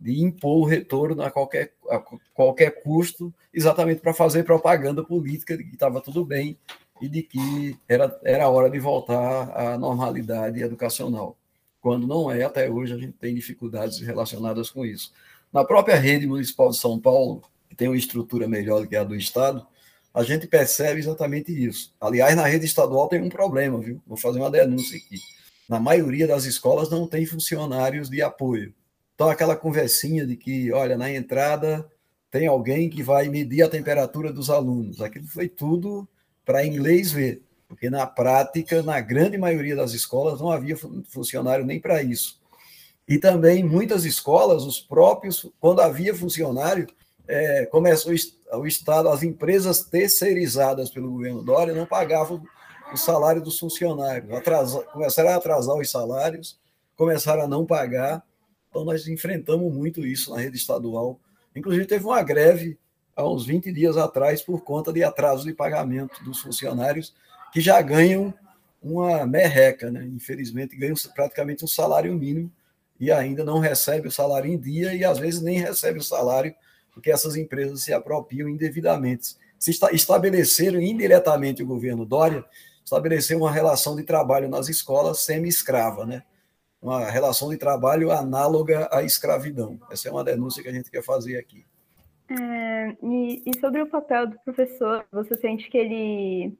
de 0.00 0.22
impor 0.22 0.62
o 0.62 0.64
retorno 0.64 1.22
a 1.22 1.30
qualquer, 1.30 1.74
a 1.90 1.98
qualquer 2.32 2.82
custo, 2.82 3.32
exatamente 3.52 4.00
para 4.00 4.14
fazer 4.14 4.44
propaganda 4.44 5.04
política 5.04 5.56
de 5.56 5.64
que 5.64 5.74
estava 5.74 6.00
tudo 6.00 6.24
bem 6.24 6.56
e 7.00 7.08
de 7.08 7.22
que 7.22 7.76
era, 7.88 8.18
era 8.24 8.48
hora 8.48 8.70
de 8.70 8.78
voltar 8.78 9.50
à 9.54 9.76
normalidade 9.76 10.62
educacional. 10.62 11.36
Quando 11.80 12.06
não 12.06 12.30
é, 12.30 12.42
até 12.42 12.70
hoje 12.70 12.94
a 12.94 12.98
gente 12.98 13.12
tem 13.12 13.34
dificuldades 13.34 14.00
relacionadas 14.00 14.70
com 14.70 14.84
isso. 14.84 15.12
Na 15.52 15.64
própria 15.64 15.96
rede 15.96 16.26
municipal 16.26 16.70
de 16.70 16.76
São 16.76 16.98
Paulo, 16.98 17.42
que 17.68 17.74
tem 17.74 17.88
uma 17.88 17.96
estrutura 17.96 18.46
melhor 18.48 18.82
do 18.82 18.88
que 18.88 18.96
a 18.96 19.04
do 19.04 19.16
Estado, 19.16 19.66
a 20.12 20.22
gente 20.22 20.46
percebe 20.46 20.98
exatamente 20.98 21.52
isso. 21.52 21.94
Aliás, 22.00 22.34
na 22.36 22.46
rede 22.46 22.66
estadual 22.66 23.08
tem 23.08 23.22
um 23.22 23.28
problema, 23.28 23.78
viu? 23.78 24.00
Vou 24.06 24.16
fazer 24.16 24.38
uma 24.38 24.50
denúncia 24.50 24.96
aqui. 24.96 25.18
Na 25.68 25.78
maioria 25.78 26.26
das 26.26 26.44
escolas 26.44 26.90
não 26.90 27.06
tem 27.06 27.24
funcionários 27.24 28.10
de 28.10 28.20
apoio. 28.20 28.74
Então, 29.20 29.28
aquela 29.28 29.54
conversinha 29.54 30.26
de 30.26 30.34
que, 30.34 30.72
olha, 30.72 30.96
na 30.96 31.12
entrada 31.12 31.86
tem 32.30 32.46
alguém 32.46 32.88
que 32.88 33.02
vai 33.02 33.28
medir 33.28 33.60
a 33.60 33.68
temperatura 33.68 34.32
dos 34.32 34.48
alunos. 34.48 35.02
Aquilo 35.02 35.26
foi 35.26 35.46
tudo 35.46 36.08
para 36.42 36.64
inglês 36.64 37.12
ver, 37.12 37.42
porque 37.68 37.90
na 37.90 38.06
prática, 38.06 38.82
na 38.82 38.98
grande 38.98 39.36
maioria 39.36 39.76
das 39.76 39.92
escolas, 39.92 40.40
não 40.40 40.50
havia 40.50 40.74
funcionário 41.10 41.66
nem 41.66 41.78
para 41.78 42.02
isso. 42.02 42.40
E 43.06 43.18
também, 43.18 43.62
muitas 43.62 44.06
escolas, 44.06 44.64
os 44.64 44.80
próprios, 44.80 45.46
quando 45.60 45.82
havia 45.82 46.14
funcionário, 46.14 46.86
é, 47.28 47.66
começou 47.66 48.14
o 48.54 48.66
Estado, 48.66 49.10
as 49.10 49.22
empresas 49.22 49.82
terceirizadas 49.82 50.88
pelo 50.88 51.10
governo 51.10 51.42
Dória 51.42 51.74
não 51.74 51.84
pagavam 51.84 52.42
o 52.90 52.96
salário 52.96 53.42
dos 53.42 53.58
funcionários, 53.58 54.32
atrasa, 54.32 54.80
começaram 54.84 55.28
a 55.28 55.36
atrasar 55.36 55.76
os 55.76 55.90
salários, 55.90 56.58
começaram 56.96 57.42
a 57.42 57.46
não 57.46 57.66
pagar. 57.66 58.24
Então, 58.70 58.84
nós 58.84 59.06
enfrentamos 59.08 59.72
muito 59.72 60.06
isso 60.06 60.30
na 60.30 60.40
rede 60.40 60.56
estadual. 60.56 61.20
Inclusive, 61.54 61.86
teve 61.86 62.04
uma 62.04 62.22
greve 62.22 62.78
há 63.16 63.28
uns 63.28 63.44
20 63.44 63.72
dias 63.72 63.96
atrás 63.96 64.40
por 64.40 64.62
conta 64.62 64.92
de 64.92 65.02
atraso 65.02 65.44
de 65.44 65.52
pagamento 65.52 66.22
dos 66.22 66.40
funcionários 66.40 67.14
que 67.52 67.60
já 67.60 67.82
ganham 67.82 68.32
uma 68.80 69.26
merreca, 69.26 69.90
né? 69.90 70.06
infelizmente, 70.06 70.76
ganham 70.76 70.94
praticamente 71.14 71.64
um 71.64 71.68
salário 71.68 72.14
mínimo 72.14 72.50
e 72.98 73.10
ainda 73.10 73.44
não 73.44 73.58
recebe 73.58 74.08
o 74.08 74.12
salário 74.12 74.50
em 74.50 74.58
dia 74.58 74.94
e 74.94 75.04
às 75.04 75.18
vezes 75.18 75.42
nem 75.42 75.58
recebe 75.58 75.98
o 75.98 76.02
salário 76.02 76.54
porque 76.92 77.10
essas 77.10 77.36
empresas 77.36 77.82
se 77.82 77.92
apropriam 77.92 78.48
indevidamente. 78.48 79.36
Se 79.58 79.70
estabeleceram 79.92 80.80
indiretamente 80.80 81.62
o 81.62 81.66
governo 81.66 82.06
Dória, 82.06 82.44
estabeleceu 82.84 83.38
uma 83.38 83.52
relação 83.52 83.94
de 83.94 84.02
trabalho 84.02 84.48
nas 84.48 84.68
escolas 84.68 85.20
semi-escrava, 85.20 86.06
né? 86.06 86.22
Uma 86.80 87.04
relação 87.10 87.50
de 87.50 87.56
trabalho 87.56 88.10
análoga 88.10 88.88
à 88.90 89.02
escravidão. 89.02 89.78
Essa 89.90 90.08
é 90.08 90.12
uma 90.12 90.24
denúncia 90.24 90.62
que 90.62 90.68
a 90.68 90.72
gente 90.72 90.90
quer 90.90 91.02
fazer 91.02 91.36
aqui. 91.36 91.64
É, 92.30 92.96
e, 93.02 93.42
e, 93.44 93.58
sobre 93.58 93.82
o 93.82 93.88
papel 93.88 94.28
do 94.28 94.38
professor, 94.40 95.04
você 95.10 95.34
sente 95.34 95.68
que 95.68 95.76
ele, 95.76 96.56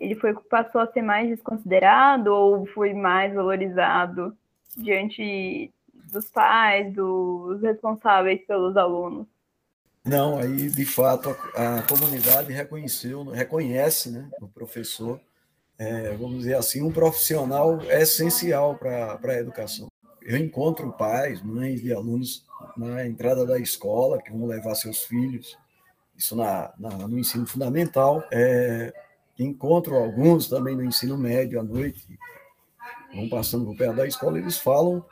ele 0.00 0.16
foi, 0.16 0.34
passou 0.34 0.80
a 0.80 0.92
ser 0.92 1.02
mais 1.02 1.28
desconsiderado 1.28 2.32
ou 2.32 2.66
foi 2.66 2.92
mais 2.92 3.32
valorizado 3.32 4.36
diante 4.76 5.72
dos 6.12 6.28
pais, 6.28 6.92
dos 6.92 7.62
responsáveis 7.62 8.44
pelos 8.44 8.76
alunos? 8.76 9.26
Não, 10.04 10.38
aí 10.38 10.68
de 10.68 10.84
fato 10.84 11.34
a, 11.54 11.78
a 11.78 11.82
comunidade 11.82 12.52
reconheceu, 12.52 13.24
reconhece 13.24 14.10
né, 14.10 14.28
o 14.40 14.46
professor, 14.46 15.18
é, 15.78 16.14
vamos 16.16 16.38
dizer 16.38 16.54
assim, 16.54 16.82
um 16.82 16.92
profissional 16.92 17.82
essencial 17.84 18.76
para 18.76 19.18
a 19.22 19.38
educação. 19.38 19.88
Eu 20.22 20.38
encontro 20.38 20.92
pais, 20.92 21.42
mães 21.42 21.82
e 21.82 21.92
alunos 21.92 22.46
na 22.76 23.06
entrada 23.06 23.44
da 23.44 23.58
escola 23.58 24.22
que 24.22 24.32
vão 24.32 24.46
levar 24.46 24.74
seus 24.74 25.04
filhos, 25.04 25.58
isso 26.16 26.34
na, 26.34 26.72
na 26.78 26.90
no 27.08 27.18
ensino 27.18 27.46
fundamental. 27.46 28.24
É, 28.30 28.92
encontro 29.38 29.96
alguns 29.96 30.48
também 30.48 30.76
no 30.76 30.84
ensino 30.84 31.18
médio 31.18 31.60
à 31.60 31.62
noite, 31.62 32.18
vão 33.14 33.28
passando 33.28 33.66
por 33.66 33.76
perto 33.76 33.96
da 33.96 34.06
escola, 34.06 34.38
eles 34.38 34.56
falam: 34.56 35.04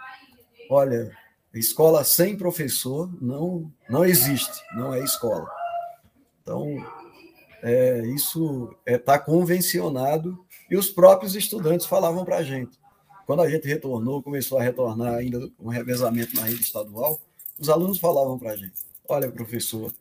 olha, 0.70 1.12
Escola 1.54 2.02
sem 2.02 2.34
professor 2.34 3.10
não, 3.20 3.70
não 3.88 4.04
existe, 4.06 4.62
não 4.74 4.94
é 4.94 5.00
escola. 5.00 5.46
Então, 6.42 6.66
é, 7.62 8.06
isso 8.06 8.74
está 8.86 8.92
é, 8.92 8.98
tá 8.98 9.18
convencionado 9.18 10.42
e 10.72 10.76
os 10.76 10.90
próprios 10.90 11.36
estudantes 11.36 11.86
falavam 11.86 12.24
para 12.24 12.38
a 12.38 12.42
gente. 12.42 12.78
Quando 13.26 13.42
a 13.42 13.48
gente 13.48 13.68
retornou, 13.68 14.22
começou 14.22 14.58
a 14.58 14.62
retornar 14.62 15.14
ainda 15.14 15.48
um 15.60 15.68
revezamento 15.68 16.34
na 16.34 16.42
rede 16.42 16.62
estadual, 16.62 17.20
os 17.58 17.68
alunos 17.68 17.98
falavam 17.98 18.38
para 18.38 18.52
a 18.52 18.56
gente: 18.56 18.74
olha, 19.08 19.30
professor, 19.30 19.92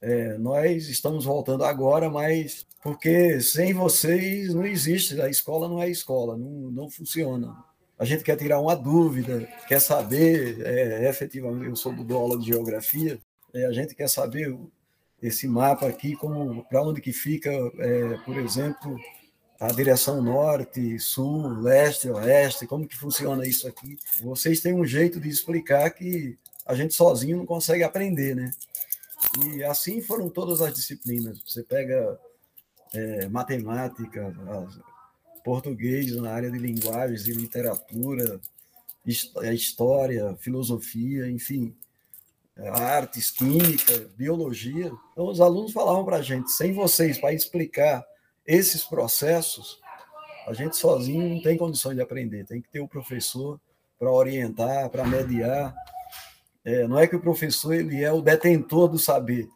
é, 0.00 0.38
nós 0.38 0.88
estamos 0.88 1.24
voltando 1.24 1.64
agora, 1.64 2.08
mas 2.08 2.66
porque 2.82 3.40
sem 3.40 3.72
vocês 3.72 4.54
não 4.54 4.66
existe, 4.66 5.20
a 5.20 5.28
escola 5.28 5.68
não 5.68 5.82
é 5.82 5.88
escola, 5.88 6.36
não, 6.36 6.70
não 6.70 6.90
funciona 6.90 7.56
a 8.02 8.04
gente 8.04 8.24
quer 8.24 8.34
tirar 8.34 8.58
uma 8.58 8.74
dúvida, 8.74 9.48
quer 9.68 9.80
saber, 9.80 10.60
é, 10.66 11.08
efetivamente, 11.08 11.66
eu 11.66 11.76
sou 11.76 11.92
do 11.92 12.16
aula 12.16 12.36
de 12.36 12.46
geografia, 12.46 13.20
é, 13.54 13.64
a 13.64 13.72
gente 13.72 13.94
quer 13.94 14.08
saber 14.08 14.58
esse 15.22 15.46
mapa 15.46 15.86
aqui, 15.86 16.16
para 16.68 16.82
onde 16.82 17.00
que 17.00 17.12
fica, 17.12 17.48
é, 17.78 18.16
por 18.24 18.36
exemplo, 18.38 18.96
a 19.62 19.68
direção 19.68 20.20
norte, 20.20 20.98
sul, 20.98 21.60
leste, 21.60 22.10
oeste, 22.10 22.66
como 22.66 22.84
que 22.84 22.96
funciona 22.96 23.46
isso 23.46 23.68
aqui. 23.68 23.96
Vocês 24.20 24.60
têm 24.60 24.74
um 24.74 24.84
jeito 24.84 25.20
de 25.20 25.28
explicar 25.28 25.88
que 25.90 26.36
a 26.66 26.74
gente 26.74 26.94
sozinho 26.94 27.36
não 27.36 27.46
consegue 27.46 27.84
aprender, 27.84 28.34
né? 28.34 28.50
E 29.46 29.62
assim 29.62 30.02
foram 30.02 30.28
todas 30.28 30.60
as 30.60 30.74
disciplinas. 30.74 31.40
Você 31.46 31.62
pega 31.62 32.18
é, 32.92 33.28
matemática, 33.28 34.34
português 35.44 36.12
na 36.16 36.32
área 36.32 36.50
de 36.50 36.58
linguagens 36.58 37.28
e 37.28 37.32
literatura, 37.32 38.40
história, 39.06 40.36
filosofia, 40.40 41.30
enfim, 41.30 41.72
artes, 42.72 43.30
química, 43.30 44.10
biologia. 44.16 44.90
Então, 45.12 45.28
os 45.28 45.40
alunos 45.40 45.72
falavam 45.72 46.04
para 46.04 46.16
a 46.16 46.22
gente: 46.22 46.50
sem 46.50 46.72
vocês, 46.72 47.16
para 47.16 47.32
explicar 47.32 48.04
esses 48.46 48.84
processos, 48.84 49.80
a 50.46 50.52
gente 50.52 50.76
sozinho 50.76 51.28
não 51.28 51.42
tem 51.42 51.56
condições 51.56 51.96
de 51.96 52.02
aprender, 52.02 52.44
tem 52.44 52.60
que 52.60 52.68
ter 52.68 52.80
o 52.80 52.88
professor 52.88 53.60
para 53.98 54.10
orientar, 54.10 54.90
para 54.90 55.06
mediar. 55.06 55.74
É, 56.64 56.86
não 56.86 56.98
é 56.98 57.06
que 57.06 57.16
o 57.16 57.20
professor 57.20 57.72
ele 57.72 58.02
é 58.02 58.12
o 58.12 58.22
detentor 58.22 58.88
do 58.88 58.98
saber, 58.98 59.48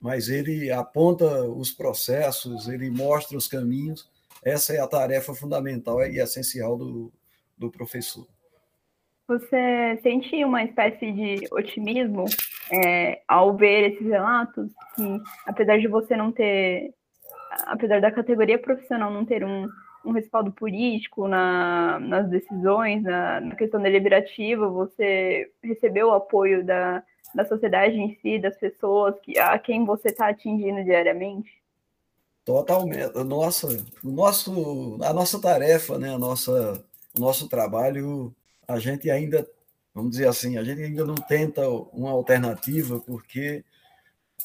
mas 0.00 0.28
ele 0.28 0.70
aponta 0.70 1.42
os 1.44 1.72
processos, 1.72 2.68
ele 2.68 2.90
mostra 2.90 3.36
os 3.36 3.46
caminhos 3.46 4.08
essa 4.44 4.74
é 4.74 4.80
a 4.80 4.86
tarefa 4.86 5.34
fundamental 5.34 6.02
e 6.02 6.20
essencial 6.20 6.76
do, 6.76 7.10
do 7.56 7.70
professor. 7.70 8.26
Você 9.26 9.98
sente 10.02 10.44
uma 10.44 10.62
espécie 10.62 11.10
de 11.10 11.48
otimismo 11.50 12.26
é, 12.70 13.22
ao 13.26 13.56
ver 13.56 13.92
esses 13.92 14.06
relatos? 14.06 14.70
Que, 14.94 15.02
apesar 15.46 15.78
de 15.78 15.88
você 15.88 16.14
não 16.14 16.30
ter, 16.30 16.92
apesar 17.66 18.00
da 18.00 18.10
categoria 18.10 18.58
profissional 18.58 19.10
não 19.10 19.24
ter 19.24 19.44
um, 19.44 19.68
um 20.04 20.12
respaldo 20.12 20.52
político 20.52 21.26
na, 21.26 21.98
nas 22.00 22.28
decisões, 22.28 23.02
na, 23.02 23.40
na, 23.40 23.56
questão 23.56 23.80
deliberativa, 23.80 24.68
você 24.68 25.50
recebeu 25.62 26.08
o 26.08 26.14
apoio 26.14 26.64
da, 26.64 27.02
da 27.34 27.44
sociedade 27.44 27.96
em 27.96 28.16
si, 28.20 28.38
das 28.38 28.56
pessoas 28.56 29.14
que, 29.22 29.38
a 29.38 29.58
quem 29.58 29.84
você 29.84 30.08
está 30.08 30.28
atingindo 30.28 30.84
diariamente? 30.84 31.50
Totalmente. 32.44 33.14
Nossa, 33.24 33.68
nosso, 34.02 34.98
a 35.02 35.12
nossa 35.12 35.40
tarefa, 35.40 35.98
né, 35.98 36.14
a 36.14 36.18
nossa, 36.18 36.84
o 37.16 37.20
nosso 37.20 37.48
trabalho, 37.48 38.34
a 38.68 38.78
gente 38.78 39.10
ainda, 39.10 39.48
vamos 39.94 40.10
dizer 40.10 40.28
assim, 40.28 40.58
a 40.58 40.62
gente 40.64 40.82
ainda 40.82 41.04
não 41.06 41.14
tenta 41.14 41.66
uma 41.68 42.10
alternativa, 42.10 43.00
porque 43.00 43.64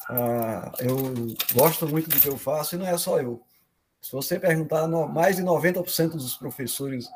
ah, 0.08 0.72
eu 0.80 0.96
gosto 1.54 1.86
muito 1.88 2.08
do 2.08 2.20
que 2.20 2.28
eu 2.28 2.38
faço 2.38 2.74
e 2.74 2.78
não 2.78 2.86
é 2.86 2.96
só 2.96 3.20
eu. 3.20 3.42
Se 4.00 4.12
você 4.12 4.38
perguntar, 4.38 4.88
mais 4.88 5.36
de 5.36 5.42
90% 5.42 6.12
dos 6.12 6.36
professores 6.36 7.08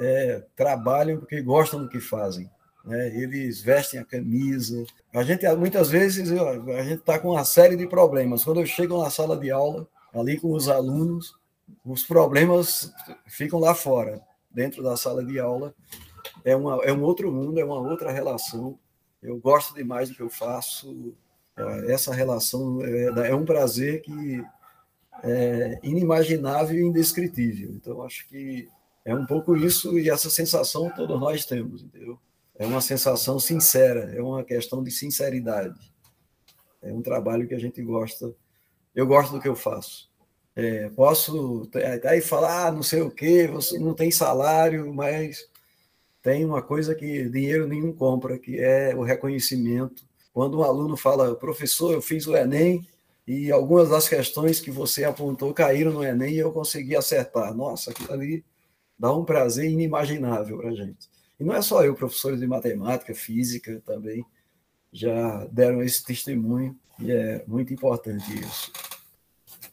é, 0.00 0.44
trabalham 0.54 1.18
porque 1.18 1.42
gostam 1.42 1.82
do 1.82 1.88
que 1.88 2.00
fazem. 2.00 2.48
Né? 2.84 3.08
Eles 3.16 3.60
vestem 3.60 4.00
a 4.00 4.04
camisa. 4.04 4.84
A 5.12 5.22
gente, 5.22 5.46
muitas 5.54 5.90
vezes, 5.90 6.30
a 6.30 6.82
gente 6.82 7.00
está 7.00 7.18
com 7.18 7.30
uma 7.30 7.44
série 7.44 7.76
de 7.76 7.86
problemas. 7.86 8.44
Quando 8.44 8.60
eu 8.60 8.66
chego 8.66 9.02
na 9.02 9.10
sala 9.10 9.36
de 9.36 9.50
aula, 9.50 9.86
ali 10.14 10.38
com 10.38 10.52
os 10.52 10.68
alunos, 10.68 11.34
os 11.84 12.02
problemas 12.02 12.92
ficam 13.26 13.58
lá 13.58 13.74
fora, 13.74 14.20
dentro 14.50 14.82
da 14.82 14.96
sala 14.96 15.24
de 15.24 15.38
aula. 15.38 15.74
É, 16.44 16.54
uma, 16.56 16.82
é 16.84 16.92
um 16.92 17.02
outro 17.02 17.32
mundo, 17.32 17.58
é 17.58 17.64
uma 17.64 17.78
outra 17.78 18.10
relação. 18.10 18.78
Eu 19.22 19.38
gosto 19.38 19.74
demais 19.74 20.08
do 20.08 20.14
que 20.14 20.22
eu 20.22 20.30
faço. 20.30 21.14
É, 21.56 21.92
essa 21.92 22.14
relação 22.14 22.80
é, 22.84 23.30
é 23.30 23.34
um 23.34 23.44
prazer 23.44 24.02
que 24.02 24.44
é 25.22 25.78
inimaginável 25.82 26.78
e 26.78 26.82
indescritível. 26.82 27.70
Então, 27.70 28.02
acho 28.02 28.28
que 28.28 28.68
é 29.04 29.14
um 29.14 29.26
pouco 29.26 29.56
isso 29.56 29.98
e 29.98 30.10
essa 30.10 30.30
sensação 30.30 30.90
todos 30.90 31.18
nós 31.20 31.44
temos, 31.44 31.82
entendeu? 31.82 32.18
é 32.62 32.66
uma 32.66 32.80
sensação 32.80 33.38
sincera, 33.38 34.12
é 34.14 34.22
uma 34.22 34.44
questão 34.44 34.82
de 34.82 34.90
sinceridade. 34.90 35.78
É 36.80 36.92
um 36.92 37.02
trabalho 37.02 37.46
que 37.46 37.54
a 37.54 37.58
gente 37.58 37.82
gosta. 37.82 38.32
Eu 38.94 39.06
gosto 39.06 39.32
do 39.32 39.40
que 39.40 39.48
eu 39.48 39.56
faço. 39.56 40.10
É, 40.54 40.90
posso 40.90 41.68
aí 42.04 42.20
falar, 42.20 42.66
ah, 42.66 42.72
não 42.72 42.82
sei 42.82 43.00
o 43.00 43.10
quê, 43.10 43.48
você 43.48 43.78
não 43.78 43.94
tem 43.94 44.10
salário, 44.10 44.92
mas 44.92 45.48
tem 46.20 46.44
uma 46.44 46.62
coisa 46.62 46.94
que 46.94 47.28
dinheiro 47.28 47.66
nenhum 47.66 47.92
compra, 47.92 48.38
que 48.38 48.60
é 48.60 48.94
o 48.94 49.02
reconhecimento. 49.02 50.06
Quando 50.32 50.58
um 50.58 50.62
aluno 50.62 50.96
fala, 50.96 51.34
professor, 51.34 51.92
eu 51.92 52.00
fiz 52.00 52.26
o 52.26 52.36
Enem 52.36 52.86
e 53.26 53.52
algumas 53.52 53.90
das 53.90 54.08
questões 54.08 54.60
que 54.60 54.70
você 54.70 55.04
apontou 55.04 55.52
caíram 55.52 55.92
no 55.92 56.04
Enem 56.04 56.34
e 56.34 56.38
eu 56.38 56.52
consegui 56.52 56.96
acertar. 56.96 57.54
Nossa, 57.54 57.90
aquilo 57.90 58.12
ali 58.12 58.44
dá 58.98 59.12
um 59.12 59.24
prazer 59.24 59.70
inimaginável 59.70 60.58
para 60.58 60.70
a 60.70 60.74
gente. 60.74 61.08
E 61.38 61.44
não 61.44 61.54
é 61.54 61.60
só 61.60 61.84
eu, 61.84 61.94
professores 61.94 62.40
de 62.40 62.46
matemática, 62.46 63.14
física 63.14 63.82
também 63.84 64.24
já 64.92 65.46
deram 65.46 65.82
esse 65.82 66.04
testemunho 66.04 66.76
e 67.00 67.10
é 67.10 67.44
muito 67.46 67.72
importante 67.72 68.32
isso. 68.38 68.70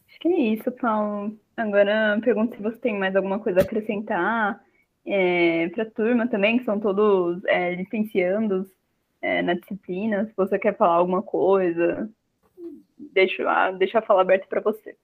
Acho 0.08 0.20
que 0.20 0.28
é 0.28 0.40
isso, 0.54 0.72
Paulo. 0.72 1.38
Agora 1.56 2.20
pergunto 2.24 2.56
se 2.56 2.64
você 2.64 2.78
tem 2.78 2.98
mais 2.98 3.16
alguma 3.16 3.40
coisa 3.40 3.60
a 3.60 3.64
acrescentar 3.64 4.60
é, 5.06 5.70
para 5.70 5.84
a 5.84 5.92
turma 5.92 6.28
também, 6.28 6.60
que 6.60 6.66
são 6.66 6.80
todos 6.80 7.44
é, 7.46 7.76
licenciandos 7.76 8.68
é, 9.22 9.42
na 9.42 9.54
disciplina. 9.54 10.26
Se 10.26 10.34
você 10.36 10.58
quer 10.58 10.78
falar 10.78 10.96
alguma 10.96 11.22
coisa, 11.22 12.10
deixa, 12.98 13.72
deixa 13.72 14.00
a 14.00 14.02
fala 14.02 14.22
aberta 14.22 14.48
para 14.48 14.62
você. 14.62 14.96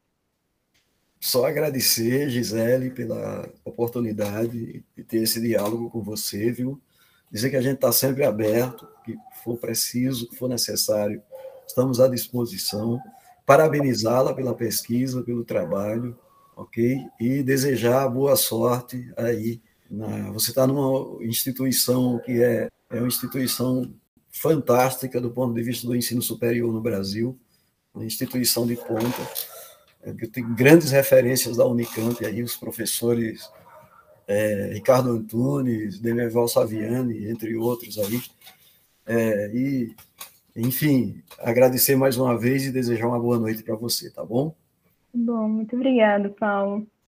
Só 1.19 1.45
agradecer, 1.45 2.29
Gisele, 2.29 2.91
pela 2.91 3.49
oportunidade 3.63 4.83
de 4.95 5.03
ter 5.03 5.23
esse 5.23 5.41
diálogo 5.41 5.89
com 5.89 6.01
você, 6.03 6.51
viu? 6.51 6.79
Dizer 7.31 7.49
que 7.49 7.55
a 7.55 7.61
gente 7.61 7.75
está 7.75 7.91
sempre 7.91 8.23
aberto, 8.23 8.87
que 9.03 9.17
for 9.43 9.57
preciso, 9.57 10.29
que 10.29 10.35
for 10.35 10.47
necessário, 10.47 11.21
estamos 11.67 11.99
à 11.99 12.07
disposição. 12.07 12.99
Parabenizá-la 13.45 14.33
pela 14.33 14.53
pesquisa, 14.53 15.23
pelo 15.23 15.43
trabalho, 15.43 16.17
ok? 16.55 16.99
E 17.19 17.43
desejar 17.43 18.07
boa 18.07 18.35
sorte 18.35 19.11
aí. 19.17 19.61
Na... 19.89 20.31
Você 20.31 20.51
está 20.51 20.67
numa 20.67 21.23
instituição 21.23 22.19
que 22.19 22.43
é, 22.43 22.69
é 22.89 22.97
uma 22.99 23.07
instituição 23.07 23.91
fantástica 24.39 25.19
do 25.19 25.31
ponto 25.31 25.53
de 25.53 25.63
vista 25.63 25.87
do 25.87 25.95
ensino 25.95 26.21
superior 26.21 26.71
no 26.71 26.81
Brasil, 26.81 27.37
uma 27.93 28.05
instituição 28.05 28.67
de 28.67 28.75
ponta 28.75 29.21
eu 30.05 30.31
tenho 30.31 30.53
grandes 30.53 30.91
referências 30.91 31.57
da 31.57 31.65
Unicamp 31.65 32.23
aí, 32.23 32.43
os 32.43 32.55
professores 32.55 33.49
é, 34.27 34.71
Ricardo 34.73 35.09
Antunes, 35.09 35.99
Demerval 35.99 36.47
Saviani, 36.47 37.27
entre 37.27 37.55
outros 37.55 37.97
aí. 37.97 38.21
É, 39.07 39.51
e, 39.51 39.95
enfim, 40.55 41.23
agradecer 41.39 41.95
mais 41.95 42.17
uma 42.17 42.37
vez 42.37 42.65
e 42.65 42.71
desejar 42.71 43.07
uma 43.07 43.19
boa 43.19 43.39
noite 43.39 43.63
para 43.63 43.75
você, 43.75 44.11
tá 44.11 44.23
bom? 44.23 44.53
Bom, 45.13 45.49
muito 45.49 45.75
obrigado, 45.75 46.29
Paulo. 46.31 46.85